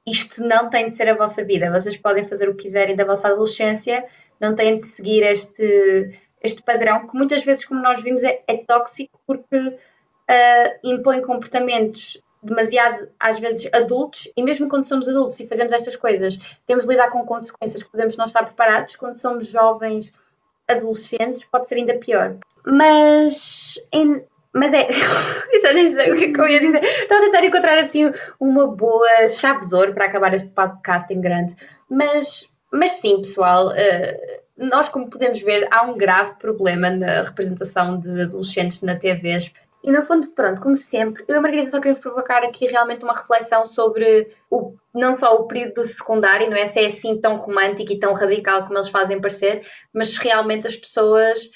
isto 0.05 0.43
não 0.43 0.69
tem 0.69 0.89
de 0.89 0.95
ser 0.95 1.09
a 1.09 1.15
vossa 1.15 1.43
vida. 1.43 1.71
Vocês 1.71 1.97
podem 1.97 2.23
fazer 2.23 2.49
o 2.49 2.55
que 2.55 2.63
quiserem 2.63 2.95
da 2.95 3.05
vossa 3.05 3.27
adolescência, 3.27 4.05
não 4.39 4.55
têm 4.55 4.75
de 4.75 4.83
seguir 4.83 5.23
este, 5.23 6.19
este 6.41 6.61
padrão 6.61 7.07
que 7.07 7.15
muitas 7.15 7.43
vezes, 7.43 7.65
como 7.65 7.81
nós 7.81 8.01
vimos, 8.01 8.23
é, 8.23 8.41
é 8.47 8.57
tóxico 8.57 9.19
porque 9.25 9.57
uh, 9.57 10.79
impõe 10.83 11.21
comportamentos 11.21 12.21
demasiado, 12.41 13.09
às 13.19 13.39
vezes, 13.39 13.69
adultos, 13.73 14.31
e 14.35 14.41
mesmo 14.41 14.69
quando 14.69 14.85
somos 14.85 15.09
adultos 15.09 15.39
e 15.39 15.47
fazemos 15.47 15.73
estas 15.73 15.95
coisas, 15.95 16.39
temos 16.65 16.85
de 16.85 16.91
lidar 16.91 17.09
com 17.09 17.25
consequências 17.25 17.83
que 17.83 17.91
podemos 17.91 18.15
não 18.15 18.25
estar 18.25 18.43
preparados. 18.45 18.95
Quando 18.95 19.15
somos 19.15 19.47
jovens, 19.47 20.13
adolescentes, 20.67 21.43
pode 21.43 21.67
ser 21.67 21.75
ainda 21.75 21.97
pior. 21.97 22.37
Mas, 22.65 23.75
em, 23.91 24.23
mas 24.53 24.73
é, 24.73 24.87
já 25.61 25.73
nem 25.73 25.91
sei 25.91 26.11
o 26.11 26.15
que, 26.15 26.25
é 26.25 26.33
que 26.33 26.39
eu 26.39 26.47
ia 26.47 26.59
dizer. 26.59 26.83
Estava 26.83 27.21
a 27.21 27.25
tentar 27.25 27.45
encontrar 27.45 27.77
assim 27.77 28.11
uma 28.39 28.67
boa 28.67 29.27
chave 29.27 29.67
de 29.67 29.75
ouro 29.75 29.93
para 29.93 30.05
acabar 30.05 30.33
este 30.33 30.49
podcast 30.49 31.11
em 31.13 31.21
grande. 31.21 31.55
Mas, 31.89 32.47
mas 32.71 32.93
sim, 32.93 33.17
pessoal, 33.17 33.67
uh, 33.67 34.39
nós, 34.57 34.89
como 34.89 35.09
podemos 35.09 35.41
ver, 35.41 35.67
há 35.71 35.83
um 35.83 35.97
grave 35.97 36.35
problema 36.35 36.89
na 36.89 37.23
representação 37.23 37.99
de 37.99 38.21
adolescentes 38.21 38.81
na 38.81 38.95
TV. 38.95 39.51
E 39.81 39.91
no 39.91 40.03
fundo, 40.03 40.27
pronto, 40.31 40.61
como 40.61 40.75
sempre, 40.75 41.23
eu 41.27 41.35
e 41.35 41.37
a 41.37 41.41
Margarida 41.41 41.69
só 41.69 41.79
queremos 41.79 41.99
provocar 41.99 42.43
aqui 42.43 42.67
realmente 42.67 43.03
uma 43.03 43.13
reflexão 43.13 43.65
sobre 43.65 44.27
o, 44.49 44.75
não 44.93 45.13
só 45.13 45.35
o 45.35 45.47
período 45.47 45.75
do 45.75 45.83
secundário, 45.85 46.49
não 46.49 46.57
é 46.57 46.65
se 46.65 46.81
é 46.81 46.87
assim 46.87 47.17
tão 47.17 47.37
romântico 47.37 47.93
e 47.93 47.99
tão 47.99 48.11
radical 48.11 48.65
como 48.65 48.77
eles 48.77 48.89
fazem 48.89 49.21
parecer, 49.21 49.65
mas 49.93 50.17
realmente 50.17 50.67
as 50.67 50.75
pessoas 50.75 51.49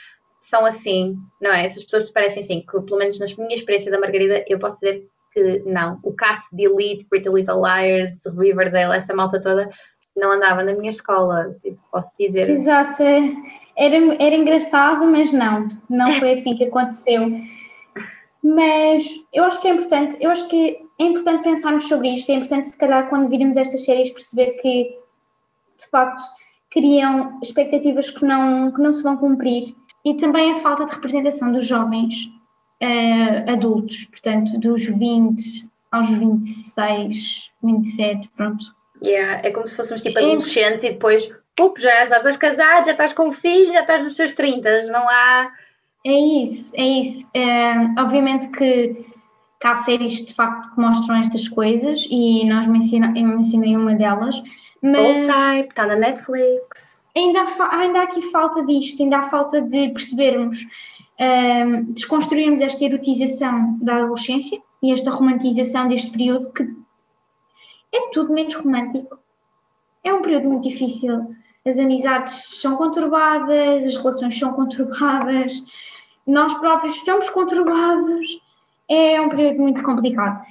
são 0.50 0.66
assim, 0.66 1.18
não 1.42 1.52
é? 1.52 1.66
Essas 1.66 1.84
pessoas 1.84 2.08
se 2.08 2.14
parecem 2.14 2.42
assim, 2.42 2.62
que 2.62 2.82
pelo 2.82 2.98
menos 2.98 3.18
na 3.20 3.26
minha 3.38 3.56
experiência 3.56 3.92
da 3.92 4.00
Margarida, 4.00 4.44
eu 4.48 4.60
posso 4.60 4.78
dizer 4.78 5.08
que 5.34 5.60
não. 5.66 6.00
O 6.04 6.14
cast 6.14 6.54
de 6.54 6.66
Elite, 6.66 7.06
Pretty 7.06 7.30
Little 7.30 7.62
Liars, 7.62 8.24
Riverdale, 8.38 8.96
essa 8.96 9.14
malta 9.14 9.42
toda, 9.42 9.70
não 10.16 10.34
andava 10.34 10.64
na 10.64 10.74
minha 10.74 10.90
escola, 10.90 11.56
tipo, 11.62 11.80
posso 11.92 12.14
dizer. 12.20 12.50
Exato, 12.50 13.02
é, 13.02 13.34
era, 13.78 13.96
era 14.22 14.36
engraçado, 14.36 15.06
mas 15.06 15.32
não, 15.32 15.70
não 15.90 16.12
foi 16.14 16.34
assim 16.34 16.56
que 16.56 16.66
aconteceu. 16.66 17.22
Mas 18.44 19.06
eu 19.34 19.46
acho 19.46 19.62
que 19.62 19.68
é 19.70 19.72
importante, 19.72 20.18
eu 20.20 20.30
acho 20.30 20.48
que 20.50 20.78
é 21.00 21.04
importante 21.04 21.44
pensarmos 21.44 21.88
sobre 21.88 22.10
isto, 22.14 22.30
é 22.30 22.36
importante 22.36 22.70
se 22.70 22.78
calhar 22.78 23.08
quando 23.08 23.30
virmos 23.30 23.56
estas 23.56 23.86
séries 23.86 24.12
perceber 24.12 24.52
que 24.62 24.98
de 25.80 25.90
facto 25.90 26.22
criam 26.70 27.40
expectativas 27.42 28.10
que 28.10 28.26
não, 28.26 28.72
que 28.74 28.82
não 28.82 28.92
se 28.92 29.02
vão 29.02 29.16
cumprir 29.16 29.74
e 30.06 30.16
também 30.16 30.52
a 30.52 30.56
falta 30.56 30.86
de 30.86 30.94
representação 30.94 31.52
dos 31.52 31.68
jovens 31.68 32.26
uh, 32.82 33.52
adultos, 33.52 34.06
portanto, 34.06 34.58
dos 34.60 34.86
20 34.86 35.72
aos 35.92 36.10
26, 36.10 37.52
27, 37.64 38.30
pronto. 38.36 38.66
Yeah, 39.04 39.42
é 39.48 39.52
como 39.52 39.68
se 39.68 39.76
fôssemos 39.76 40.02
tipo 40.02 40.20
é. 40.20 40.24
adolescentes 40.24 40.84
é. 40.84 40.88
e 40.88 40.94
depois, 40.94 41.30
up, 41.60 41.82
já 41.82 42.04
estás 42.04 42.38
casado, 42.38 42.86
já 42.86 42.92
estás 42.92 43.14
com 43.14 43.30
um 43.30 43.34
filho, 43.34 43.72
já 43.72 43.82
estás 43.82 44.04
nos 44.04 44.16
seus 44.16 44.34
30, 44.34 44.88
não 44.92 45.08
há. 45.08 45.52
É 46.06 46.12
isso, 46.12 46.72
é 46.76 46.84
isso. 46.84 47.26
Uh, 47.28 48.02
obviamente 48.02 48.50
que, 48.50 49.06
que 49.62 49.68
há 49.68 49.76
séries 49.76 50.26
de 50.26 50.34
facto 50.34 50.74
que 50.74 50.82
mostram 50.82 51.16
estas 51.16 51.48
coisas 51.48 52.08
e 52.10 52.46
nós 52.46 52.68
menciona, 52.68 53.14
eu 53.16 53.24
mencionei 53.24 53.76
uma 53.76 53.94
delas. 53.96 54.42
Mas... 54.82 55.00
Old 55.00 55.28
Type, 55.28 55.70
está 55.70 55.86
na 55.86 55.96
Netflix 55.96 57.03
ainda 57.16 57.44
há, 57.44 57.76
ainda 57.78 58.00
há 58.00 58.04
aqui 58.04 58.22
falta 58.22 58.64
disto, 58.66 59.02
ainda 59.02 59.20
há 59.20 59.24
falta 59.24 59.62
de 59.62 59.90
percebermos, 59.90 60.66
um, 61.20 61.92
desconstruirmos 61.94 62.62
esta 62.62 62.84
erotização 62.84 63.78
da 63.82 63.98
adolescência 63.98 64.62
e 64.82 64.92
esta 64.92 65.12
romantização 65.12 65.88
deste 65.88 66.12
período 66.12 66.52
que 66.52 66.64
é 67.94 68.10
tudo 68.12 68.34
menos 68.34 68.56
romântico. 68.56 69.20
É 70.04 70.14
um 70.14 70.22
período 70.22 70.50
muito 70.50 70.68
difícil. 70.68 71.36
As 71.66 71.80
amizades 71.80 72.60
são 72.60 72.76
conturbadas, 72.76 73.86
as 73.86 73.96
relações 73.96 74.38
são 74.38 74.52
conturbadas, 74.54 75.64
nós 76.26 76.54
próprios 76.56 76.96
estamos 76.96 77.30
conturbados. 77.30 78.42
É 78.90 79.22
um 79.22 79.30
período 79.30 79.62
muito 79.62 79.84
complicado. 79.84 80.44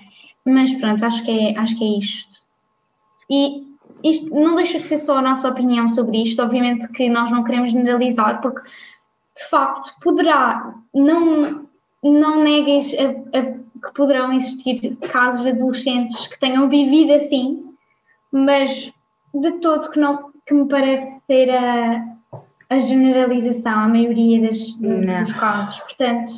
Mas 0.45 0.73
pronto, 0.75 1.05
acho 1.05 1.23
que 1.25 1.31
é, 1.31 1.59
acho 1.59 1.77
que 1.77 1.85
é 1.85 1.99
isto. 1.99 2.41
E 3.29 3.72
isto 4.05 4.35
não 4.35 4.55
deixa 4.55 4.79
de 4.79 4.87
ser 4.87 4.99
só 4.99 5.19
a 5.19 5.23
nossa 5.23 5.49
opinião 5.49 5.89
sobre 5.89 6.23
isto, 6.23 6.43
obviamente 6.43 6.89
que 6.89 7.09
nós 7.09 7.31
não 7.31 7.45
queremos 7.45 7.73
generalizar, 7.73 8.41
porque 8.41 8.63
de 8.63 9.49
facto 9.49 9.95
poderá, 10.03 10.75
não, 10.95 11.67
não 12.03 12.43
a, 12.43 13.43
que 13.83 13.95
poderão 13.95 14.33
existir 14.33 14.97
casos 15.11 15.43
de 15.43 15.51
adolescentes 15.51 16.27
que 16.27 16.39
tenham 16.39 16.69
vivido 16.69 17.13
assim, 17.15 17.65
mas 18.31 18.93
de 19.35 19.53
todo 19.61 19.91
que, 19.91 19.99
não, 19.99 20.31
que 20.47 20.55
me 20.55 20.69
parece 20.69 21.21
ser 21.27 21.51
a, 21.51 22.05
a 22.71 22.79
generalização, 22.79 23.79
a 23.79 23.89
maioria 23.89 24.43
das, 24.43 24.75
dos 24.75 25.33
casos, 25.33 25.81
portanto... 25.81 26.35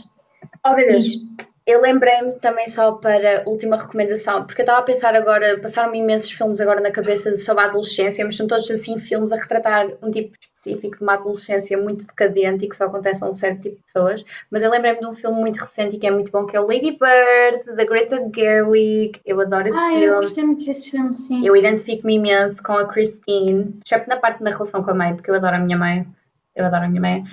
Oh. 0.67 1.54
Eu 1.67 1.81
lembrei-me 1.81 2.37
também 2.37 2.69
só 2.69 2.93
para 2.93 3.43
última 3.47 3.77
recomendação, 3.77 4.45
porque 4.45 4.61
eu 4.61 4.65
estava 4.65 4.81
a 4.81 4.83
pensar 4.83 5.15
agora, 5.15 5.59
passaram-me 5.61 5.99
imensos 5.99 6.31
filmes 6.31 6.61
agora 6.61 6.79
na 6.83 6.91
cabeça 6.91 7.35
sobre 7.39 7.65
a 7.65 7.67
adolescência, 7.67 8.23
mas 8.23 8.37
são 8.37 8.47
todos 8.47 8.71
assim 8.71 8.99
filmes 8.99 9.33
a 9.33 9.37
retratar 9.37 9.89
um 10.03 10.11
tipo 10.11 10.37
específico 10.39 10.99
de 10.99 11.03
uma 11.03 11.15
adolescência 11.15 11.79
muito 11.79 12.07
decadente 12.07 12.67
e 12.67 12.69
que 12.69 12.77
só 12.77 12.85
acontece 12.85 13.25
a 13.25 13.29
um 13.29 13.33
certo 13.33 13.63
tipo 13.63 13.77
de 13.77 13.83
pessoas. 13.83 14.25
Mas 14.51 14.63
eu 14.63 14.71
lembrei-me 14.71 15.01
de 15.01 15.07
um 15.07 15.15
filme 15.15 15.41
muito 15.41 15.57
recente 15.59 15.97
e 15.97 15.99
que 15.99 16.07
é 16.07 16.11
muito 16.11 16.31
bom, 16.31 16.45
que 16.45 16.55
é 16.55 16.61
o 16.61 16.67
Lady 16.67 16.99
Bird, 16.99 17.77
da 17.77 17.85
Greta 17.87 18.19
Gerwig. 18.35 19.19
Eu 19.25 19.41
adoro 19.41 19.69
esse 19.69 19.79
ah, 19.79 19.89
filme. 19.89 20.05
Eu 20.05 20.17
gostei 20.17 20.45
muito 20.45 20.67
desse 20.67 20.91
filme, 20.91 21.15
sim. 21.15 21.47
Eu 21.47 21.57
identifico-me 21.57 22.17
imenso 22.17 22.63
com 22.63 22.73
a 22.73 22.87
Christine, 22.87 23.75
exceto 23.83 24.07
na 24.07 24.19
parte 24.19 24.45
da 24.45 24.51
relação 24.51 24.83
com 24.83 24.91
a 24.91 24.95
mãe, 24.95 25.15
porque 25.15 25.31
eu 25.31 25.35
adoro 25.35 25.57
a 25.57 25.61
minha 25.61 25.79
mãe. 25.79 26.07
Eu 26.55 26.67
adoro 26.67 26.85
a 26.85 26.89
minha 26.89 27.01
mãe. 27.01 27.25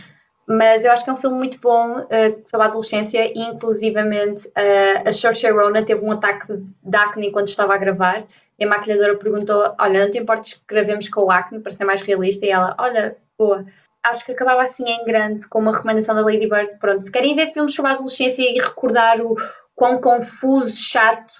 Mas 0.51 0.83
eu 0.83 0.91
acho 0.91 1.03
que 1.03 1.09
é 1.09 1.13
um 1.13 1.17
filme 1.17 1.37
muito 1.37 1.59
bom 1.59 1.99
uh, 1.99 2.43
sobre 2.45 2.65
a 2.65 2.69
adolescência 2.69 3.19
e, 3.25 3.39
inclusivamente, 3.39 4.47
uh, 4.47 5.07
a 5.07 5.13
Saoirse 5.13 5.49
Ronan 5.49 5.83
teve 5.85 6.03
um 6.03 6.11
ataque 6.11 6.53
de 6.83 6.97
acne 6.97 7.27
enquanto 7.27 7.47
estava 7.47 7.73
a 7.73 7.77
gravar 7.77 8.25
e 8.59 8.65
a 8.65 8.67
maquilhadora 8.67 9.17
perguntou, 9.17 9.75
olha, 9.79 10.05
não 10.05 10.11
te 10.11 10.17
importas 10.17 10.53
que 10.53 10.61
gravemos 10.67 11.07
com 11.09 11.21
o 11.21 11.31
acne 11.31 11.59
para 11.59 11.71
ser 11.71 11.85
mais 11.85 12.01
realista? 12.01 12.45
E 12.45 12.49
ela, 12.49 12.75
olha, 12.77 13.17
Boa. 13.41 13.65
Acho 14.03 14.23
que 14.23 14.33
acabava 14.33 14.61
assim 14.61 14.83
em 14.87 15.03
grande 15.03 15.47
com 15.47 15.57
uma 15.57 15.71
recomendação 15.71 16.13
da 16.13 16.21
Lady 16.21 16.47
Bird. 16.47 16.77
Pronto, 16.79 17.03
se 17.03 17.11
querem 17.11 17.35
ver 17.35 17.51
filmes 17.53 17.73
sobre 17.73 17.89
a 17.89 17.95
adolescência 17.95 18.43
e 18.43 18.59
recordar 18.59 19.19
o 19.19 19.35
quão 19.75 19.99
confuso, 19.99 20.75
chato 20.75 21.33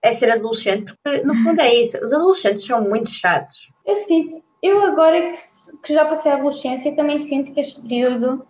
é 0.00 0.12
ser 0.12 0.30
adolescente, 0.30 0.94
porque 1.02 1.24
no 1.24 1.34
fundo 1.34 1.60
é 1.60 1.74
isso, 1.74 1.98
os 1.98 2.12
adolescentes 2.12 2.64
são 2.64 2.80
muito 2.80 3.10
chatos. 3.10 3.68
Eu 3.84 3.96
sinto, 3.96 4.36
eu 4.62 4.84
agora 4.84 5.28
que, 5.28 5.36
que 5.82 5.92
já 5.92 6.04
passei 6.04 6.32
a 6.32 6.36
adolescência 6.36 6.94
também 6.94 7.18
sinto 7.18 7.52
que 7.52 7.60
este 7.60 7.82
período 7.82 8.46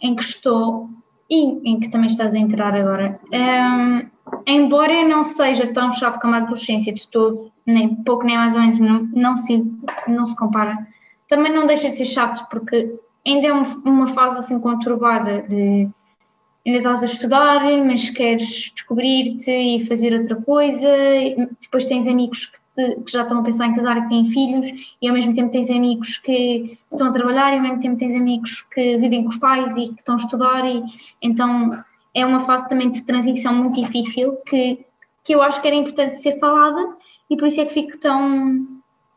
em 0.00 0.14
que 0.14 0.22
estou 0.22 0.88
e 1.30 1.70
em 1.70 1.80
que 1.80 1.88
também 1.88 2.06
estás 2.06 2.34
a 2.34 2.38
entrar 2.38 2.74
agora, 2.74 3.18
um, 3.32 4.06
embora 4.46 5.08
não 5.08 5.24
seja 5.24 5.72
tão 5.72 5.92
chato 5.92 6.20
como 6.20 6.34
a 6.34 6.38
adolescência 6.38 6.92
de 6.92 7.08
todo, 7.08 7.50
nem 7.66 7.94
pouco 7.94 8.24
nem 8.24 8.36
mais 8.36 8.54
ou 8.54 8.60
menos, 8.60 8.78
não, 8.78 9.08
não, 9.14 9.38
se, 9.38 9.64
não 10.06 10.26
se 10.26 10.36
compara, 10.36 10.86
também 11.28 11.52
não 11.52 11.66
deixa 11.66 11.88
de 11.88 11.96
ser 11.96 12.04
chato 12.04 12.46
porque 12.50 12.94
ainda 13.26 13.46
é 13.46 13.52
uma 13.52 14.06
fase 14.08 14.38
assim 14.38 14.60
conturbada 14.60 15.42
de 15.48 15.88
ainda 16.66 16.78
estás 16.78 17.02
a 17.02 17.06
estudar, 17.06 17.62
mas 17.84 18.08
queres 18.08 18.70
descobrir-te 18.74 19.50
e 19.50 19.86
fazer 19.86 20.14
outra 20.14 20.36
coisa, 20.36 20.88
depois 21.60 21.84
tens 21.84 22.08
amigos 22.08 22.46
que, 22.46 22.58
que, 22.74 23.12
já 23.12 23.22
estão 23.22 23.38
a 23.38 23.42
pensar 23.42 23.66
em 23.66 23.74
casar 23.74 23.96
e 23.96 24.02
que 24.02 24.08
têm 24.08 24.24
filhos, 24.26 24.68
e 25.00 25.08
ao 25.08 25.14
mesmo 25.14 25.34
tempo 25.34 25.50
tens 25.50 25.70
amigos 25.70 26.18
que 26.18 26.78
estão 26.90 27.08
a 27.08 27.12
trabalhar, 27.12 27.52
e 27.52 27.56
ao 27.56 27.62
mesmo 27.62 27.80
tempo 27.80 27.96
tens 27.96 28.14
amigos 28.14 28.62
que 28.72 28.98
vivem 28.98 29.22
com 29.22 29.30
os 29.30 29.36
pais 29.36 29.72
e 29.76 29.88
que 29.88 30.00
estão 30.00 30.14
a 30.14 30.18
estudar, 30.18 30.64
e 30.64 30.82
então 31.22 31.82
é 32.14 32.24
uma 32.24 32.40
fase 32.40 32.68
também 32.68 32.90
de 32.90 33.04
transição 33.04 33.54
muito 33.54 33.80
difícil 33.80 34.36
que, 34.46 34.84
que 35.24 35.34
eu 35.34 35.42
acho 35.42 35.60
que 35.60 35.66
era 35.66 35.76
importante 35.76 36.20
ser 36.20 36.38
falada, 36.38 36.96
e 37.30 37.36
por 37.36 37.48
isso 37.48 37.60
é 37.60 37.64
que 37.64 37.72
fico 37.72 37.98
tão 37.98 38.66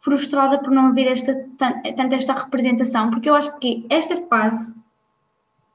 frustrada 0.01 0.59
por 0.59 0.71
não 0.71 0.87
haver 0.87 1.07
esta, 1.07 1.35
tanto 1.57 2.15
esta 2.15 2.33
representação, 2.33 3.09
porque 3.09 3.29
eu 3.29 3.35
acho 3.35 3.57
que 3.59 3.85
esta 3.89 4.15
fase 4.27 4.73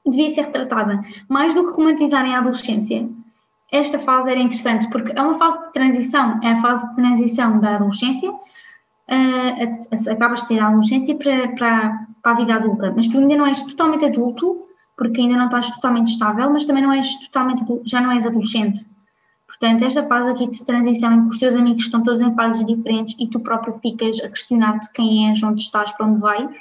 devia 0.05 0.29
ser 0.29 0.45
retratada 0.45 1.01
mais 1.29 1.53
do 1.53 1.65
que 1.65 1.73
romantizarem 1.73 2.33
a 2.33 2.39
adolescência. 2.39 3.07
Esta 3.73 3.97
fase 3.97 4.29
era 4.29 4.39
interessante 4.39 4.87
porque 4.91 5.11
é 5.15 5.21
uma 5.21 5.33
fase 5.33 5.59
de 5.63 5.73
transição, 5.73 6.39
é 6.43 6.51
a 6.51 6.61
fase 6.61 6.87
de 6.87 6.95
transição 6.95 7.59
da 7.59 7.75
adolescência, 7.75 8.31
uh, 8.31 10.11
acabas 10.11 10.41
de 10.41 10.49
ter 10.49 10.59
a 10.59 10.67
adolescência 10.67 11.15
para, 11.15 11.47
para, 11.55 12.07
para 12.21 12.31
a 12.33 12.35
vida 12.35 12.53
adulta, 12.53 12.93
mas 12.95 13.07
tu 13.07 13.17
ainda 13.17 13.35
não 13.35 13.47
és 13.47 13.63
totalmente 13.63 14.05
adulto, 14.05 14.67
porque 14.95 15.21
ainda 15.21 15.37
não 15.37 15.45
estás 15.45 15.71
totalmente 15.71 16.09
estável, 16.09 16.51
mas 16.51 16.65
também 16.65 16.83
não 16.83 16.93
és 16.93 17.15
totalmente 17.21 17.65
já 17.83 17.99
não 17.99 18.11
és 18.11 18.27
adolescente. 18.27 18.87
Portanto, 19.47 19.85
esta 19.85 20.03
fase 20.03 20.29
aqui 20.29 20.47
de 20.51 20.63
transição 20.63 21.11
em 21.11 21.23
que 21.23 21.29
os 21.29 21.39
teus 21.39 21.55
amigos 21.55 21.85
estão 21.85 22.03
todos 22.03 22.21
em 22.21 22.33
fases 22.35 22.63
diferentes 22.67 23.15
e 23.19 23.27
tu 23.27 23.39
próprio 23.39 23.79
ficas 23.81 24.19
a 24.23 24.29
questionar-te 24.29 24.91
quem 24.93 25.29
és, 25.29 25.41
onde 25.41 25.63
estás, 25.63 25.91
para 25.93 26.05
onde 26.05 26.19
vais, 26.19 26.51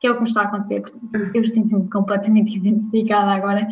que 0.00 0.06
é 0.06 0.10
o 0.10 0.14
que 0.14 0.22
me 0.22 0.28
está 0.28 0.42
a 0.42 0.44
acontecer. 0.44 0.82
Portanto, 0.82 1.30
eu 1.34 1.44
sinto-me 1.44 1.90
completamente 1.90 2.56
identificada 2.58 3.30
agora. 3.32 3.68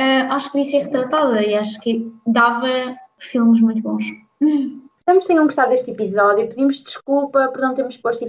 Uh, 0.00 0.32
acho 0.32 0.50
que 0.50 0.58
devia 0.58 0.70
ser 0.70 0.84
retratada 0.86 1.42
e 1.42 1.54
acho 1.54 1.80
que 1.80 2.10
dava 2.26 2.96
filmes 3.18 3.60
muito 3.60 3.82
bons. 3.82 4.04
Esperamos 5.02 5.24
que 5.24 5.28
tenham 5.28 5.44
gostado 5.44 5.70
deste 5.70 5.90
episódio. 5.90 6.48
Pedimos 6.48 6.80
desculpa 6.80 7.48
por 7.48 7.60
não 7.60 7.74
termos 7.74 7.96
posto 7.96 8.24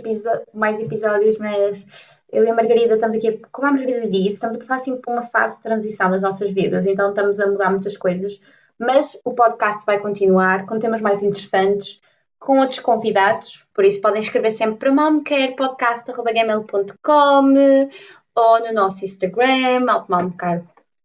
mais 0.55 0.79
episódios, 0.79 1.37
mas 1.37 1.85
eu 2.31 2.43
e 2.43 2.49
a 2.49 2.55
Margarida 2.55 2.95
estamos 2.95 3.15
aqui, 3.15 3.39
como 3.51 3.67
a 3.67 3.71
Margarida 3.71 4.07
disse, 4.07 4.29
estamos 4.29 4.55
a 4.55 4.59
passar 4.59 4.75
assim 4.77 4.97
por 4.97 5.13
uma 5.13 5.21
fase 5.21 5.57
de 5.57 5.63
transição 5.63 6.09
nas 6.09 6.23
nossas 6.23 6.51
vidas, 6.51 6.87
então 6.87 7.09
estamos 7.09 7.39
a 7.39 7.45
mudar 7.45 7.69
muitas 7.69 7.95
coisas. 7.95 8.41
Mas 8.79 9.15
o 9.23 9.33
podcast 9.33 9.85
vai 9.85 9.99
continuar 9.99 10.65
com 10.65 10.79
temas 10.79 10.99
mais 10.99 11.21
interessantes 11.21 11.99
com 12.43 12.59
outros 12.59 12.79
convidados, 12.79 13.63
por 13.73 13.83
isso 13.85 14.01
podem 14.01 14.19
escrever 14.19 14.51
sempre 14.51 14.77
para 14.77 14.91
momcarepodcast.gmail.com 14.91 17.89
ou 18.35 18.59
no 18.59 18.73
nosso 18.73 19.05
Instagram, 19.05 19.85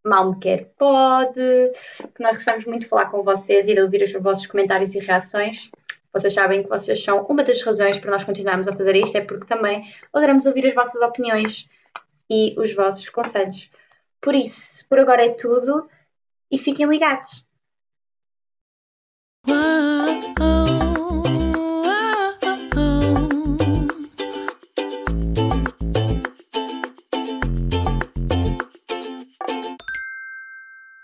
malmecarepod, 0.05 1.35
que 2.15 2.23
nós 2.23 2.37
gostamos 2.37 2.65
muito 2.65 2.83
de 2.83 2.89
falar 2.89 3.07
com 3.07 3.23
vocês 3.23 3.67
e 3.69 3.75
de 3.75 3.81
ouvir 3.81 4.03
os 4.03 4.13
vossos 4.15 4.47
comentários 4.47 4.93
e 4.95 4.99
reações. 4.99 5.71
Vocês 6.13 6.35
sabem 6.35 6.65
que 6.65 6.69
vocês 6.69 7.01
são 7.03 7.25
uma 7.27 7.45
das 7.45 7.63
razões 7.63 7.99
para 7.99 8.11
nós 8.11 8.25
continuarmos 8.25 8.67
a 8.67 8.75
fazer 8.75 8.97
isto, 8.97 9.17
é 9.17 9.21
porque 9.21 9.47
também 9.47 9.85
adoramos 10.13 10.47
ouvir 10.47 10.67
as 10.67 10.75
vossas 10.75 11.01
opiniões 11.01 11.69
e 12.29 12.57
os 12.59 12.75
vossos 12.75 13.09
conselhos. 13.09 13.71
Por 14.21 14.35
isso, 14.35 14.85
por 14.89 14.99
agora 14.99 15.25
é 15.25 15.31
tudo 15.31 15.89
e 16.51 16.59
fiquem 16.59 16.89
ligados. 16.89 17.47